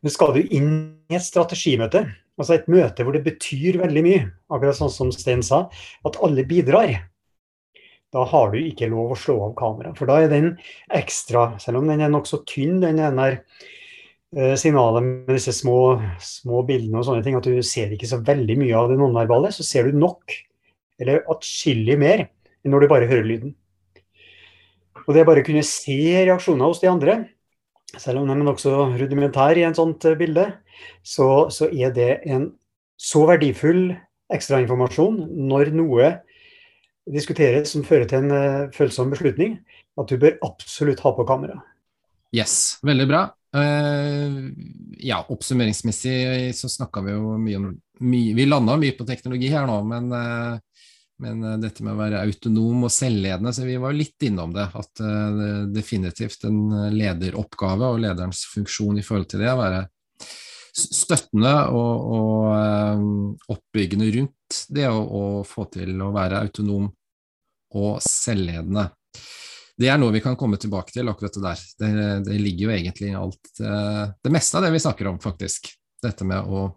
Men 0.01 0.13
skal 0.13 0.33
du 0.35 0.41
inn 0.43 0.71
i 1.11 1.17
et 1.17 1.25
strategimøte, 1.25 2.03
altså 2.37 2.57
et 2.57 2.69
møte 2.71 3.05
hvor 3.05 3.15
det 3.15 3.23
betyr 3.25 3.77
veldig 3.83 4.03
mye, 4.05 4.23
akkurat 4.51 4.79
sånn 4.79 4.93
som 4.93 5.13
Stein 5.13 5.45
sa, 5.45 5.67
at 6.07 6.19
alle 6.25 6.45
bidrar, 6.49 6.95
da 8.15 8.23
har 8.27 8.53
du 8.53 8.59
ikke 8.61 8.89
lov 8.91 9.13
å 9.13 9.19
slå 9.19 9.37
av 9.49 9.55
kamera. 9.59 9.93
For 9.97 10.09
da 10.09 10.21
er 10.23 10.31
den 10.31 10.53
ekstra, 10.95 11.49
selv 11.61 11.81
om 11.81 11.89
den 11.91 12.03
er 12.03 12.11
nokså 12.13 12.41
tynn, 12.47 12.79
den 12.83 13.01
der 13.01 13.39
eh, 14.35 14.55
signalet 14.59 15.05
med 15.05 15.33
disse 15.35 15.53
små, 15.55 15.97
små, 16.23 16.63
bildene 16.67 17.01
og 17.01 17.07
sånne 17.07 17.25
ting, 17.25 17.37
at 17.39 17.47
du 17.47 17.59
ser 17.65 17.91
ikke 17.93 18.09
så 18.09 18.21
veldig 18.23 18.59
mye 18.63 18.75
av 18.79 18.91
det 18.91 18.99
nonverbale, 19.01 19.51
så 19.55 19.65
ser 19.67 19.89
du 19.89 19.99
nok, 19.99 20.35
eller 21.01 21.25
atskillig 21.31 21.97
mer, 21.99 22.27
enn 22.63 22.73
når 22.73 22.85
du 22.85 22.91
bare 22.93 23.09
hører 23.09 23.27
lyden. 23.27 23.55
Og 25.07 25.15
det 25.15 25.27
bare 25.27 25.43
å 25.43 25.47
kunne 25.47 25.63
se 25.63 25.99
reaksjoner 26.27 26.67
hos 26.67 26.81
de 26.83 26.91
andre, 26.91 27.21
selv 27.95 28.19
om 28.19 28.27
de 28.27 28.35
er 28.35 28.43
nokså 28.43 28.71
rudimentære 28.99 29.61
i 29.61 29.67
en 29.67 29.75
sånt 29.77 30.07
eh, 30.07 30.17
bilde, 30.19 30.49
så, 31.03 31.47
så 31.53 31.67
er 31.71 31.91
det 31.95 32.11
en 32.27 32.51
så 32.97 33.27
verdifull 33.29 33.91
ekstrainformasjon 34.33 35.21
når 35.47 35.71
noe 35.75 36.09
diskuteres 37.13 37.71
som 37.73 37.85
fører 37.87 38.09
til 38.09 38.25
en 38.25 38.35
uh, 38.35 38.75
følsom 38.75 39.11
beslutning, 39.13 39.57
at 39.97 40.11
du 40.11 40.19
bør 40.21 40.37
absolutt 40.45 41.01
ha 41.05 41.13
på 41.15 41.25
kamera. 41.27 41.59
Yes, 42.35 42.77
veldig 42.85 43.07
bra. 43.09 43.23
Uh, 43.55 44.49
ja, 44.99 45.21
oppsummeringsmessig 45.23 46.53
så 46.57 46.69
snakka 46.69 47.05
vi 47.05 47.15
jo 47.15 47.37
mye 47.41 47.59
om 47.61 47.67
mye, 48.03 48.33
Vi 48.37 48.45
landa 48.45 48.75
mye 48.77 48.93
på 48.93 49.07
teknologi 49.07 49.49
her 49.49 49.65
nå, 49.69 49.79
men 49.87 50.11
uh, 50.13 50.57
men 51.23 51.41
dette 51.61 51.81
med 51.81 51.95
å 51.95 51.97
være 51.99 52.21
autonom 52.21 52.85
og 52.85 52.93
selvledende, 52.93 53.53
så 53.53 53.65
vi 53.65 53.77
var 53.81 53.95
litt 53.97 54.21
innom 54.27 54.51
det. 54.53 54.67
At 54.77 55.01
uh, 55.01 55.65
definitivt 55.73 56.45
en 56.45 56.59
eh, 56.69 56.91
lederoppgave 56.93 57.93
og 57.93 58.03
lederens 58.03 58.43
funksjon 58.51 58.99
i 59.01 59.05
forhold 59.05 59.31
til 59.31 59.41
det, 59.41 59.49
å 59.53 59.61
være 59.61 59.87
støttende 60.77 61.53
og, 61.73 62.11
og 62.13 63.47
oppbyggende 63.55 64.11
rundt 64.13 64.35
det 64.69 64.87
å, 64.89 64.99
å 65.01 65.23
få 65.47 65.67
til 65.73 65.97
å 66.01 66.11
være 66.15 66.41
autonom 66.45 66.87
og 67.77 67.99
selvledende. 68.03 68.87
Det 69.77 69.91
er 69.93 69.99
noe 70.01 70.15
vi 70.15 70.23
kan 70.23 70.37
komme 70.39 70.57
tilbake 70.57 70.95
til, 70.95 71.09
akkurat 71.11 71.35
det 71.37 71.43
der. 71.43 71.63
Det, 71.77 71.89
det 72.25 72.37
ligger 72.41 72.67
jo 72.67 72.73
egentlig 72.73 73.11
i 73.11 73.17
alt 73.17 73.59
eh, 73.61 74.05
Det 74.23 74.31
meste 74.33 74.57
av 74.57 74.65
det 74.65 74.71
vi 74.73 74.81
snakker 74.81 75.11
om, 75.11 75.19
faktisk. 75.21 75.69
Dette 76.01 76.25
med 76.25 76.49
å 76.49 76.69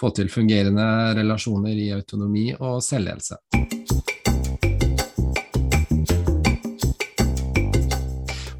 få 0.00 0.10
til 0.16 0.28
fungerende 0.32 0.84
relasjoner 1.16 1.76
i 1.76 1.90
autonomi 1.96 2.50
og 2.58 2.80
selvledelse. 2.84 3.40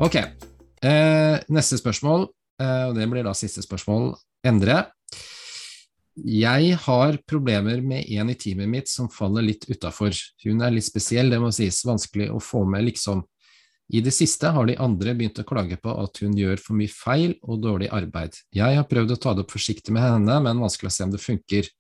Ok, 0.01 0.17
eh, 0.17 1.37
neste 1.53 1.77
spørsmål, 1.77 2.31
eh, 2.63 2.85
og 2.89 2.97
det 2.97 3.09
blir 3.13 3.29
da 3.29 3.37
siste 3.37 3.65
spørsmål. 3.65 4.15
Endre. 4.49 4.87
Jeg 6.19 6.75
har 6.85 7.19
problemer 7.29 7.81
med 7.87 8.09
en 8.11 8.31
i 8.33 8.37
teamet 8.39 8.69
mitt 8.69 8.91
som 8.91 9.09
faller 9.13 9.45
litt 9.47 9.69
utafor. 9.71 10.15
Hun 10.45 10.63
er 10.65 10.75
litt 10.75 10.89
spesiell, 10.89 11.31
det 11.31 11.39
må 11.41 11.53
sies. 11.55 11.85
Vanskelig 11.87 12.31
å 12.35 12.41
få 12.43 12.65
med, 12.69 12.85
liksom. 12.89 13.23
I 13.91 14.03
det 14.05 14.13
siste 14.15 14.53
har 14.55 14.69
de 14.69 14.77
andre 14.79 15.17
begynt 15.19 15.41
å 15.43 15.47
klage 15.47 15.79
på 15.83 15.91
at 15.99 16.21
hun 16.23 16.37
gjør 16.39 16.61
for 16.63 16.79
mye 16.79 16.91
feil 16.93 17.33
og 17.43 17.63
dårlig 17.65 17.89
arbeid. 17.95 18.37
Jeg 18.55 18.79
har 18.79 18.87
prøvd 18.87 19.17
å 19.17 19.19
ta 19.23 19.33
det 19.35 19.43
opp 19.43 19.55
forsiktig 19.55 19.95
med 19.95 20.05
henne, 20.05 20.37
men 20.45 20.63
vanskelig 20.63 20.93
å 20.93 20.95
se 20.95 21.07
om 21.09 21.15
det 21.15 21.23
funker. 21.23 21.71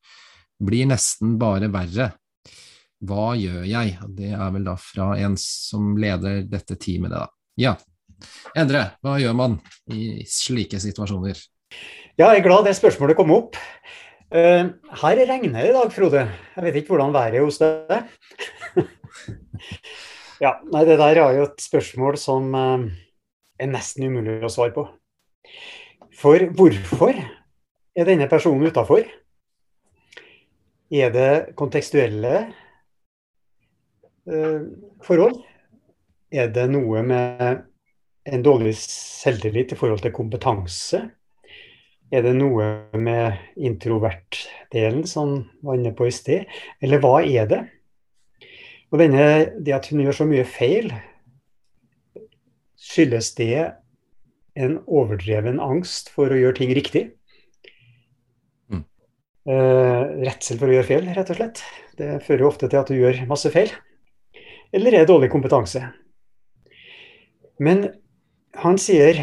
Blir 0.58 0.88
nesten 0.90 1.36
bare 1.38 1.70
verre. 1.70 2.10
Hva 3.06 3.30
gjør 3.38 3.62
jeg? 3.64 3.94
Det 4.16 4.32
er 4.34 4.50
vel 4.56 4.66
da 4.66 4.74
fra 4.80 5.12
en 5.22 5.38
som 5.40 5.94
leder 5.96 6.42
dette 6.50 6.76
teamet, 6.76 7.14
det 7.14 7.22
da. 7.22 7.30
Ja. 7.60 7.76
Endre, 8.58 8.90
hva 9.04 9.14
gjør 9.20 9.36
man 9.38 9.56
i 9.94 10.26
slike 10.28 10.82
situasjoner? 10.82 11.38
Ja, 12.18 12.32
jeg 12.34 12.42
er 12.42 12.46
glad 12.48 12.66
det 12.66 12.74
spørsmålet 12.76 13.16
kom 13.16 13.30
opp. 13.32 13.56
Uh, 14.30 14.70
her 15.02 15.18
regner 15.26 15.56
det 15.56 15.70
i 15.72 15.74
dag, 15.74 15.88
Frode. 15.90 16.20
Jeg 16.54 16.62
vet 16.62 16.76
ikke 16.78 16.92
hvordan 16.94 17.14
været 17.14 17.34
er 17.34 17.42
hos 17.42 17.56
deg. 17.58 18.04
ja, 20.44 20.52
nei, 20.70 20.84
det 20.86 21.00
der 21.00 21.18
er 21.18 21.34
jo 21.34 21.48
et 21.48 21.64
spørsmål 21.64 22.18
som 22.22 22.54
uh, 22.54 22.84
er 23.58 23.72
nesten 23.72 24.06
umulig 24.06 24.38
å 24.46 24.52
svare 24.54 24.70
på. 24.76 24.86
For 26.14 26.46
hvorfor 26.54 27.18
er 27.18 28.06
denne 28.06 28.30
personen 28.30 28.70
utafor? 28.70 29.02
Er 30.94 31.10
det 31.10 31.56
kontekstuelle 31.58 32.36
uh, 34.30 34.62
forhold? 35.02 35.40
Er 36.30 36.54
det 36.54 36.70
noe 36.70 37.02
med 37.02 37.66
en 38.30 38.46
dårlig 38.46 38.76
selvtillit 38.78 39.74
i 39.74 39.80
forhold 39.82 40.06
til 40.06 40.14
kompetanse? 40.14 41.08
Er 42.10 42.24
det 42.26 42.32
noe 42.34 42.64
med 42.98 43.38
introvertdelen 43.54 45.04
som 45.06 45.44
var 45.62 45.78
inne 45.78 45.92
på 45.94 46.08
i 46.08 46.14
sted, 46.14 46.48
eller 46.82 47.02
hva 47.02 47.20
er 47.22 47.46
det? 47.50 47.60
Og 48.90 48.98
denne, 48.98 49.54
Det 49.62 49.74
at 49.74 49.86
hun 49.90 50.02
gjør 50.02 50.16
så 50.18 50.26
mye 50.26 50.44
feil, 50.44 50.90
skyldes 52.74 53.34
det 53.38 53.70
en 54.58 54.80
overdreven 54.90 55.60
angst 55.62 56.10
for 56.10 56.32
å 56.32 56.38
gjøre 56.40 56.58
ting 56.58 56.72
riktig? 56.74 57.04
Mm. 58.72 58.82
Uh, 59.46 60.02
redsel 60.26 60.58
for 60.58 60.66
å 60.66 60.74
gjøre 60.74 60.88
feil, 60.88 61.06
rett 61.14 61.30
og 61.30 61.38
slett. 61.38 61.62
Det 61.94 62.16
fører 62.26 62.42
jo 62.42 62.50
ofte 62.50 62.66
til 62.66 62.80
at 62.80 62.90
du 62.90 62.98
gjør 62.98 63.22
masse 63.30 63.52
feil. 63.54 63.70
Eller 64.74 64.94
er 64.94 65.04
det 65.04 65.12
dårlig 65.12 65.30
kompetanse? 65.30 65.84
Men 67.62 67.86
han 68.58 68.78
sier 68.80 69.20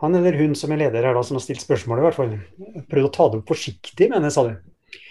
han 0.00 0.16
eller 0.16 0.38
hun 0.38 0.54
som 0.56 0.72
er 0.72 0.80
leder 0.80 1.04
her, 1.04 1.16
da, 1.16 1.22
som 1.26 1.36
har 1.36 1.44
stilt 1.44 1.60
spørsmålet, 1.60 2.00
i 2.00 2.06
hvert 2.08 2.16
fall, 2.16 2.84
prøvd 2.88 3.08
å 3.08 3.12
ta 3.12 3.26
det 3.28 3.40
opp 3.42 3.50
forsiktig, 3.52 4.08
mener 4.08 4.30
jeg, 4.30 4.36
sa 4.36 4.46
du. 4.46 5.02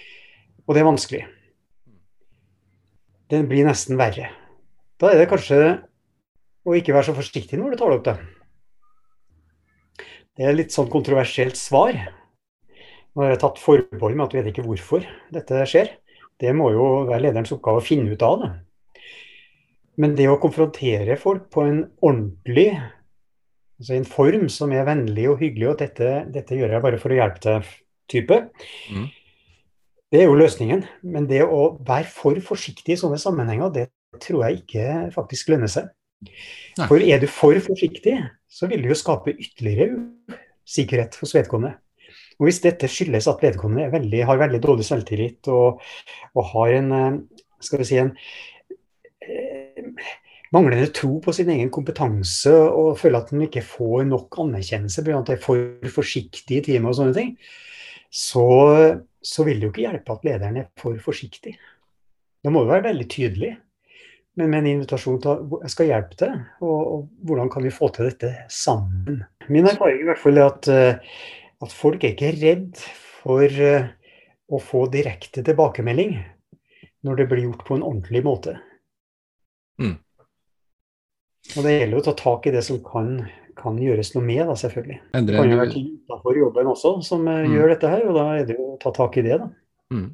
Og 0.66 0.74
det 0.74 0.82
er 0.82 0.88
vanskelig. 0.90 1.22
Det 3.30 3.44
blir 3.50 3.68
nesten 3.68 4.00
verre. 4.00 4.32
Da 5.00 5.12
er 5.12 5.22
det 5.22 5.30
kanskje 5.30 5.60
å 6.66 6.76
ikke 6.78 6.96
være 6.96 7.12
så 7.12 7.18
forsiktig 7.18 7.60
når 7.60 7.74
du 7.76 7.80
tar 7.80 7.94
det 7.94 8.00
opp, 8.00 8.08
det. 8.10 10.06
Det 10.40 10.48
er 10.48 10.56
litt 10.56 10.74
sånn 10.74 10.90
kontroversielt 10.90 11.58
svar. 11.60 11.98
Nå 13.14 13.26
har 13.26 13.34
jeg 13.34 13.42
tatt 13.42 13.62
forbehold 13.62 14.16
med 14.16 14.26
at 14.26 14.34
vi 14.34 14.42
vet 14.42 14.52
ikke 14.54 14.66
hvorfor 14.66 15.06
dette 15.34 15.66
skjer. 15.70 15.94
Det 16.40 16.54
må 16.56 16.70
jo 16.72 16.86
være 17.10 17.26
lederens 17.28 17.52
oppgave 17.52 17.82
å 17.82 17.86
finne 17.86 18.14
ut 18.14 18.24
av 18.24 18.42
det. 18.42 18.52
Men 20.00 20.16
det 20.16 20.30
å 20.32 20.40
konfrontere 20.40 21.18
folk 21.20 21.50
på 21.52 21.66
en 21.68 21.82
ordentlig 22.00 22.70
Altså 23.80 23.96
en 23.96 24.08
form 24.08 24.50
som 24.52 24.74
er 24.76 24.88
vennlig 24.88 25.30
og 25.32 25.40
hyggelig, 25.40 25.70
og 25.72 25.80
dette, 25.80 26.10
dette 26.34 26.58
gjør 26.58 26.76
jeg 26.76 26.84
bare 26.84 27.00
for 27.00 27.16
å 27.16 27.20
hjelpe 27.20 27.40
til-type. 27.46 28.42
Mm. 28.92 29.08
Det 30.10 30.20
er 30.20 30.28
jo 30.28 30.36
løsningen. 30.40 30.84
Men 31.16 31.30
det 31.30 31.46
å 31.46 31.62
være 31.88 32.10
for 32.12 32.40
forsiktig 32.44 32.98
i 32.98 33.00
sånne 33.00 33.20
sammenhenger, 33.22 33.72
det 33.72 33.88
tror 34.24 34.48
jeg 34.48 34.64
ikke 34.64 34.86
faktisk 35.16 35.54
lønner 35.54 35.72
seg. 35.72 35.88
Nei. 36.28 36.88
For 36.90 37.00
er 37.00 37.22
du 37.22 37.28
for 37.32 37.56
forsiktig, 37.64 38.18
så 38.52 38.68
vil 38.68 38.84
du 38.84 38.90
jo 38.92 38.98
skape 38.98 39.36
ytterligere 39.38 40.02
usikkerhet 40.68 41.16
hos 41.22 41.36
vedkommende. 41.38 41.78
Og 42.40 42.48
hvis 42.48 42.62
dette 42.64 42.88
skyldes 42.92 43.28
at 43.32 43.42
vedkommende 43.44 43.90
veldig, 43.94 44.24
har 44.28 44.40
veldig 44.40 44.62
dårlig 44.64 44.88
selvtillit 44.88 45.50
og, 45.52 45.82
og, 46.34 46.44
har 46.54 46.76
en 46.78 46.92
eh, 46.96 47.18
skal 47.64 47.82
vi 47.82 47.88
si 47.90 48.00
en 48.00 48.14
eh, 49.28 49.90
manglende 50.56 50.90
tro 50.96 51.20
på 51.24 51.34
sin 51.36 51.52
egen 51.54 51.70
kompetanse 51.74 52.52
og 52.54 52.98
føler 53.00 53.22
at 53.22 53.34
en 53.34 53.46
ikke 53.46 53.64
får 53.66 54.06
nok 54.10 54.40
anerkjennelse 54.46 55.04
pga. 55.06 55.20
at 55.20 55.30
det 55.30 55.38
er 55.38 55.44
for 55.44 55.92
forsiktig 56.00 56.58
i 56.58 56.64
teamet 56.66 56.92
og 56.92 57.00
sånne 57.00 57.18
ting, 57.18 57.34
så, 58.10 58.46
så, 59.22 59.46
vil 59.46 59.60
det 59.60 59.68
jo 59.68 59.74
ikke 59.74 59.86
hjelpe 59.86 60.16
at 60.16 60.26
lederen 60.26 60.62
er 60.64 60.70
for 60.80 60.98
forsiktig. 61.04 61.54
Da 62.42 62.54
må 62.54 62.64
jo 62.64 62.72
være 62.72 62.88
veldig 62.90 63.10
tydelig, 63.12 63.52
men 64.40 64.50
med 64.50 64.64
en 64.64 64.72
invitasjon 64.74 65.20
til 65.22 65.60
jeg 65.66 65.74
skal 65.76 65.92
hjelpe 65.92 66.18
til, 66.18 66.34
og, 66.64 66.80
og, 66.80 67.06
hvordan 67.28 67.52
kan 67.54 67.66
vi 67.66 67.76
få 67.76 67.92
til 67.94 68.10
dette 68.10 68.34
sammen. 68.54 69.22
Min 69.52 69.70
erfaring 69.70 70.02
i 70.02 70.10
hvert 70.10 70.22
fall 70.22 70.40
er 70.40 70.50
at, 70.50 70.70
eh, 70.74 71.22
at 71.62 71.76
folk 71.76 72.04
er 72.04 72.16
ikke 72.16 72.34
redd 72.40 72.82
for 73.20 73.46
eh, 73.46 73.90
å 74.50 74.62
få 74.64 74.88
direkte 74.90 75.44
tilbakemelding 75.46 76.16
når 77.06 77.20
det 77.20 77.28
blir 77.32 77.46
gjort 77.46 77.66
på 77.68 77.78
en 77.78 77.86
ordentlig 77.86 78.24
måte. 78.26 78.56
Mm. 79.80 80.00
Og 81.56 81.66
det 81.66 81.76
gjelder 81.76 81.96
jo 81.96 82.02
å 82.04 82.08
ta 82.10 82.16
tak 82.20 82.48
i 82.50 82.54
det 82.54 82.62
som 82.66 82.80
kan, 82.86 83.12
kan 83.58 83.78
gjøres 83.82 84.14
noe 84.16 84.26
med, 84.26 84.44
da, 84.50 84.56
selvfølgelig. 84.60 85.00
Endre, 85.18 85.34
det 85.34 85.42
kan 85.42 85.52
jo 85.54 85.60
være 85.60 85.74
ting 85.74 85.92
utenfor 85.96 86.40
jobben 86.40 86.72
også 86.74 86.96
som 87.06 87.28
eh, 87.28 87.44
mm. 87.46 87.56
gjør 87.56 87.74
dette 87.74 87.92
her, 87.94 88.08
og 88.10 88.18
da 88.20 88.26
er 88.38 88.50
det 88.50 88.58
jo 88.60 88.72
å 88.74 88.80
ta 88.82 88.94
tak 88.96 89.20
i 89.20 89.26
det, 89.26 89.38
da. 89.42 89.50
Mm. 89.96 90.10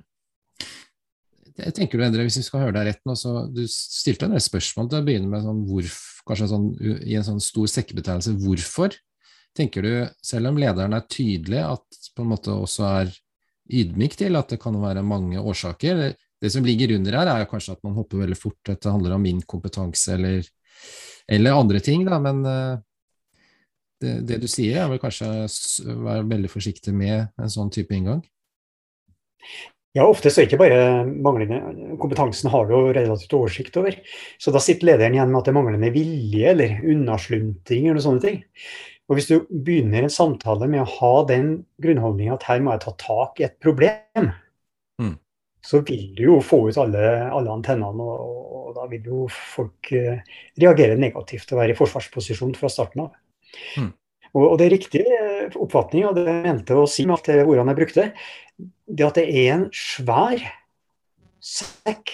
Jeg 1.56 1.72
tenker 1.76 2.00
du, 2.00 2.04
Endre, 2.04 2.26
hvis 2.28 2.38
vi 2.42 2.46
skal 2.46 2.66
høre 2.66 2.76
deg 2.76 2.90
rett 2.90 3.02
nå, 3.08 3.14
så 3.16 3.46
Du 3.48 3.62
stilte 3.72 4.28
en 4.28 4.36
del 4.36 4.44
spørsmål 4.44 4.90
til 4.92 5.00
å 5.00 5.06
begynne 5.08 5.32
med, 5.32 5.44
sånn, 5.46 5.62
hvorf, 5.70 6.00
kanskje 6.28 6.50
sånn, 6.52 6.70
i 6.84 7.16
en 7.16 7.28
sånn 7.28 7.44
stor 7.44 7.70
sekkebetegnelse. 7.72 8.36
Hvorfor? 8.44 8.98
Tenker 9.56 9.86
du, 9.86 9.94
selv 10.26 10.52
om 10.52 10.60
lederen 10.60 10.96
er 10.98 11.06
tydelig, 11.08 11.62
at 11.64 12.12
på 12.16 12.26
en 12.26 12.32
måte 12.34 12.52
også 12.52 12.88
er 12.90 13.14
ydmyk 13.72 14.18
til 14.20 14.36
at 14.36 14.52
det 14.52 14.60
kan 14.62 14.76
være 14.82 15.04
mange 15.08 15.40
årsaker? 15.40 16.10
Det 16.44 16.52
som 16.52 16.68
ligger 16.68 16.98
under 16.98 17.16
her, 17.22 17.32
er 17.32 17.46
jo 17.46 17.52
kanskje 17.54 17.78
at 17.78 17.86
man 17.88 17.96
hopper 17.96 18.26
veldig 18.26 18.38
fort, 18.38 18.60
at 18.68 18.84
det 18.84 18.92
handler 18.92 19.16
om 19.16 19.24
min 19.24 19.40
kompetanse 19.48 20.18
eller 20.18 20.44
eller 21.32 21.58
andre 21.58 21.82
ting, 21.84 22.06
da, 22.08 22.20
men 22.22 22.44
eh, 22.46 22.76
det, 24.04 24.16
det, 24.30 24.42
du 24.44 24.48
sier, 24.52 24.84
er 24.84 24.92
vel 24.92 25.02
kanskje 25.02 25.30
være 25.88 26.26
veldig 26.30 26.52
forsiktig 26.52 26.94
med 26.96 27.32
en 27.42 27.52
sånn 27.52 27.72
type 27.74 27.96
inngang? 27.96 28.22
Ja, 29.96 30.04
ofte 30.10 30.28
så 30.28 30.42
er 30.42 30.50
ikke 30.50 30.60
bare 30.60 31.06
manglende 31.08 31.96
Kompetansen 32.02 32.50
har 32.52 32.66
du 32.68 32.74
jo 32.76 32.82
relativt 32.92 33.36
oversikt 33.38 33.78
over. 33.80 33.96
Så 34.42 34.52
da 34.52 34.60
sitter 34.60 34.90
lederen 34.90 35.16
igjen 35.16 35.32
med 35.32 35.40
at 35.40 35.48
det 35.48 35.54
er 35.54 35.56
manglende 35.56 35.92
vilje 35.96 36.50
eller 36.52 36.82
unnaslunting 36.84 37.88
eller 37.88 38.04
sånne 38.04 38.26
ting. 38.26 38.42
Og 39.08 39.16
hvis 39.16 39.30
du 39.30 39.38
begynner 39.48 40.04
en 40.04 40.12
samtale 40.12 40.68
med 40.68 40.84
å 40.84 40.90
ha 40.98 41.14
den 41.30 41.54
grunnholdninga 41.82 42.36
at 42.36 42.48
her 42.50 42.66
må 42.66 42.74
jeg 42.76 42.84
ta 42.84 42.96
tak 43.06 43.40
i 43.40 43.48
et 43.48 43.56
problem. 43.64 44.34
Så 45.66 45.82
vil 45.86 46.12
du 46.18 46.24
jo 46.28 46.40
få 46.46 46.68
ut 46.70 46.80
alle, 46.82 47.04
alle 47.34 47.54
antennene, 47.54 48.06
og, 48.06 48.50
og, 48.60 48.72
da 48.76 48.86
vil 48.92 49.08
jo 49.10 49.26
folk 49.32 49.92
uh, 49.96 50.20
reagere 50.62 50.98
negativt 51.00 51.54
og 51.54 51.62
være 51.62 51.74
i 51.74 51.78
forsvarsposisjon 51.78 52.54
fra 52.58 52.70
starten 52.70 53.06
av. 53.06 53.16
Mm. 53.80 53.90
Og, 54.36 54.44
og, 54.44 54.56
det 54.60 54.68
er 54.68 54.76
riktig 54.76 55.02
eh, 55.08 55.56
oppfatning, 55.56 56.10
og 56.10 56.18
det 56.20 56.28
mente 56.44 56.76
å 56.76 56.88
si 56.92 57.06
med 57.08 57.16
alt 57.16 57.30
det 57.32 57.46
ordene 57.46 57.72
jeg 57.72 57.80
brukte, 57.80 58.08
det 58.86 59.08
at 59.08 59.20
det 59.20 59.26
er 59.32 59.52
en 59.54 59.68
svær 59.74 60.44
sekk 61.46 62.12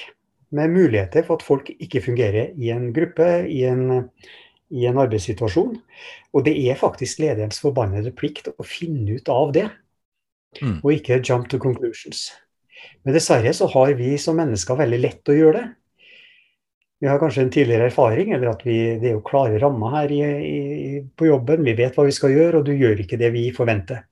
med 0.56 0.74
muligheter 0.76 1.26
for 1.26 1.40
at 1.40 1.46
folk 1.48 1.72
ikke 1.74 2.04
fungerer 2.04 2.54
i 2.60 2.72
en 2.74 2.92
gruppe, 2.94 3.28
i 3.48 3.64
en, 3.68 4.06
i 4.70 4.86
en 4.90 5.00
arbeidssituasjon. 5.02 5.78
Og 6.36 6.46
det 6.46 6.54
er 6.62 6.80
faktisk 6.80 7.24
lederens 7.24 7.62
forbannede 7.64 8.14
plikt 8.16 8.52
å 8.54 8.68
finne 8.68 9.18
ut 9.18 9.32
av 9.32 9.56
det, 9.56 9.68
mm. 10.62 10.80
og 10.84 10.94
ikke 10.94 11.22
jump 11.24 11.50
to 11.50 11.60
conclusions. 11.64 12.30
Men 13.04 13.16
dessverre 13.16 13.54
så 13.58 13.68
har 13.74 13.94
vi 13.98 14.16
som 14.22 14.38
mennesker 14.38 14.80
veldig 14.80 15.00
lett 15.02 15.32
å 15.32 15.38
gjøre 15.38 15.60
det. 15.60 15.68
Vi 17.02 17.10
har 17.10 17.18
kanskje 17.18 17.48
en 17.48 17.54
tidligere 17.54 17.88
erfaring, 17.90 18.30
eller 18.36 18.52
at 18.52 18.62
vi, 18.62 18.76
det 19.02 19.10
er 19.10 19.16
jo 19.16 19.24
klare 19.26 19.58
rammer 19.62 19.96
her 19.96 20.12
i, 20.14 20.20
i, 20.22 21.00
på 21.18 21.32
jobben. 21.32 21.64
Vi 21.66 21.74
vet 21.80 21.98
hva 21.98 22.06
vi 22.06 22.14
skal 22.14 22.36
gjøre, 22.36 22.60
og 22.60 22.68
du 22.68 22.76
gjør 22.78 23.02
ikke 23.02 23.18
det 23.18 23.32
vi 23.34 23.48
forventer. 23.56 24.04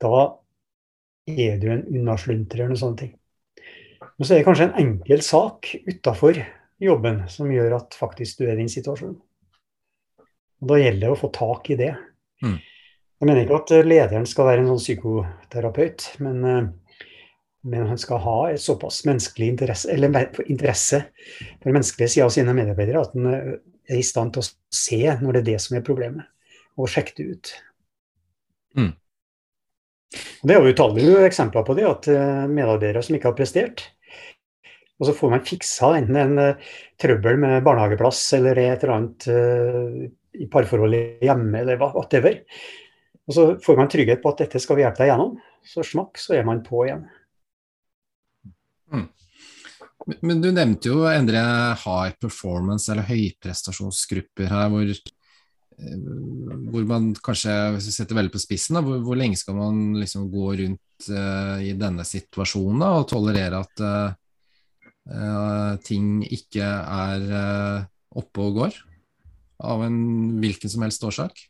Da 0.00 0.22
er 1.28 1.60
du 1.60 1.68
en 1.72 1.84
unnasluntrer 1.84 2.64
eller 2.64 2.80
sånne 2.80 3.00
ting. 3.02 3.12
Men 4.14 4.26
så 4.26 4.34
er 4.34 4.40
det 4.40 4.46
kanskje 4.46 4.70
en 4.70 4.80
enkel 4.80 5.20
sak 5.26 5.68
utafor 5.84 6.40
jobben 6.80 7.24
som 7.28 7.52
gjør 7.52 7.76
at 7.78 7.96
faktisk 7.98 8.40
du 8.40 8.46
er 8.46 8.54
i 8.54 8.62
din 8.62 8.72
situasjon. 8.72 9.16
Og 10.62 10.70
Da 10.70 10.80
gjelder 10.80 11.06
det 11.06 11.12
å 11.12 11.20
få 11.20 11.28
tak 11.34 11.70
i 11.74 11.78
det. 11.80 11.92
Mm. 12.44 12.56
Jeg 13.20 13.28
mener 13.28 13.44
ikke 13.44 13.60
at 13.60 13.74
lederen 13.86 14.26
skal 14.28 14.48
være 14.48 14.64
en 14.64 14.72
sånn 14.72 14.82
psykoterapeut, 14.82 16.06
men, 16.24 16.44
eh, 16.44 16.68
men 17.64 17.86
han 17.88 18.00
skal 18.00 18.20
ha 18.20 18.38
et 18.52 18.60
såpass 18.60 19.04
menneskelig 19.08 19.54
interesse, 19.54 19.88
eller 19.92 20.28
interesse 20.44 21.00
for 21.00 21.70
den 21.70 21.78
menneskelige 21.78 22.12
sida 22.12 22.26
av 22.26 22.34
sine 22.34 22.54
medarbeidere 22.56 23.04
at 23.04 23.14
han 23.16 23.30
eh, 23.30 23.54
er 23.88 24.00
i 24.00 24.04
stand 24.04 24.34
til 24.34 24.44
å 24.44 24.48
se 24.74 25.00
når 25.20 25.36
det 25.36 25.40
er 25.40 25.48
det 25.48 25.62
som 25.64 25.78
er 25.78 25.86
problemet, 25.86 26.28
og 26.76 26.90
sjekke 26.92 27.16
det 27.16 27.26
ut. 27.30 27.54
Mm. 28.76 28.92
Det 30.44 30.56
har 30.56 30.64
vi 30.64 30.74
utallige 30.76 31.24
eksempler 31.26 31.64
på 31.66 31.76
det, 31.78 31.88
at 31.88 32.10
eh, 32.12 32.44
medarbeidere 32.52 33.04
som 33.04 33.16
ikke 33.16 33.32
har 33.32 33.38
prestert, 33.38 33.86
og 35.00 35.08
så 35.08 35.16
får 35.16 35.32
man 35.32 35.42
fiksa 35.42 35.88
enten 35.98 36.16
en 36.20 36.36
uh, 36.38 36.74
trøbbel 37.02 37.40
med 37.42 37.64
barnehageplass 37.66 38.20
eller 38.36 38.60
et 38.62 38.84
eller 38.84 38.92
annet 38.94 39.26
i 40.38 40.46
parforholdet 40.52 41.24
hjemme 41.26 41.64
eller 41.64 41.80
whatever. 41.82 42.36
Og 43.26 43.34
så 43.34 43.46
får 43.64 43.80
man 43.80 43.90
trygghet 43.90 44.22
på 44.22 44.30
at 44.30 44.44
dette 44.44 44.62
skal 44.62 44.78
vi 44.78 44.84
hjelpe 44.84 45.02
deg 45.02 45.10
gjennom. 45.10 45.34
Så 45.66 45.82
smakk, 45.82 46.14
så 46.22 46.36
er 46.38 46.46
man 46.46 46.62
på 46.62 46.84
igjen. 46.86 47.02
Mm. 48.92 49.08
Men 50.20 50.40
du 50.42 50.50
nevnte 50.52 50.90
jo 50.90 51.04
Endre 51.08 51.42
high 51.80 52.16
performance 52.20 52.90
eller 52.92 53.06
høyprestasjonsgrupper 53.08 54.50
her, 54.50 54.72
hvor, 54.72 54.90
eh, 54.90 55.94
hvor 56.72 56.88
man 56.90 57.12
kanskje, 57.24 57.54
hvis 57.76 57.88
vi 57.88 57.94
setter 57.96 58.18
veldig 58.18 58.34
på 58.34 58.42
spissen, 58.42 58.76
da, 58.76 58.84
hvor, 58.84 59.00
hvor, 59.06 59.18
lenge 59.20 59.40
skal 59.40 59.56
man 59.58 59.96
liksom 60.00 60.28
gå 60.32 60.50
rundt 60.60 61.08
uh, 61.08 61.56
i 61.64 61.72
denne 61.78 62.04
situasjonen 62.06 62.84
da, 62.84 62.92
og 63.00 63.08
tolerere 63.10 63.62
at 63.64 63.84
uh, 63.84 64.12
uh, 65.08 65.72
ting 65.86 66.20
ikke 66.28 66.68
er 66.68 67.26
oppe 68.14 68.44
og 68.44 68.60
går? 68.60 68.80
Av 69.64 69.84
en 69.86 69.98
hvilken 70.42 70.70
som 70.70 70.84
helst 70.84 71.04
årsak? 71.06 71.46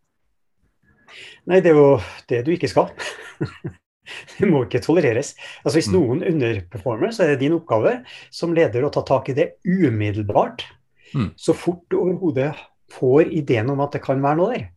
Nei, 1.50 1.60
det 1.62 1.72
er 1.72 1.78
jo 1.78 1.88
det 2.30 2.44
du 2.46 2.54
ikke 2.54 2.70
skal. 2.70 2.92
Det 4.36 4.48
må 4.50 4.64
ikke 4.66 4.82
tolereres. 4.84 5.34
Altså 5.62 5.78
Hvis 5.78 5.90
mm. 5.90 5.96
noen 5.96 6.24
underperformer, 6.28 7.12
så 7.14 7.24
er 7.24 7.34
det 7.34 7.42
din 7.44 7.56
oppgave 7.56 7.98
som 8.34 8.54
leder 8.56 8.84
å 8.84 8.92
ta 8.94 9.04
tak 9.06 9.30
i 9.32 9.36
det 9.36 9.48
umiddelbart. 9.64 10.66
Mm. 11.14 11.32
Så 11.38 11.54
fort 11.56 11.84
du 11.92 12.00
overhodet 12.00 12.52
får 12.94 13.30
ideen 13.32 13.70
om 13.72 13.82
at 13.84 13.96
det 13.96 14.02
kan 14.04 14.22
være 14.22 14.40
noe 14.40 14.54
der. 14.54 14.68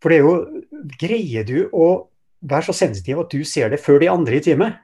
For 0.00 0.12
det 0.12 0.20
er 0.20 0.26
jo 0.26 0.36
Greier 1.00 1.44
du 1.44 1.68
å 1.76 1.86
være 2.40 2.70
så 2.70 2.72
sensitiv 2.72 3.18
at 3.20 3.34
du 3.34 3.44
ser 3.44 3.68
det 3.68 3.82
før 3.82 3.98
de 4.00 4.08
andre 4.08 4.38
i 4.38 4.44
teamet, 4.44 4.78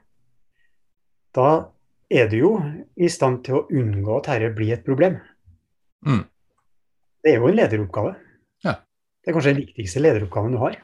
da 1.33 1.71
er 2.13 2.29
du 2.29 2.35
jo 2.37 2.51
i 2.95 3.09
stand 3.11 3.41
til 3.47 3.57
å 3.57 3.63
unngå 3.73 4.19
at 4.19 4.29
dette 4.29 4.51
blir 4.55 4.75
et 4.75 4.85
problem. 4.85 5.17
Mm. 6.05 6.21
Det 7.23 7.33
er 7.33 7.41
jo 7.41 7.49
en 7.49 7.57
lederoppgave. 7.57 8.13
Ja. 8.65 8.77
Det 9.21 9.31
er 9.31 9.35
kanskje 9.35 9.55
den 9.55 9.63
viktigste 9.65 10.03
lederoppgaven 10.03 10.53
du 10.53 10.61
har. 10.61 10.77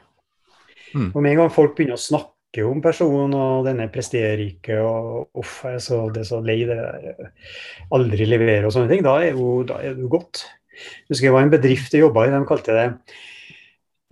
Mm. 0.94 1.12
Og 1.12 1.20
med 1.20 1.30
en 1.32 1.40
gang 1.44 1.54
folk 1.54 1.76
begynner 1.78 1.98
å 1.98 2.04
snakke 2.04 2.33
snakker 2.54 2.70
om 2.70 2.80
personen, 2.82 3.34
og 3.34 3.66
denne 3.66 3.90
presterer 3.90 4.38
ikke, 4.38 4.78
og 4.78 5.28
uff, 5.34 5.64
jeg 5.64 5.74
er 5.74 5.82
så, 5.82 6.10
det 6.12 6.22
er 6.22 6.28
så 6.28 6.40
lei 6.40 6.64
det 6.64 6.76
der, 6.76 7.32
aldri 7.90 8.26
leverer 8.26 8.66
og 8.66 8.72
sånne 8.72 8.88
ting, 8.88 9.02
da 9.02 9.18
er, 9.22 9.34
jo, 9.34 9.64
da 9.66 9.80
er 9.82 9.98
jo 9.98 10.08
godt. 10.08 10.44
Jeg 10.70 11.10
husker 11.10 11.28
det 11.28 11.34
var 11.34 11.42
en 11.44 11.52
bedrift 11.52 11.94
jeg 11.94 12.02
jobba 12.02 12.26
i, 12.26 12.32
de 12.32 12.46
kalte 12.46 12.74
det 12.74 12.88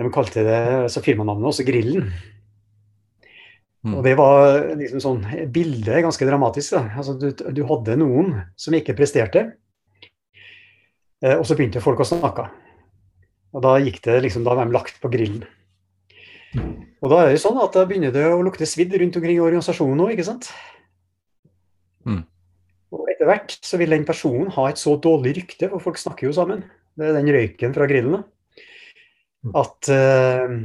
de 0.03 0.11
kalte 0.11 0.43
det 0.43 0.59
altså 0.88 1.03
firmanavnet 1.03 1.47
også 1.47 1.62
Grillen. 1.62 2.09
Mm. 3.84 3.95
Og 3.95 4.03
det 4.03 4.16
var 4.18 4.72
liksom 4.78 5.03
sånn 5.03 5.20
Bildet 5.53 5.93
er 5.95 6.03
ganske 6.03 6.26
dramatisk. 6.26 6.74
da, 6.74 6.82
altså 6.99 7.14
du, 7.18 7.28
du 7.30 7.62
hadde 7.68 7.99
noen 8.01 8.34
som 8.59 8.74
ikke 8.74 8.97
presterte, 8.99 9.45
eh, 11.22 11.36
og 11.36 11.47
så 11.47 11.55
begynte 11.55 11.82
folk 11.82 12.03
å 12.03 12.09
snakke. 12.09 12.49
Og 13.53 13.62
da 13.62 13.76
gikk 13.84 14.01
det 14.03 14.22
liksom, 14.26 14.43
da 14.47 14.57
var 14.59 14.66
de 14.66 14.74
lagt 14.74 14.99
på 15.03 15.11
grillen. 15.12 15.47
Og 16.53 17.11
da 17.11 17.22
er 17.22 17.32
det 17.32 17.40
sånn 17.42 17.59
at 17.62 17.74
da 17.74 17.84
begynner 17.88 18.12
det 18.14 18.24
å 18.30 18.42
lukte 18.44 18.68
svidd 18.68 18.92
rundt 19.00 19.16
omkring 19.18 19.38
i 19.38 19.42
organisasjonen 19.42 19.98
nå, 19.98 20.11
ikke 20.12 20.26
sant. 20.26 20.50
Mm. 22.07 22.22
Og 22.92 23.09
etter 23.11 23.28
hvert 23.28 23.57
så 23.64 23.80
vil 23.80 23.94
den 23.94 24.07
personen 24.07 24.53
ha 24.55 24.68
et 24.68 24.80
så 24.80 24.94
dårlig 25.03 25.36
rykte, 25.40 25.70
for 25.72 25.82
folk 25.82 26.00
snakker 26.00 26.28
jo 26.28 26.36
sammen, 26.36 26.62
det 26.98 27.09
er 27.09 27.16
den 27.16 27.30
røyken 27.34 27.74
fra 27.74 27.88
grillen, 27.90 28.20
at, 29.59 29.88
uh, 29.90 30.59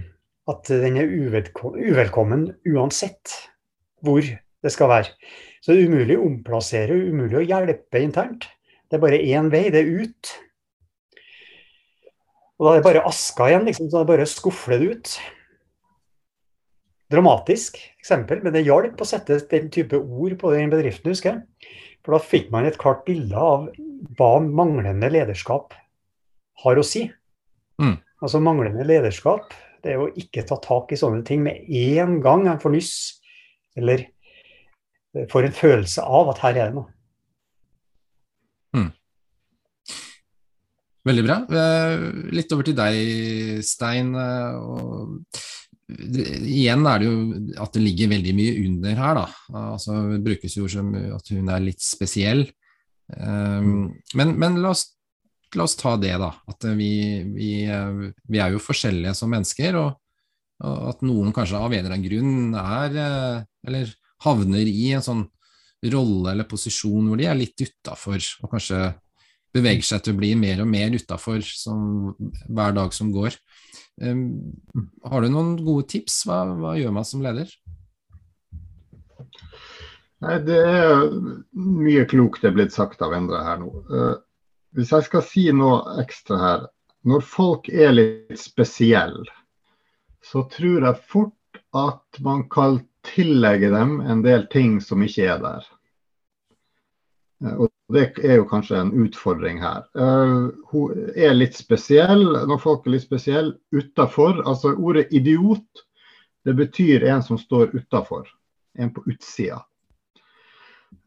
at 0.51 0.73
den 0.83 0.99
er 1.01 1.09
uvelkommen, 1.09 1.79
uvelkommen 1.87 2.43
uansett 2.69 3.33
hvor 4.05 4.21
det 4.21 4.73
skal 4.73 4.91
være. 4.91 5.15
Så 5.63 5.71
det 5.71 5.79
er 5.79 5.89
umulig 5.89 6.19
å 6.19 6.27
omplassere, 6.27 6.99
umulig 7.07 7.39
å 7.39 7.47
hjelpe 7.47 8.03
internt. 8.03 8.45
Det 8.87 8.99
er 8.99 9.03
bare 9.03 9.23
én 9.23 9.49
vei, 9.53 9.63
det 9.73 9.81
er 9.81 10.03
ut. 10.03 10.35
Og 12.57 12.67
da 12.67 12.75
er 12.75 12.79
det 12.79 12.87
bare 12.91 13.07
aska 13.09 13.49
igjen, 13.49 13.65
liksom, 13.69 13.89
så 13.89 13.99
det 13.99 14.05
er 14.05 14.11
bare 14.11 14.27
å 14.27 14.29
skufle 14.29 14.77
det 14.81 14.93
ut 14.93 15.17
dramatisk 17.11 17.77
eksempel, 17.97 18.41
men 18.43 18.55
det 18.55 18.65
hjalp 18.67 18.99
å 18.99 19.07
sette 19.07 19.39
den 19.51 19.69
type 19.73 19.97
ord 19.97 20.37
på 20.41 20.51
den 20.55 20.71
bedriften, 20.73 21.11
husker 21.13 21.35
jeg. 21.35 21.75
For 22.03 22.15
da 22.15 22.23
fikk 22.23 22.51
man 22.53 22.67
et 22.67 22.79
klart 22.79 23.05
bilde 23.07 23.35
av 23.35 23.69
hva 24.17 24.33
manglende 24.43 25.09
lederskap 25.11 25.75
har 26.63 26.79
å 26.79 26.85
si. 26.85 27.05
Mm. 27.81 27.97
Altså 28.23 28.41
manglende 28.43 28.85
lederskap, 28.87 29.53
det 29.83 29.93
er 29.93 30.03
å 30.03 30.11
ikke 30.19 30.45
ta 30.47 30.57
tak 30.63 30.91
i 30.91 30.99
sånne 30.99 31.23
ting 31.27 31.43
med 31.45 31.67
en 31.69 32.19
gang 32.23 32.47
en 32.49 32.61
får 32.61 32.73
nyss, 32.73 32.93
eller 33.77 34.07
får 35.31 35.47
en 35.47 35.57
følelse 35.57 36.03
av 36.03 36.31
at 36.33 36.41
her 36.43 36.57
er 36.57 36.71
det 36.71 36.77
noe. 36.77 36.89
Mm. 38.77 38.89
Veldig 41.07 41.23
bra. 41.23 41.37
Litt 42.35 42.51
over 42.51 42.67
til 42.67 42.75
deg, 42.77 43.61
Stein. 43.65 44.11
Eh, 44.17 44.57
og 44.59 45.43
Igjen 45.87 46.83
er 46.89 46.99
det 46.99 47.07
jo 47.07 47.19
at 47.63 47.75
det 47.77 47.83
ligger 47.83 48.11
veldig 48.11 48.33
mye 48.35 48.55
under 48.65 48.97
her, 48.99 49.19
da. 49.21 49.27
Altså, 49.71 49.95
det 50.11 50.23
brukes 50.25 50.57
jo 50.57 50.67
som 50.71 50.89
at 51.15 51.31
hun 51.31 51.51
er 51.53 51.63
litt 51.63 51.83
spesiell. 51.83 52.43
Um, 53.07 53.93
men, 54.19 54.33
men 54.35 54.59
la, 54.59 54.73
oss, 54.75 54.83
la, 55.55 55.63
oss, 55.63 55.77
ta 55.79 55.95
det, 56.01 56.11
da. 56.19 56.33
At 56.51 56.67
vi, 56.75 56.91
vi, 57.31 57.51
vi, 57.63 58.41
er 58.43 58.51
jo 58.51 58.63
forskjellige 58.63 59.15
som 59.15 59.31
mennesker. 59.31 59.79
Og, 59.79 59.95
og, 60.65 60.83
at 60.91 61.07
noen 61.07 61.31
kanskje 61.35 61.61
av 61.61 61.71
en 61.71 61.79
eller 61.79 61.95
annen 61.95 62.09
grunn 62.09 62.59
er 62.59 63.45
Eller 63.67 63.95
havner 64.25 64.67
i 64.67 64.91
en 64.97 65.05
sånn 65.05 65.25
rolle 65.85 66.33
eller 66.33 66.47
posisjon 66.49 67.05
hvor 67.05 67.19
de 67.19 67.27
er 67.29 67.37
litt 67.37 67.61
utafor, 67.61 68.17
og 68.41 68.49
kanskje 68.49 68.79
beveger 69.53 69.85
seg 69.85 70.03
til 70.03 70.15
å 70.15 70.19
bli 70.19 70.31
mer 70.39 70.63
og 70.63 70.69
mer 70.69 70.95
utafor 70.95 71.43
hver 71.43 72.75
dag 72.75 72.95
som 72.95 73.11
går. 73.13 73.37
Har 73.97 75.21
du 75.23 75.29
noen 75.33 75.55
gode 75.65 75.87
tips? 75.89 76.21
Hva, 76.27 76.43
hva, 76.59 76.75
gjør 76.77 76.93
man 76.93 77.07
som 77.07 77.23
leder? 77.25 77.49
Nei, 80.21 80.37
Det 80.45 80.57
er 80.57 81.07
mye 81.57 82.05
klokt 82.09 82.43
det 82.43 82.51
er 82.51 82.57
blitt 82.57 82.75
sagt 82.75 83.01
av 83.05 83.15
Endre 83.17 83.41
her 83.45 83.61
nå. 83.61 83.71
Uh, 83.89 84.17
hvis 84.77 84.93
jeg 84.93 85.07
skal 85.07 85.25
si 85.25 85.47
noe 85.55 85.97
ekstra 86.03 86.37
her. 86.41 86.67
Når 87.07 87.23
folk 87.23 87.69
er 87.71 87.93
litt 87.93 88.39
spesielle, 88.41 89.31
så 90.25 90.43
tror 90.51 90.89
jeg 90.89 91.05
fort 91.07 91.61
at 91.77 92.19
man 92.25 92.43
kan 92.51 92.81
tillegge 93.07 93.69
dem 93.71 94.01
en 94.01 94.23
del 94.25 94.43
ting 94.51 94.81
som 94.83 95.05
ikke 95.05 95.29
er 95.31 95.41
der. 95.41 95.69
Uh, 97.45 97.69
og 97.87 97.95
det 97.95 98.07
er 98.19 98.41
jo 98.41 98.47
kanskje 98.49 98.81
en 98.81 98.89
utfordring 99.05 99.61
her. 99.63 99.85
Uh, 99.95 100.51
hun 100.73 101.07
er 101.15 101.37
litt 101.37 101.55
spesiell 101.55 102.25
når 102.49 102.59
folk 102.59 102.83
er 102.87 102.97
litt 102.97 103.05
spesielle 103.05 103.55
utafor. 103.71 104.41
Altså 104.43 104.73
ordet 104.75 105.07
idiot 105.15 105.85
det 106.47 106.55
betyr 106.57 107.05
en 107.07 107.23
som 107.23 107.39
står 107.39 107.71
utafor, 107.75 108.27
en 108.79 108.91
på 108.93 109.05
utsida. 109.07 109.61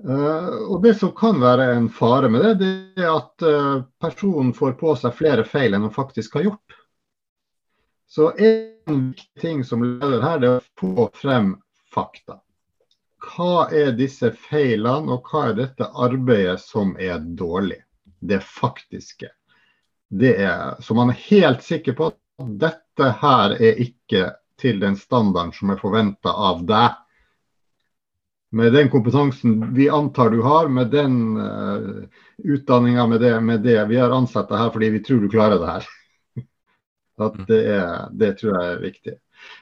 Uh, 0.00 0.72
og 0.72 0.80
Det 0.82 0.94
som 0.96 1.12
kan 1.16 1.40
være 1.40 1.68
en 1.76 1.88
fare 1.92 2.32
med 2.32 2.44
det, 2.48 2.54
det 2.64 3.04
er 3.04 3.12
at 3.12 3.44
uh, 3.44 3.84
personen 4.00 4.54
får 4.56 4.78
på 4.80 4.96
seg 4.96 5.16
flere 5.20 5.44
feil 5.44 5.76
enn 5.76 5.84
hun 5.84 5.96
faktisk 5.96 6.40
har 6.40 6.48
gjort. 6.48 6.78
Så 8.08 8.32
en 8.40 9.10
viktig 9.12 9.40
ting 9.40 9.64
som 9.64 9.84
leder 9.84 10.24
her, 10.24 10.40
det 10.40 10.48
er 10.48 10.62
å 10.62 10.70
få 10.80 11.10
frem 11.14 11.58
fakta 11.92 12.40
hva 13.30 13.68
er 13.74 13.92
disse 13.98 14.32
feilene, 14.48 15.14
og 15.14 15.28
hva 15.30 15.50
er 15.50 15.58
dette 15.58 15.88
arbeidet 15.90 16.60
som 16.62 16.96
er 16.98 17.20
dårlig? 17.20 17.80
Det 18.20 18.42
faktiske. 18.44 19.30
Det 20.10 20.34
er, 20.42 20.74
så 20.82 20.94
man 20.94 21.12
er 21.12 21.22
helt 21.28 21.62
sikker 21.64 21.96
på 21.96 22.10
at 22.10 22.18
dette 22.60 23.12
her 23.20 23.54
er 23.56 23.78
ikke 23.80 24.26
til 24.60 24.80
den 24.82 24.96
standarden 24.98 25.54
som 25.56 25.72
er 25.72 25.80
forventa 25.80 26.34
av 26.34 26.64
deg. 26.68 26.98
Med 28.50 28.74
den 28.74 28.90
kompetansen 28.90 29.70
vi 29.76 29.86
antar 29.88 30.32
du 30.34 30.42
har, 30.42 30.68
med 30.68 30.90
den 30.90 31.38
uh, 31.38 32.02
utdanninga, 32.42 33.06
med, 33.06 33.26
med, 33.42 33.62
det 33.62 33.78
Vi 33.88 33.96
har 33.96 34.10
ansatt 34.10 34.50
deg 34.50 34.58
her 34.58 34.72
fordi 34.74 34.90
vi 34.96 35.02
tror 35.06 35.22
du 35.22 35.30
klarer 35.30 35.62
det 35.62 35.74
her. 35.76 35.90
Det, 37.20 37.56
er, 37.68 38.06
det 38.16 38.30
tror 38.40 38.54
jeg 38.56 38.68
er 38.72 38.78
viktig. 38.80 39.12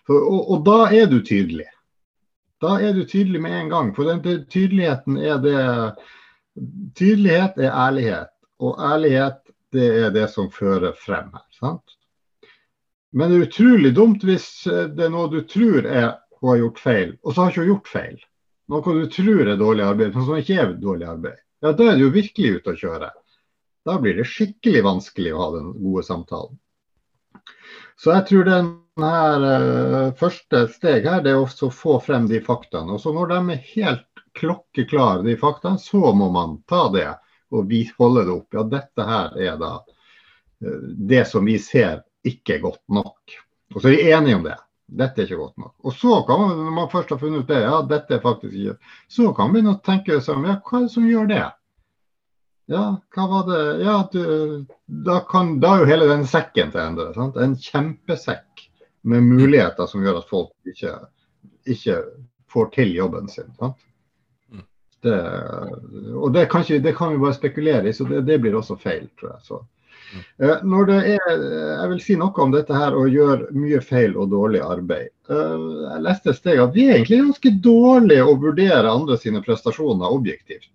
For, 0.06 0.22
og, 0.22 0.50
og 0.54 0.60
da 0.62 0.76
er 0.94 1.08
du 1.10 1.16
tydelig. 1.26 1.66
Da 2.62 2.78
er 2.82 2.94
du 2.96 3.04
tydelig 3.06 3.40
med 3.42 3.54
en 3.54 3.68
gang. 3.72 3.92
For 3.96 4.08
den, 4.08 4.22
tydeligheten 4.50 5.18
er 5.18 5.42
det 5.42 5.58
Tydelighet 6.98 7.58
er 7.62 7.70
ærlighet. 7.70 8.32
Og 8.58 8.80
ærlighet 8.82 9.44
det 9.72 9.86
er 10.00 10.10
det 10.10 10.26
som 10.32 10.50
fører 10.50 10.96
frem 10.98 11.28
her. 11.34 11.44
sant? 11.54 11.94
Men 13.12 13.30
det 13.30 13.36
er 13.36 13.46
utrolig 13.46 13.92
dumt 13.94 14.24
hvis 14.26 14.48
det 14.66 15.04
er 15.06 15.12
noe 15.12 15.30
du 15.32 15.42
tror 15.48 15.86
er 15.86 16.16
hun 16.40 16.52
har 16.52 16.60
gjort 16.60 16.80
feil, 16.82 17.14
og 17.22 17.34
så 17.34 17.40
har 17.40 17.48
hun 17.48 17.54
ikke 17.54 17.68
gjort 17.70 17.92
feil. 17.92 18.18
Noe 18.68 18.94
du 18.94 19.06
tror 19.10 19.48
er 19.48 19.60
dårlig 19.60 19.84
arbeid, 19.86 20.12
men 20.14 20.26
som 20.26 20.38
ikke 20.38 20.58
er 20.60 20.74
dårlig 20.78 21.08
arbeid. 21.08 21.38
Ja, 21.64 21.72
Da 21.72 21.88
er 21.90 21.96
du 21.96 22.04
jo 22.04 22.14
virkelig 22.14 22.58
ute 22.58 22.74
å 22.74 22.78
kjøre. 22.78 23.10
Da 23.88 23.96
blir 23.98 24.18
det 24.18 24.26
skikkelig 24.28 24.84
vanskelig 24.84 25.32
å 25.34 25.40
ha 25.40 25.48
den 25.56 25.72
gode 25.80 26.04
samtalen. 26.06 26.58
Så 27.98 28.12
jeg 28.14 28.26
tror 28.28 28.44
den 28.46 28.68
her 29.04 29.44
uh, 29.46 30.14
første 30.18 30.64
steg 30.74 31.06
her, 31.08 31.22
det 31.24 31.34
er 31.34 31.40
å 31.42 31.70
få 31.74 31.98
frem 32.04 32.28
de 32.30 32.40
faktaene. 32.44 32.96
Og 32.96 33.02
så 33.02 33.12
når 33.14 33.32
de 33.32 33.40
er 33.54 33.64
helt 33.72 34.22
klokkeklare, 34.38 35.24
de 35.26 35.36
faktaene, 35.40 35.80
så 35.82 36.12
må 36.14 36.30
man 36.34 36.60
ta 36.70 36.86
det 36.94 37.08
og 37.48 37.68
vi 37.70 37.82
holde 37.96 38.26
det 38.26 38.34
opp. 38.34 38.56
Ja, 38.56 38.64
dette 38.68 39.08
her 39.08 39.36
er 39.40 39.60
da 39.60 39.74
uh, 39.80 40.88
det 41.10 41.24
som 41.30 41.48
vi 41.48 41.58
ser 41.62 42.02
ikke 42.28 42.58
godt 42.62 42.84
nok. 42.92 43.38
Og 43.74 43.82
så 43.82 43.90
er 43.90 43.96
vi 43.96 44.10
enige 44.12 44.40
om 44.40 44.48
det. 44.48 44.56
Dette 44.88 45.20
er 45.20 45.28
ikke 45.28 45.42
godt 45.42 45.60
nok. 45.60 45.74
Og 45.84 45.92
så 45.92 46.22
kan 46.28 46.40
man, 46.40 46.58
når 46.64 46.74
man 46.78 46.90
først 46.92 47.10
har 47.12 47.20
funnet 47.20 47.44
ut 47.44 47.50
det, 47.50 47.60
ja, 47.60 47.80
dette 47.84 48.16
er 48.16 48.24
faktisk 48.24 48.54
ikke 48.56 48.76
Så 49.12 49.32
kan 49.36 49.48
man 49.48 49.56
begynne 49.56 49.74
å 49.76 49.82
tenke 49.84 50.16
om 50.32 50.46
ja, 50.48 50.56
hva 50.64 50.78
er 50.78 50.86
det 50.86 50.92
som 50.94 51.08
gjør 51.08 51.28
det? 51.28 51.44
Ja, 52.72 52.84
hva 53.16 53.26
var 53.28 53.44
det 53.48 53.60
Ja, 53.84 53.98
du, 54.12 54.22
da, 54.86 55.20
kan, 55.28 55.54
da 55.60 55.74
er 55.74 55.82
jo 55.82 55.90
hele 55.92 56.08
den 56.08 56.24
sekken 56.28 56.72
til 56.72 56.80
å 56.80 56.86
endre. 56.86 57.28
En 57.44 57.56
kjempesekk 57.60 58.67
med 59.08 59.26
muligheter 59.26 59.88
som 59.90 60.04
gjør 60.04 60.20
at 60.20 60.28
folk 60.30 60.52
ikke, 60.68 60.94
ikke 61.68 61.98
får 62.52 62.70
til 62.76 62.94
jobben 62.96 63.28
sin. 63.32 63.50
Sant? 63.58 63.80
Mm. 64.52 64.64
Det, 65.04 65.16
og 66.14 66.32
det 66.36 66.46
kan, 66.52 66.64
ikke, 66.64 66.82
det 66.84 66.94
kan, 66.96 67.12
vi 67.14 67.24
bare 67.24 67.38
spekulere 67.38 67.88
i, 67.88 67.96
så 67.96 68.06
det, 68.08 68.24
det 68.28 68.40
blir 68.44 68.56
også 68.58 68.78
feil, 68.80 69.08
tror 69.20 69.34
jeg. 69.34 69.44
Så. 69.48 69.60
Eh, 70.38 70.64
når 70.64 70.86
det 70.88 70.98
er, 71.18 71.40
Jeg 71.78 71.88
vil 71.92 72.02
si 72.02 72.16
noe 72.16 72.44
om 72.44 72.52
dette 72.52 72.74
her 72.74 72.96
å 72.96 73.06
gjøre 73.10 73.52
mye 73.56 73.80
feil 73.84 74.16
og 74.16 74.30
dårlig 74.32 74.62
arbeid. 74.64 75.12
Eh, 75.28 75.64
jeg 75.84 76.04
leste 76.06 76.32
et 76.32 76.40
sted 76.40 76.62
at 76.62 76.74
vi 76.76 76.88
er 76.88 76.98
egentlig 76.98 77.22
ganske 77.26 77.54
dårlige 77.64 78.24
å 78.26 78.36
vurdere 78.40 78.92
andre 78.92 79.18
sine 79.20 79.42
prestasjoner 79.44 80.08
objektivt. 80.08 80.72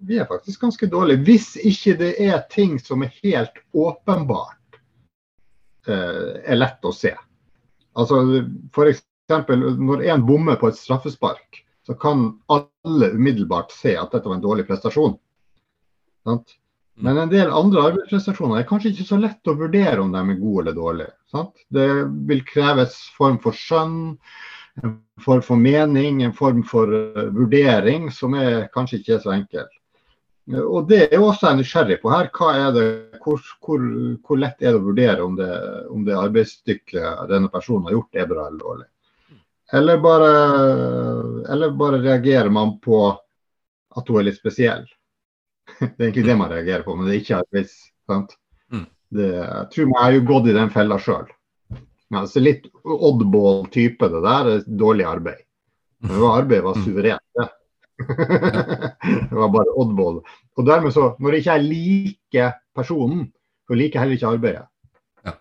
Vi 0.00 0.16
er 0.18 0.28
faktisk 0.28 0.62
ganske 0.64 0.88
dårlige, 0.88 1.22
hvis 1.26 1.52
ikke 1.60 1.98
det 2.00 2.14
er 2.24 2.40
ting 2.52 2.78
som 2.80 3.04
er 3.04 3.12
helt 3.20 3.60
åpenbart 3.76 4.56
eh, 4.56 4.59
er 5.88 6.58
lett 6.58 6.84
å 6.84 6.92
se. 6.92 7.14
Altså 7.98 8.20
F.eks. 8.74 9.02
når 9.80 10.04
en 10.12 10.26
bommer 10.26 10.58
på 10.60 10.68
et 10.70 10.78
straffespark, 10.78 11.62
så 11.86 11.96
kan 11.98 12.26
alle 12.52 13.12
umiddelbart 13.16 13.72
se 13.72 13.96
at 13.98 14.12
dette 14.12 14.28
var 14.28 14.38
en 14.38 14.44
dårlig 14.44 14.66
prestasjon. 14.68 15.16
Sant? 16.28 16.56
Men 17.00 17.16
en 17.16 17.32
del 17.32 17.48
andre 17.48 17.86
arbeidsprestasjoner 17.88 18.60
er 18.60 18.68
kanskje 18.68 18.92
ikke 18.92 19.08
så 19.08 19.18
lett 19.20 19.48
å 19.48 19.56
vurdere 19.56 20.02
om 20.02 20.12
de 20.12 20.20
er 20.20 20.40
gode 20.40 20.66
eller 20.66 20.76
dårlige. 20.76 21.14
Sant? 21.32 21.54
Det 21.72 21.88
vil 22.28 22.42
kreves 22.44 22.98
form 23.16 23.38
for 23.40 23.56
skjønn, 23.56 24.18
en 24.84 24.96
form 25.24 25.42
for 25.44 25.60
mening, 25.60 26.20
en 26.22 26.36
form 26.36 26.60
for 26.66 26.92
uh, 26.92 27.28
vurdering 27.34 28.10
som 28.14 28.36
er 28.38 28.68
kanskje 28.74 29.00
ikke 29.00 29.16
er 29.16 29.22
så 29.24 29.32
enkel. 29.34 29.66
Og 30.50 30.88
Det 30.88 31.00
er 31.08 31.22
også 31.22 31.50
jeg 31.50 31.60
nysgjerrig 31.60 31.98
på 32.02 32.10
her. 32.10 32.30
Er 32.50 32.72
det, 32.74 32.86
hvor, 33.22 33.42
hvor, 33.62 33.82
hvor 34.26 34.40
lett 34.40 34.62
er 34.62 34.72
det 34.74 34.80
å 34.80 34.86
vurdere 34.86 35.22
om 35.22 35.36
det, 35.38 35.50
om 35.92 36.04
det 36.06 36.16
arbeidsstykket 36.18 37.28
denne 37.30 37.50
personen 37.52 37.86
har 37.88 37.98
gjort 37.98 38.18
er 38.18 38.30
bra 38.30 38.46
eller 38.48 38.62
dårlig? 38.64 38.88
Eller 39.72 40.00
bare, 40.02 40.30
eller 41.52 41.76
bare 41.78 42.00
reagerer 42.02 42.50
man 42.50 42.78
på 42.82 43.04
at 43.10 44.08
hun 44.08 44.18
er 44.18 44.26
litt 44.30 44.40
spesiell? 44.40 44.88
Det 45.78 46.00
er 46.00 46.08
egentlig 46.08 46.26
det 46.26 46.38
man 46.40 46.50
reagerer 46.50 46.82
på, 46.82 46.96
men 46.96 47.06
det 47.06 47.12
er 47.14 47.20
ikke 47.20 47.42
arbeids... 47.44 47.76
Sant? 48.10 48.32
Mm. 48.74 48.88
Det, 49.14 49.28
jeg 49.36 49.68
tror 49.70 49.84
jeg 49.84 50.00
har 50.00 50.16
jo 50.16 50.24
gått 50.26 50.48
i 50.50 50.56
den 50.56 50.72
fella 50.74 50.96
sjøl. 50.98 51.28
Altså 52.10 52.42
litt 52.42 52.64
oddball-type, 52.82 54.08
det 54.10 54.22
der 54.24 54.50
er 54.50 54.64
dårlig 54.66 55.06
arbeid. 55.06 55.44
Men 56.02 56.22
var 56.24 56.40
arbeid 56.40 56.64
var 56.66 56.80
mm. 56.80 56.82
suverent, 56.82 57.52
det. 58.08 59.36
var 59.40 59.52
bare 59.52 59.76
oddball. 59.82 60.20
Og 60.56 60.66
dermed 60.66 60.94
så, 60.94 61.12
når 61.20 61.36
jeg 61.36 61.44
ikke 61.44 61.56
liker 61.64 62.52
personen, 62.76 63.26
så 63.68 63.78
liker 63.78 63.98
jeg 63.98 64.04
heller 64.04 64.18
ikke 64.18 64.34
arbeidet. 64.34 64.66
Ja. 65.26 65.34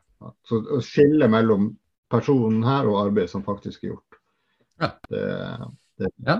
Så 0.48 0.62
å 0.62 0.82
skille 0.86 1.30
mellom 1.32 1.72
personen 2.10 2.64
her 2.66 2.90
og 2.90 3.02
arbeidet 3.06 3.32
som 3.34 3.46
faktisk 3.46 3.84
er 3.84 3.94
gjort. 3.94 4.20
Ja. 4.80 4.92
Det, 5.10 5.24
det, 6.00 6.12
ja. 6.28 6.40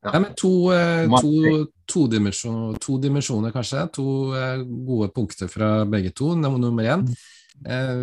Ja. 0.00 0.12
men 0.16 0.30
to, 0.36 0.72
eh, 0.72 1.04
to, 1.20 1.64
to, 1.84 2.06
dimensjoner, 2.08 2.78
to, 2.80 2.96
dimensjoner, 3.02 3.52
kanskje. 3.52 3.84
To 3.98 4.06
eh, 4.36 4.62
gode 4.64 5.10
punkter 5.16 5.50
fra 5.52 5.82
begge 5.88 6.14
to. 6.16 6.32
Nummer 6.40 6.88
én 6.88 7.04
eh, 7.66 7.98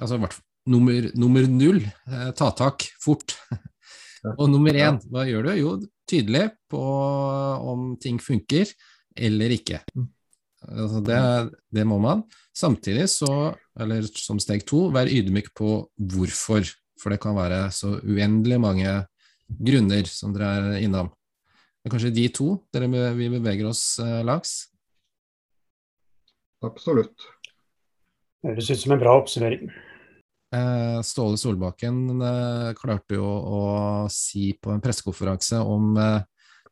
Altså 0.00 0.20
nummer, 0.68 1.10
nummer 1.14 1.48
null, 1.48 1.82
eh, 1.84 2.30
ta 2.36 2.50
tak 2.56 2.88
fort. 3.00 3.36
Og 4.38 4.48
nummer 4.50 4.74
én, 4.74 4.98
hva 5.12 5.24
gjør 5.28 5.48
du? 5.48 5.52
Jo, 5.58 5.74
tydelig 6.08 6.44
på 6.70 6.80
om 7.72 7.92
ting 8.00 8.20
funker 8.22 8.70
eller 9.18 9.54
ikke. 9.54 9.82
Mm. 9.96 10.08
Altså 10.68 11.02
det, 11.06 11.20
det, 11.74 11.84
må 11.86 12.00
man. 12.02 12.24
Samtidig 12.56 13.06
så, 13.12 13.52
eller 13.78 14.06
som 14.18 14.40
steg 14.42 14.64
to, 14.66 14.88
være 14.94 15.14
ydmyk 15.20 15.52
på 15.56 15.82
hvorfor. 15.96 16.66
For 16.98 17.14
det 17.14 17.20
kan 17.22 17.36
være 17.38 17.68
så 17.74 17.94
uendelig 18.02 18.58
mange 18.60 18.94
grunner 19.48 20.08
som 20.10 20.34
dere 20.34 20.74
er 20.74 20.86
innom. 20.86 21.12
Det 21.78 21.88
er 21.88 21.94
kanskje 21.94 22.14
de 22.16 22.26
to 22.34 22.48
dere, 22.74 22.90
vi 23.16 23.30
beveger 23.32 23.68
oss 23.70 23.82
eh, 24.02 24.18
langs? 24.26 24.56
Absolutt. 26.66 27.28
Det 28.42 28.56
høres 28.56 28.70
ut 28.72 28.82
som 28.82 28.94
en 28.96 29.00
bra 29.02 29.14
oppsummering. 29.20 29.70
Eh, 30.54 31.02
Ståle 31.02 31.36
Solbakken 31.36 32.22
eh, 32.24 32.70
klarte 32.78 33.18
jo 33.18 33.26
å 33.28 33.62
si 34.12 34.54
på 34.56 34.72
en 34.72 34.80
pressekonferanse 34.80 35.60
om 35.60 35.92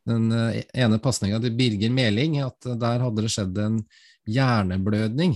den 0.07 0.31
ene 0.33 1.01
pasninga 1.03 1.41
til 1.43 1.57
Birger 1.59 1.93
Meling, 1.93 2.39
at 2.47 2.69
der 2.79 3.03
hadde 3.03 3.25
det 3.25 3.33
skjedd 3.35 3.59
en 3.59 3.81
hjerneblødning. 4.31 5.35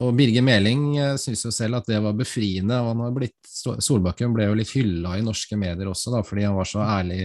Og 0.00 0.12
Birger 0.16 0.44
Meling 0.46 0.84
eh, 0.96 1.16
syns 1.20 1.44
jo 1.44 1.52
selv 1.52 1.80
at 1.80 1.90
det 1.90 2.00
var 2.00 2.16
befriende, 2.16 2.78
og 2.80 2.94
han 2.94 3.04
har 3.04 3.16
blitt, 3.18 3.38
Solbakken 3.50 4.32
ble 4.36 4.48
jo 4.48 4.56
litt 4.56 4.72
hylla 4.72 5.18
i 5.18 5.26
norske 5.26 5.58
medier 5.60 5.90
også, 5.90 6.14
da, 6.14 6.24
fordi 6.24 6.46
han 6.48 6.56
var 6.56 6.70
så 6.70 6.84
ærlig 6.86 7.20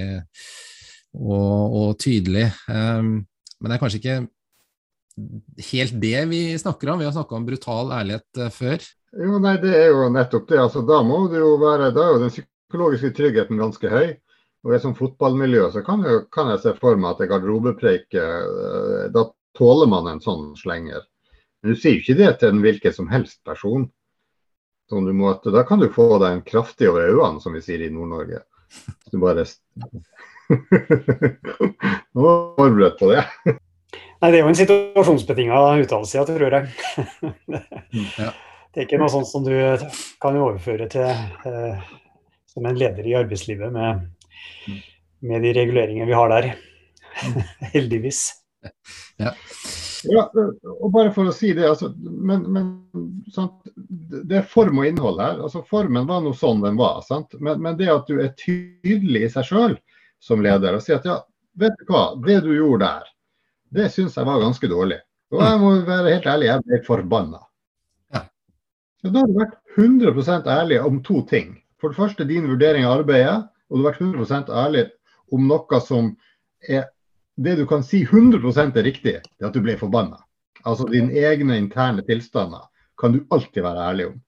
og, 1.16 1.78
og 1.80 1.94
tydelig. 2.02 2.50
Men 2.68 3.70
det 3.70 3.78
er 3.78 3.80
kanskje 3.80 4.02
ikke 4.02 4.18
helt 5.72 6.02
det 6.02 6.26
vi 6.26 6.60
snakker 6.60 6.90
om, 6.90 7.00
vi 7.00 7.06
har 7.06 7.16
snakka 7.16 7.36
om 7.36 7.46
brutal 7.46 7.92
ærlighet 7.96 8.42
uh, 8.42 8.52
før. 8.54 8.84
Jo, 9.16 9.40
nei, 9.40 9.56
Det 9.62 9.72
er 9.78 9.90
jo 9.94 10.10
nettopp 10.12 10.48
det. 10.50 10.60
altså 10.60 10.84
Da 10.88 11.02
må 11.04 11.28
det 11.32 11.40
jo 11.40 11.56
være, 11.62 11.92
da 11.96 12.04
er 12.04 12.14
jo 12.14 12.24
den 12.26 12.34
psykologiske 12.34 13.14
tryggheten 13.16 13.62
ganske 13.62 13.92
høy. 13.92 14.16
Og 14.66 14.74
et 14.74 14.82
sånt 14.82 14.98
fotballmiljø 14.98 15.70
så 15.76 15.84
kan 15.86 16.02
jeg, 16.04 16.26
kan 16.34 16.50
jeg 16.50 16.64
se 16.64 16.74
for 16.80 16.98
meg 16.98 17.14
at 17.14 17.30
garderobepreik, 17.30 18.08
uh, 18.18 19.06
da 19.14 19.28
tåler 19.56 19.88
man 19.92 20.10
en 20.12 20.24
sånn 20.24 20.56
slenger. 20.60 21.06
Men 21.62 21.74
du 21.74 21.80
sier 21.80 21.96
jo 21.96 22.04
ikke 22.04 22.20
det 22.20 22.32
til 22.42 22.52
en 22.52 22.64
hvilken 22.66 22.94
som 22.94 23.08
helst 23.12 23.40
person. 23.48 23.88
Som 24.90 25.08
du 25.08 25.14
må, 25.18 25.32
da 25.42 25.64
kan 25.66 25.82
du 25.82 25.88
få 25.90 26.20
deg 26.22 26.30
en 26.30 26.44
kraftig 26.46 26.92
over 26.92 27.08
øynene, 27.08 27.42
som 27.42 27.56
vi 27.58 27.62
sier 27.66 27.82
i 27.82 27.90
Nord-Norge. 27.94 28.44
Du 29.10 29.18
bare 29.22 29.46
Nå 32.14 32.22
var 32.22 32.36
jeg 32.36 32.58
forberedt 32.60 33.00
på 33.00 33.10
det. 33.10 33.24
Nei, 34.26 34.32
Det 34.32 34.40
er 34.40 34.42
jo 34.42 34.50
en 34.50 34.58
situasjonsbetinga 34.58 35.58
uttalelse, 35.84 36.24
tror 36.26 36.54
jeg. 36.56 36.70
Det 38.74 38.82
er 38.82 38.88
ikke 38.88 38.98
noe 38.98 39.12
sånt 39.14 39.30
som 39.30 39.44
du 39.46 39.54
kan 40.20 40.40
overføre 40.40 40.88
til 40.90 41.06
eh, 41.06 41.84
som 42.50 42.66
en 42.66 42.80
leder 42.80 43.06
i 43.06 43.14
arbeidslivet 43.20 43.70
med, 43.76 44.02
med 45.22 45.46
de 45.46 45.54
reguleringene 45.60 46.10
vi 46.10 46.18
har 46.18 46.34
der. 46.34 46.50
Heldigvis. 47.76 48.24
Ja. 49.22 49.36
Ja, 50.10 50.26
og 50.34 50.90
bare 50.98 51.14
for 51.14 51.30
å 51.30 51.38
si 51.38 51.54
det, 51.54 51.70
altså, 51.70 51.94
men, 52.02 52.50
men 52.50 52.68
sant? 53.34 53.62
det 53.78 54.42
er 54.42 54.52
form 54.58 54.82
og 54.82 54.90
innhold 54.90 55.22
her. 55.22 55.38
altså 55.46 55.62
Formen 55.70 56.10
var 56.10 56.26
noe 56.26 56.34
sånn 56.38 56.66
den 56.66 56.82
var. 56.82 57.04
sant? 57.06 57.38
Men, 57.38 57.62
men 57.62 57.78
det 57.78 57.94
at 57.94 58.10
du 58.10 58.18
er 58.26 58.34
tydelig 58.42 59.28
i 59.30 59.34
seg 59.38 59.54
sjøl 59.54 59.78
som 60.18 60.42
leder 60.42 60.74
og 60.74 60.82
sier 60.82 60.98
at 60.98 61.10
ja, 61.14 61.22
vet 61.62 61.78
du 61.78 61.94
hva, 61.94 62.08
det 62.26 62.42
du 62.42 62.56
gjorde 62.58 62.90
der, 62.90 63.15
det 63.76 63.90
syns 63.94 64.18
jeg 64.18 64.28
var 64.28 64.42
ganske 64.44 64.70
dårlig. 64.72 65.00
Og 65.34 65.42
jeg 65.42 65.60
må 65.62 65.72
være 65.88 66.14
helt 66.16 66.28
ærlig, 66.32 66.50
jeg 66.52 66.66
ble 66.66 66.82
forbanna. 66.86 67.42
Ja. 68.14 68.22
da 69.04 69.22
har 69.22 69.30
du 69.30 69.40
vært 69.40 69.56
100% 69.76 70.50
ærlig 70.52 70.82
om 70.82 71.02
to 71.04 71.22
ting. 71.30 71.56
For 71.82 71.92
det 71.92 72.00
første 72.00 72.28
din 72.30 72.48
vurdering 72.50 72.86
av 72.88 73.02
arbeidet, 73.02 73.40
og 73.70 73.78
du 73.78 73.84
har 73.84 73.92
vært 73.92 74.04
100% 74.06 74.52
ærlig 74.64 74.86
om 75.34 75.48
noe 75.50 75.80
som 75.84 76.14
er 76.70 76.88
det 77.36 77.58
du 77.60 77.66
kan 77.68 77.84
si 77.84 78.06
100% 78.06 78.78
er 78.80 78.88
riktig, 78.88 79.18
er 79.20 79.50
at 79.50 79.56
du 79.56 79.62
ble 79.64 79.76
forbanna. 79.80 80.22
Altså 80.66 80.88
dine 80.90 81.14
egne 81.20 81.58
interne 81.60 82.06
tilstander 82.08 82.64
kan 83.00 83.14
du 83.14 83.26
alltid 83.36 83.66
være 83.66 83.90
ærlig 83.90 84.08
om. 84.14 84.22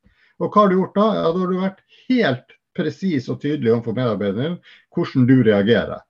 Og 0.43 0.51
hva 0.51 0.63
har 0.63 0.69
du 0.69 0.77
gjort 0.77 0.97
da? 0.97 1.05
Ja, 1.15 1.29
da 1.31 1.39
har 1.39 1.53
du 1.53 1.61
vært 1.61 1.83
helt 2.09 2.57
presis 2.77 3.29
og 3.31 3.39
tydelig 3.41 3.71
overfor 3.73 3.95
medarbeideren 3.97 4.59
hvordan 4.93 5.25
du 5.29 5.37
reagerer. 5.47 6.03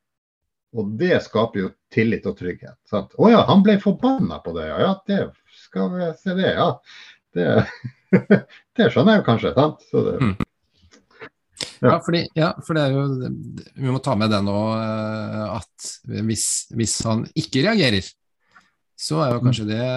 Og 0.76 0.98
det 1.00 1.22
skaper 1.24 1.62
jo 1.62 1.70
tillit 1.94 2.26
og 2.28 2.38
trygghet. 2.40 2.80
Å 2.92 3.06
oh 3.16 3.32
ja, 3.32 3.44
han 3.48 3.64
ble 3.66 3.78
forbanna 3.82 4.42
på 4.44 4.54
det, 4.58 4.68
ja. 4.70 4.80
ja 4.84 4.92
det 5.08 5.22
skal 5.68 5.90
vi 5.94 6.10
se 6.20 6.36
det, 6.38 6.52
ja. 6.58 6.68
Det, 7.36 7.48
det 8.78 8.90
skjønner 8.92 9.18
jeg 9.18 9.24
jo 9.24 9.28
kanskje. 9.28 9.54
sant? 9.56 9.88
Det, 9.94 10.18
mm. 10.22 10.36
ja. 11.82 11.90
Ja, 11.92 11.98
fordi, 12.06 12.24
ja, 12.38 12.52
for 12.66 12.78
det 12.78 12.86
er 12.88 12.96
jo 12.96 13.04
Vi 13.78 13.92
må 13.94 14.00
ta 14.04 14.16
med 14.18 14.32
det 14.34 14.40
nå 14.46 14.58
eh, 14.78 15.44
at 15.58 15.92
hvis, 16.28 16.48
hvis 16.74 16.96
han 17.08 17.26
ikke 17.38 17.66
reagerer, 17.68 18.08
så 18.98 19.22
er 19.22 19.36
jo 19.36 19.44
kanskje 19.46 19.68
det 19.70 19.90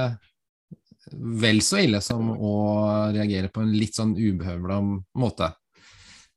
vel 1.41 1.63
så 1.65 1.81
ille 1.81 1.99
som 2.05 2.29
å 2.37 2.53
reagere 3.11 3.51
på 3.51 3.65
en 3.65 3.73
litt 3.75 3.97
sånn 3.97 4.13
ubehøvla 4.15 4.79
måte. 5.19 5.49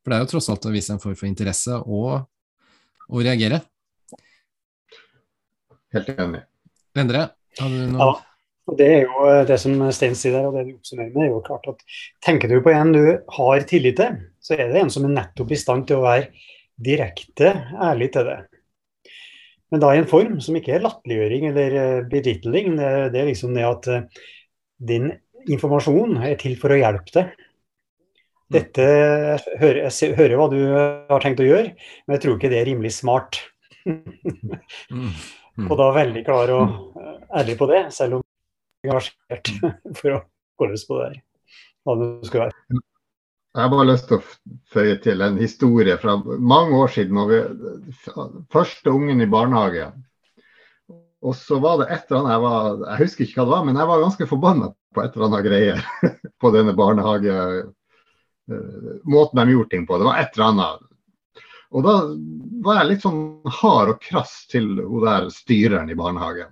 For 0.01 0.11
det 0.11 0.17
er 0.17 0.23
jo 0.23 0.31
tross 0.33 0.49
alt 0.51 0.65
å 0.67 0.73
vise 0.73 0.95
en 0.95 1.01
form 1.03 1.15
for 1.19 1.29
interesse 1.29 1.77
og, 1.83 2.23
å 3.07 3.21
reagere. 3.23 3.59
Helt 5.93 6.13
enig. 6.13 6.43
Endre, 6.97 7.25
har 7.59 7.73
du 7.73 7.81
noe 7.93 8.11
ja. 8.11 8.13
Det 8.79 8.85
er 8.87 9.01
jo 9.03 9.25
eh, 9.27 9.41
det 9.47 9.57
som 9.59 9.75
Stein 9.91 10.15
sier 10.15 10.37
der, 10.37 10.47
og 10.47 10.55
det 10.55 10.69
du 10.69 10.77
oppsummerer 10.77 11.11
med, 11.11 11.25
er 11.25 11.33
jo 11.33 11.43
klart 11.43 11.67
at 11.73 11.81
tenker 12.23 12.47
du 12.47 12.61
på 12.63 12.71
en 12.71 12.93
du 12.95 13.03
har 13.35 13.65
tillit 13.67 13.97
til, 13.99 14.21
så 14.39 14.55
er 14.55 14.71
det 14.71 14.79
en 14.79 14.91
som 14.93 15.03
er 15.07 15.15
nettopp 15.17 15.51
i 15.51 15.59
stand 15.59 15.87
til 15.89 15.99
å 15.99 16.05
være 16.05 16.29
direkte 16.83 17.51
ærlig 17.83 18.13
til 18.15 18.29
det. 18.29 18.37
Men 19.73 19.81
da 19.83 19.91
i 19.91 19.99
en 19.99 20.09
form 20.09 20.37
som 20.43 20.55
ikke 20.55 20.77
er 20.77 20.85
latterliggjøring 20.85 21.47
eller 21.49 21.77
eh, 21.81 21.99
berittling. 22.07 22.75
Det, 22.77 22.89
det, 23.13 23.19
er 23.19 23.29
liksom 23.31 23.55
det 23.57 23.65
at 23.67 23.89
uh, 23.89 24.25
din 24.77 25.09
informasjon 25.49 26.19
er 26.23 26.37
til 26.39 26.55
for 26.61 26.71
å 26.71 26.77
hjelpe 26.79 27.15
deg. 27.17 27.31
Dette 28.53 28.85
jeg 28.85 29.57
hører, 29.57 29.79
jeg 29.87 30.17
hører 30.19 30.37
hva 30.37 30.45
du 30.51 30.59
har 31.09 31.23
tenkt 31.23 31.41
å 31.41 31.47
gjøre, 31.47 31.73
men 32.05 32.15
jeg 32.15 32.23
tror 32.23 32.37
ikke 32.37 32.51
det 32.53 32.59
er 32.61 32.69
rimelig 32.69 32.93
smart. 32.99 33.41
mm. 35.57 35.65
Mm. 35.65 35.69
Og 35.69 35.77
da 35.79 35.89
veldig 35.95 36.23
klar 36.25 36.53
og 36.53 37.35
ærlig 37.39 37.57
på 37.59 37.67
det, 37.69 37.83
selv 37.93 38.19
om 38.19 38.23
jeg 38.83 38.89
er 38.89 38.95
engasjert 38.95 39.53
for 39.99 40.17
å 40.17 40.23
gå 40.59 40.71
løs 40.71 40.87
på 40.87 40.99
det 40.99 41.11
der. 41.11 41.21
Hva 41.83 41.99
det 41.99 42.09
skulle 42.29 42.47
være. 42.47 42.81
Jeg 43.53 43.61
har 43.61 43.69
bare 43.69 43.85
lyst 43.85 44.07
til 44.09 44.17
å 44.17 44.23
føye 44.73 44.95
til 45.03 45.21
en 45.21 45.35
historie 45.37 45.95
fra 46.01 46.15
mange 46.23 46.73
år 46.73 46.89
siden. 46.95 47.19
Vi, 47.29 47.41
første 48.53 48.93
ungen 48.93 49.21
i 49.21 49.29
barnehage. 49.29 49.91
Og 51.23 51.35
så 51.37 51.59
var 51.61 51.77
det 51.79 51.91
et 51.93 52.09
eller 52.09 52.23
annet 52.23 52.33
jeg 52.33 52.43
var, 52.43 52.79
jeg 52.87 53.01
husker 53.03 53.25
ikke 53.27 53.37
hva 53.37 53.45
det 53.45 53.53
var, 53.53 53.67
men 53.67 53.77
jeg 53.79 53.89
var 53.91 54.01
ganske 54.01 54.27
forbanna 54.27 54.71
på 54.93 55.03
et 55.03 55.13
eller 55.13 55.27
annet 55.29 55.45
greier 55.45 55.85
på 56.41 56.51
denne 56.55 56.73
barnehage 56.75 57.35
eh, 57.37 58.89
måten 59.07 59.39
de 59.39 59.53
gjorde 59.53 59.71
ting 59.71 59.85
på. 59.87 59.99
Det 60.01 60.09
var 60.09 60.19
et 60.19 60.35
eller 60.35 60.49
annet 60.49 60.89
og 61.74 61.86
da 61.86 61.93
var 62.63 62.80
jeg 62.80 62.89
litt 62.91 63.05
sånn 63.05 63.21
hard 63.59 63.95
og 63.95 64.01
krass 64.03 64.43
til 64.51 64.76
hun 64.78 65.03
der 65.03 65.30
styreren 65.34 65.89
i 65.89 65.97
barnehagen. 65.97 66.51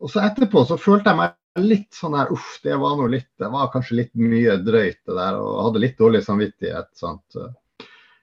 Og 0.00 0.12
så 0.12 0.22
etterpå 0.24 0.62
så 0.68 0.78
følte 0.80 1.10
jeg 1.10 1.18
meg 1.18 1.64
litt 1.66 1.90
sånn 1.92 2.14
her 2.16 2.30
uff, 2.32 2.54
det 2.62 2.76
var 2.78 2.94
noe 2.96 3.10
litt 3.10 3.28
Det 3.38 3.50
var 3.50 3.72
kanskje 3.72 3.98
litt 3.98 4.12
mye 4.14 4.54
drøyt 4.62 5.00
det 5.02 5.16
der, 5.16 5.40
og 5.40 5.64
hadde 5.66 5.82
litt 5.82 5.98
dårlig 5.98 6.22
samvittighet. 6.24 6.88
sant. 6.96 7.40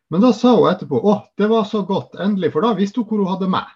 Men 0.07 0.23
da 0.23 0.31
sa 0.33 0.55
hun 0.55 0.69
etterpå 0.71 1.03
å, 1.03 1.17
det 1.37 1.51
var 1.51 1.67
så 1.67 1.83
godt, 1.85 2.15
endelig, 2.15 2.53
for 2.55 2.63
da 2.63 2.71
visste 2.77 3.03
hun 3.03 3.09
hvor 3.09 3.25
hun 3.25 3.33
hadde 3.35 3.51
meg. 3.51 3.75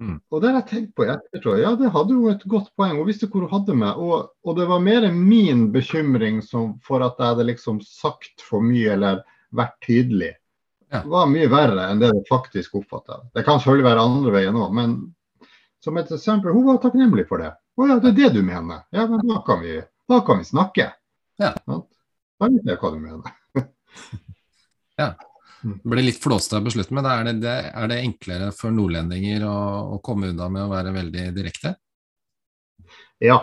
Mm. 0.00 0.16
Og 0.32 0.40
det 0.40 0.48
har 0.48 0.62
jeg 0.62 0.68
tenkt 0.70 0.94
på 0.96 1.04
i 1.04 1.12
ettertid. 1.12 1.60
Ja, 1.60 1.74
det 1.76 1.92
hadde 1.92 2.16
hun 2.16 2.32
et 2.32 2.44
godt 2.48 2.72
poeng. 2.80 2.96
Hun 2.96 3.08
visste 3.10 3.28
hvor 3.28 3.44
hun 3.44 3.52
hadde 3.52 3.76
meg. 3.76 4.00
Og, 4.00 4.30
og 4.48 4.56
det 4.56 4.64
var 4.70 4.80
mer 4.80 5.04
min 5.12 5.66
bekymring 5.74 6.40
for 6.48 7.04
at 7.04 7.20
jeg 7.20 7.34
hadde 7.34 7.50
liksom 7.52 7.82
sagt 7.84 8.40
for 8.40 8.64
mye 8.64 8.96
eller 8.96 9.20
vært 9.52 9.76
tydelig 9.84 10.32
ja. 10.90 11.02
var 11.06 11.30
mye 11.30 11.48
verre 11.50 11.86
enn 11.90 12.02
det 12.02 12.10
det 12.16 12.26
faktisk 12.28 12.74
oppfatta. 12.82 13.20
Det 13.34 13.44
kan 13.46 13.60
selvfølgelig 13.60 13.88
være 13.88 14.06
andre 14.08 14.34
veien 14.34 14.58
òg, 14.58 14.74
men 14.76 14.96
som 15.84 15.96
et 15.96 16.10
eksempel, 16.12 16.52
hun 16.52 16.66
var 16.66 16.80
takknemlig 16.82 17.26
for 17.28 17.40
det. 17.40 17.54
Å 17.80 17.86
ja, 17.88 17.96
det 18.02 18.12
er 18.12 18.18
det 18.18 18.30
du 18.36 18.42
mener. 18.44 18.82
Ja, 18.92 19.06
men 19.08 19.22
da 19.24 19.40
kan 19.46 19.62
vi, 19.64 19.78
da 20.10 20.20
kan 20.26 20.42
vi 20.42 20.48
snakke. 20.48 20.90
Ja. 21.40 21.54
Da 21.64 22.48
vet 22.48 22.66
jeg 22.68 22.80
hva 22.82 22.90
du 22.92 22.98
mener. 23.00 23.36
ja. 25.00 25.14
Det 25.60 25.92
ble 25.92 26.04
litt 26.04 26.20
flåste 26.20 26.56
å 26.56 26.64
beslutte, 26.64 26.94
men 26.96 27.04
er 27.08 27.24
det, 27.28 27.34
det, 27.44 27.54
er 27.76 27.88
det 27.92 28.00
enklere 28.00 28.50
for 28.56 28.72
nordlendinger 28.72 29.44
å, 29.44 29.56
å, 29.96 29.98
komme 30.04 30.30
unna 30.32 30.48
med 30.52 30.64
å 30.64 30.70
være 30.72 30.92
veldig 30.94 31.24
direkte? 31.36 31.74
Ja. 33.20 33.36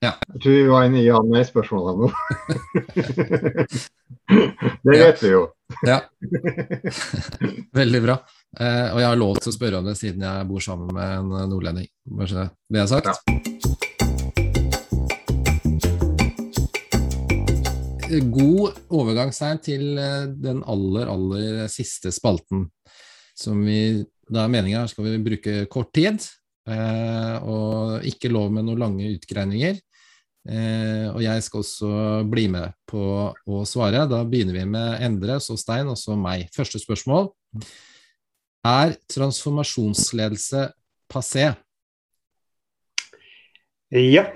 ja. 0.00 0.14
Jeg 0.32 0.44
tror 0.44 0.56
vi 0.56 0.68
var 0.70 0.86
inne 0.88 1.02
i 1.02 1.08
ja-nei-spørsmålet 1.08 2.00
nå. 2.00 2.08
det 4.88 4.96
vet 4.96 5.24
vi 5.24 5.34
jo. 5.34 5.44
Ja. 5.86 6.00
Veldig 7.80 8.02
bra. 8.04 8.18
Eh, 8.60 8.88
og 8.92 9.00
jeg 9.00 9.08
har 9.08 9.18
lov 9.18 9.40
til 9.40 9.52
å 9.52 9.56
spørre 9.56 9.80
om 9.80 9.88
det 9.88 9.96
siden 10.00 10.24
jeg 10.26 10.48
bor 10.50 10.62
sammen 10.64 10.92
med 10.96 11.16
en 11.18 11.32
eh, 11.38 11.48
nordlending. 11.50 11.88
Bare 12.18 12.50
det 12.68 12.82
er 12.82 12.90
sagt. 12.90 13.08
Ja. 13.08 13.16
God 18.12 18.76
overgangstegn 18.92 19.62
til 19.64 19.96
eh, 19.96 20.28
den 20.36 20.60
aller, 20.68 21.08
aller 21.08 21.66
siste 21.72 22.12
spalten. 22.12 22.66
Som 23.38 23.64
vi, 23.64 24.04
da 24.28 24.44
er 24.44 24.52
meninga 24.52 24.84
skal 24.90 25.08
vi 25.08 25.22
bruke 25.24 25.64
kort 25.72 25.94
tid, 25.96 26.20
eh, 26.68 27.36
og 27.40 28.04
ikke 28.08 28.30
lov 28.32 28.52
med 28.52 28.68
noen 28.68 28.84
lange 28.84 29.14
utgreininger. 29.14 29.80
Eh, 30.42 31.06
og 31.12 31.20
jeg 31.22 31.42
skal 31.46 31.62
også 31.62 31.90
bli 32.30 32.48
med 32.50 32.74
på 32.90 33.02
å 33.30 33.62
svare. 33.68 34.06
Da 34.10 34.22
begynner 34.26 34.58
vi 34.58 34.64
med 34.66 35.04
Endre, 35.06 35.38
så 35.42 35.56
Stein, 35.60 35.90
og 35.90 35.98
så 36.00 36.16
meg. 36.18 36.48
Første 36.54 36.80
spørsmål. 36.82 37.30
Er 38.66 38.96
transformasjonsledelse 39.10 40.68
passé? 41.10 41.52
Ja. 43.92 44.26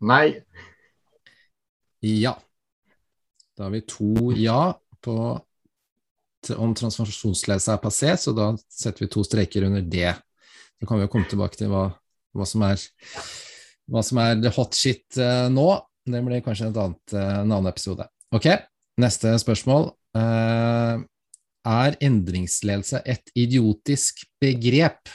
Nei. 0.00 0.40
Ja. 2.04 2.34
Da 3.54 3.66
har 3.66 3.74
vi 3.74 3.84
to 3.86 4.32
ja 4.34 4.74
på 5.04 5.16
om 6.58 6.74
transformasjonsledelse 6.76 7.72
er 7.72 7.80
passé, 7.80 8.10
så 8.20 8.34
da 8.36 8.50
setter 8.68 9.06
vi 9.06 9.10
to 9.12 9.22
streker 9.24 9.64
under 9.64 9.80
det. 9.80 10.10
Så 10.76 10.88
kan 10.88 10.98
vi 10.98 11.06
jo 11.06 11.12
komme 11.12 11.28
tilbake 11.30 11.56
til 11.56 11.70
hva, 11.72 11.86
hva 12.36 12.46
som 12.48 12.64
er 12.66 12.82
hva 13.90 14.02
som 14.04 14.20
er 14.22 14.38
the 14.40 14.52
hot 14.54 14.76
shit 14.76 15.04
uh, 15.20 15.48
nå, 15.52 15.68
det 16.08 16.22
blir 16.24 16.44
kanskje 16.44 16.70
annet, 16.72 17.02
uh, 17.16 17.40
en 17.42 17.50
annen 17.50 17.70
episode. 17.70 18.06
Ok, 18.34 18.48
neste 19.00 19.34
spørsmål. 19.42 19.90
Uh, 20.16 21.04
er 21.64 21.96
endringsledelse 22.04 23.00
et 23.08 23.30
idiotisk 23.38 24.24
begrep? 24.42 25.12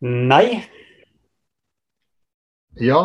Nei. 0.00 0.62
Ja. 2.80 3.02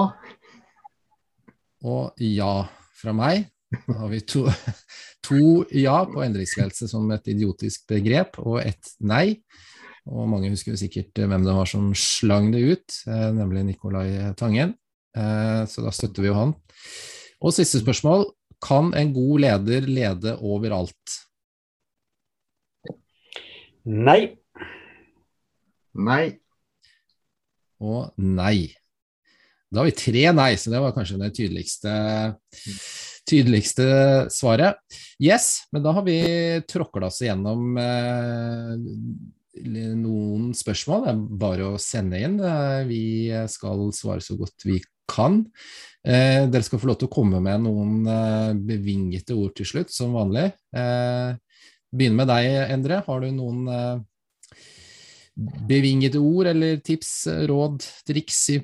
Og 1.84 2.22
ja 2.22 2.54
fra 2.96 3.16
meg. 3.18 3.50
Da 3.74 3.98
har 4.04 4.12
vi 4.12 4.22
to, 4.30 4.46
to 5.26 5.64
ja 5.74 6.04
på 6.08 6.24
endringsledelse 6.24 6.88
som 6.92 7.10
et 7.16 7.28
idiotisk 7.34 7.88
begrep, 7.90 8.38
og 8.44 8.62
et 8.64 8.94
nei. 9.02 9.42
Og 10.12 10.28
mange 10.28 10.52
husker 10.52 10.74
jo 10.74 10.82
sikkert 10.82 11.20
eh, 11.20 11.28
hvem 11.30 11.46
det 11.46 11.56
var 11.56 11.70
som 11.70 11.92
slang 11.96 12.52
det 12.52 12.64
ut, 12.64 12.96
eh, 13.08 13.30
nemlig 13.36 13.64
Nicolai 13.70 14.34
Tangen. 14.40 14.76
Eh, 15.16 15.64
så 15.70 15.86
da 15.86 15.94
støtter 15.96 16.26
vi 16.26 16.32
jo 16.32 16.38
han. 16.38 16.56
Og 17.44 17.56
siste 17.56 17.82
spørsmål. 17.84 18.28
Kan 18.64 18.94
en 18.96 19.12
god 19.16 19.42
leder 19.44 19.88
lede 19.90 20.38
overalt? 20.40 21.18
Nei. 23.84 24.38
Nei. 25.94 26.24
Og 27.84 28.14
nei. 28.16 28.72
Da 29.68 29.82
har 29.82 29.90
vi 29.90 29.96
tre 29.98 30.28
nei, 30.32 30.54
så 30.56 30.72
det 30.72 30.80
var 30.80 30.94
kanskje 30.96 31.20
det 31.20 31.32
tydeligste, 31.36 31.94
tydeligste 33.28 33.88
svaret. 34.32 34.80
Yes, 35.20 35.66
men 35.74 35.84
da 35.84 35.96
har 35.98 36.06
vi 36.08 36.18
tråkla 36.70 37.10
oss 37.10 37.20
igjennom 37.26 37.80
eh, 37.82 38.76
noen 39.54 40.52
spørsmål. 40.58 41.04
Det 41.06 41.12
er 41.14 41.24
bare 41.44 41.68
å 41.74 41.82
sende 41.82 42.22
inn. 42.22 42.40
Vi 42.90 43.04
skal 43.52 43.88
svare 43.94 44.24
så 44.26 44.38
godt 44.40 44.66
vi 44.66 44.80
kan. 45.10 45.44
Eh, 46.04 46.48
dere 46.52 46.64
skal 46.66 46.82
få 46.82 46.90
lov 46.90 46.98
til 47.00 47.10
å 47.10 47.14
komme 47.14 47.40
med 47.44 47.64
noen 47.64 48.08
eh, 48.10 48.56
bevingete 48.72 49.36
ord 49.38 49.54
til 49.58 49.68
slutt, 49.70 49.94
som 49.94 50.16
vanlig. 50.16 50.50
Eh, 50.76 51.36
begynner 51.94 52.20
med 52.22 52.32
deg, 52.32 52.50
Endre. 52.74 53.02
Har 53.06 53.24
du 53.24 53.30
noen 53.36 53.70
eh, 53.72 54.02
bevingete 55.70 56.22
ord 56.22 56.52
eller 56.52 56.82
tips, 56.86 57.14
råd, 57.50 57.88
triks 58.08 58.42
i, 58.56 58.60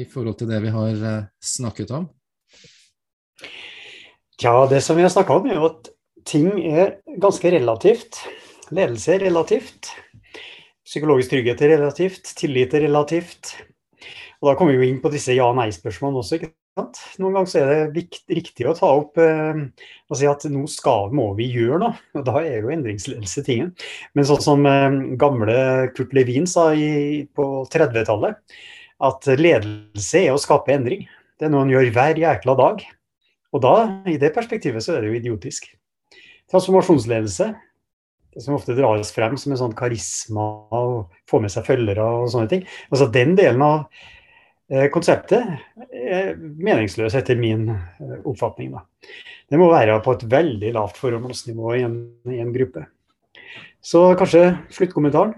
i 0.00 0.06
forhold 0.10 0.38
til 0.40 0.52
det 0.52 0.62
vi 0.64 0.74
har 0.74 1.08
eh, 1.10 1.26
snakket 1.42 1.94
om? 1.96 2.08
Ja, 4.42 4.56
det 4.70 4.82
som 4.82 4.98
vi 4.98 5.04
har 5.06 5.12
snakka 5.14 5.40
om, 5.40 5.50
er 5.50 5.60
jo 5.60 5.68
at 5.72 5.90
ting 6.26 6.50
er 6.70 6.98
ganske 7.20 7.50
relativt. 7.54 8.22
Ledelse 8.72 9.16
er 9.16 9.24
relativt. 9.26 9.92
Psykologisk 10.84 11.32
trygghet 11.34 11.62
er 11.64 11.74
relativt. 11.76 12.28
Tillit 12.38 12.74
er 12.76 12.86
relativt. 12.86 13.54
Og 14.40 14.50
Da 14.50 14.54
kommer 14.58 14.76
vi 14.76 14.84
jo 14.84 14.92
inn 14.92 15.00
på 15.02 15.12
disse 15.12 15.34
ja-nei-spørsmålene 15.36 16.20
også. 16.20 16.38
ikke 16.38 16.52
sant? 16.78 17.00
Noen 17.22 17.36
ganger 17.38 17.50
så 17.50 17.60
er 17.60 17.70
det 17.70 17.94
vikt, 17.94 18.22
riktig 18.28 18.66
å 18.68 18.74
ta 18.76 18.90
opp 18.98 19.20
eh, 19.22 19.60
og 20.10 20.18
si 20.18 20.28
at 20.28 20.44
nå 20.50 20.64
skal, 20.70 21.12
må 21.16 21.30
vi 21.38 21.48
gjøre 21.52 21.80
noe. 21.80 21.98
Og 22.18 22.26
da 22.26 22.36
er 22.42 22.64
jo 22.64 22.72
endringsledelse 22.74 23.44
tingen. 23.46 23.72
Men 24.14 24.28
sånn 24.28 24.42
som 24.44 24.68
eh, 24.68 25.00
gamle 25.20 25.56
Kurt 25.96 26.12
Levin 26.16 26.48
sa 26.50 26.70
i, 26.76 27.24
på 27.36 27.48
30-tallet, 27.72 28.40
at 29.04 29.30
ledelse 29.40 30.26
er 30.26 30.34
å 30.34 30.40
skape 30.40 30.74
endring. 30.74 31.06
Det 31.38 31.48
er 31.48 31.54
noe 31.54 31.64
han 31.64 31.72
gjør 31.72 31.92
hver 31.94 32.20
jækla 32.20 32.58
dag. 32.60 32.84
Og 33.54 33.62
da, 33.62 33.74
i 34.10 34.18
det 34.18 34.34
perspektivet, 34.34 34.82
så 34.82 34.96
er 34.96 35.04
det 35.04 35.12
jo 35.12 35.20
idiotisk. 35.20 35.70
Transformasjonsledelse, 36.50 37.52
som 38.40 38.56
ofte 38.56 38.76
dras 38.76 39.12
frem 39.14 39.36
som 39.40 39.54
en 39.54 39.60
sånn 39.60 39.76
karisma 39.76 40.48
og 40.74 41.14
få 41.30 41.40
med 41.42 41.52
seg 41.52 41.66
følgere 41.66 42.04
og 42.04 42.28
sånne 42.32 42.50
ting. 42.50 42.64
Altså 42.90 43.08
Den 43.12 43.36
delen 43.38 43.62
av 43.64 43.84
eh, 44.70 44.88
konseptet 44.94 45.54
er 45.92 46.34
meningsløs 46.38 47.16
etter 47.18 47.38
min 47.38 47.68
eh, 47.70 48.18
oppfatning. 48.24 48.74
Da. 48.74 48.84
Det 49.50 49.60
må 49.60 49.70
være 49.72 50.00
på 50.04 50.16
et 50.16 50.26
veldig 50.34 50.74
lavt 50.76 51.00
formålsnivå 51.00 51.74
i 51.78 51.86
en, 51.86 51.98
i 52.30 52.40
en 52.42 52.52
gruppe. 52.54 52.86
Så 53.84 54.06
kanskje 54.18 54.54
sluttkommentaren. 54.72 55.34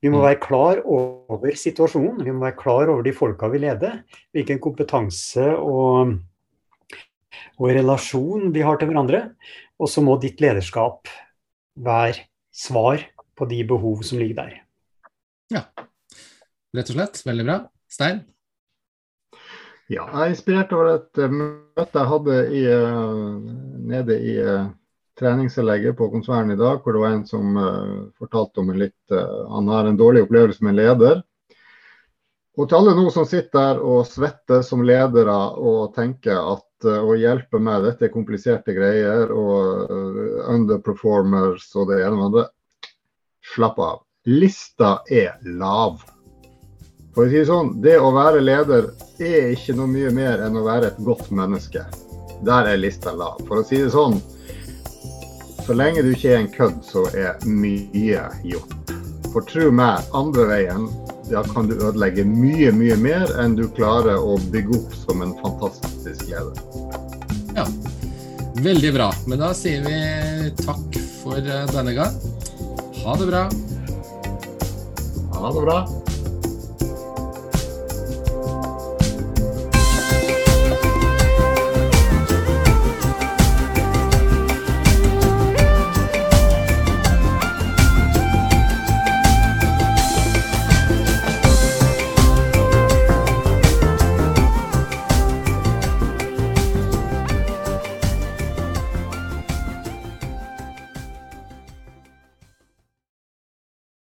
Vi 0.00 0.08
må 0.12 0.22
være 0.22 0.40
klar 0.40 0.78
over 0.88 1.52
situasjonen, 1.60 2.22
vi 2.24 2.32
må 2.32 2.46
være 2.46 2.56
klar 2.56 2.88
over 2.88 3.04
de 3.04 3.12
folka 3.12 3.50
vi 3.52 3.60
leder. 3.60 3.98
Hvilken 4.32 4.60
kompetanse 4.62 5.44
og, 5.60 6.14
og 7.60 7.66
relasjon 7.68 8.48
vi 8.54 8.64
har 8.64 8.80
til 8.80 8.88
hverandre. 8.88 9.26
Og 9.80 9.88
så 9.92 10.04
må 10.04 10.16
ditt 10.20 10.40
lederskap 10.40 11.08
være 11.80 12.26
svar 12.52 13.04
på 13.36 13.48
de 13.50 13.62
behov 13.64 14.02
som 14.06 14.20
ligger 14.20 14.42
der. 14.42 14.58
Ja, 15.50 15.64
rett 16.76 16.92
og 16.92 16.98
slett. 16.98 17.22
Veldig 17.26 17.46
bra. 17.46 17.62
Stein? 17.90 18.22
Ja, 19.90 20.04
jeg 20.06 20.20
er 20.22 20.34
inspirert 20.36 20.72
over 20.76 20.92
et 20.92 21.18
uh, 21.18 21.32
møte 21.34 21.98
jeg 21.98 22.10
hadde 22.12 22.36
i, 22.54 22.60
uh, 22.70 23.40
nede 23.90 24.18
i 24.22 24.36
uh, 24.38 24.68
treningsanlegget 25.18 25.96
på 25.98 26.06
konsernet 26.12 26.54
i 26.54 26.60
dag, 26.60 26.78
hvor 26.78 26.94
det 26.94 27.02
var 27.02 27.16
en 27.16 27.24
som 27.28 27.58
fortalte 28.16 28.62
om 28.62 28.70
en 28.72 28.78
litt 28.80 29.12
Han 29.12 29.66
har 29.68 29.84
en 29.84 29.98
dårlig 29.98 30.22
opplevelse 30.24 30.64
med 30.64 30.70
en 30.70 30.78
leder. 30.78 31.18
Og 32.56 32.70
til 32.70 32.78
alle 32.78 32.94
nå 32.96 33.10
som 33.12 33.26
sitter 33.28 33.52
der 33.58 33.82
og 33.84 34.06
svetter 34.08 34.62
som 34.64 34.80
ledere 34.86 35.34
og 35.60 35.92
tenker 35.92 36.40
at 36.40 36.88
å 36.88 37.18
hjelpe 37.20 37.60
meg, 37.60 37.84
dette 37.84 38.08
er 38.08 38.14
kompliserte 38.14 38.72
greier 38.72 39.28
og 39.28 39.92
underperformers 40.48 41.68
og 41.76 41.90
det 41.90 42.00
ene 42.04 42.16
og 42.16 42.24
andre, 42.30 42.46
slapp 43.54 43.78
av. 43.80 44.00
Lista 44.28 44.98
er 45.10 45.36
lav. 45.44 46.02
For 47.14 47.26
å 47.26 47.30
si 47.30 47.40
det 47.40 47.48
sånn, 47.48 47.72
det 47.82 47.96
å 47.98 48.12
være 48.14 48.42
leder 48.44 48.90
er 49.18 49.54
ikke 49.54 49.74
noe 49.78 49.90
mye 49.90 50.12
mer 50.14 50.44
enn 50.44 50.58
å 50.60 50.66
være 50.66 50.92
et 50.92 51.00
godt 51.04 51.32
menneske. 51.34 51.82
Der 52.46 52.68
er 52.70 52.80
lista 52.80 53.12
lav. 53.16 53.40
For 53.48 53.60
å 53.60 53.66
si 53.66 53.80
det 53.82 53.90
sånn, 53.92 54.20
så 55.66 55.76
lenge 55.76 56.04
du 56.06 56.12
ikke 56.14 56.34
er 56.34 56.40
en 56.44 56.52
kødd, 56.52 56.80
så 56.86 57.04
er 57.14 57.40
mye 57.46 58.22
gjort. 58.46 58.94
For 59.30 59.46
tro 59.46 59.68
meg, 59.74 60.06
andre 60.16 60.46
veien, 60.48 60.88
da 61.30 61.44
kan 61.46 61.68
du 61.70 61.76
ødelegge 61.76 62.24
mye, 62.26 62.72
mye 62.74 62.96
mer 62.98 63.30
enn 63.38 63.54
du 63.58 63.68
klarer 63.76 64.18
å 64.18 64.34
bygge 64.50 64.78
opp 64.80 64.96
som 65.04 65.22
en 65.22 65.36
fantastisk 65.42 66.26
leder. 66.26 66.58
Ja, 67.54 67.66
veldig 68.64 68.92
bra. 68.94 69.08
Men 69.26 69.40
da 69.40 69.52
sier 69.56 69.84
vi 69.84 70.52
takk 70.64 71.00
for 71.22 71.40
eh, 71.40 71.64
denne 71.72 71.96
gang. 71.96 72.20
Ha 73.00 73.16
det 73.20 73.30
bra. 73.30 73.46
Ha 75.40 75.54
det 75.54 75.64
bra. 75.64 75.99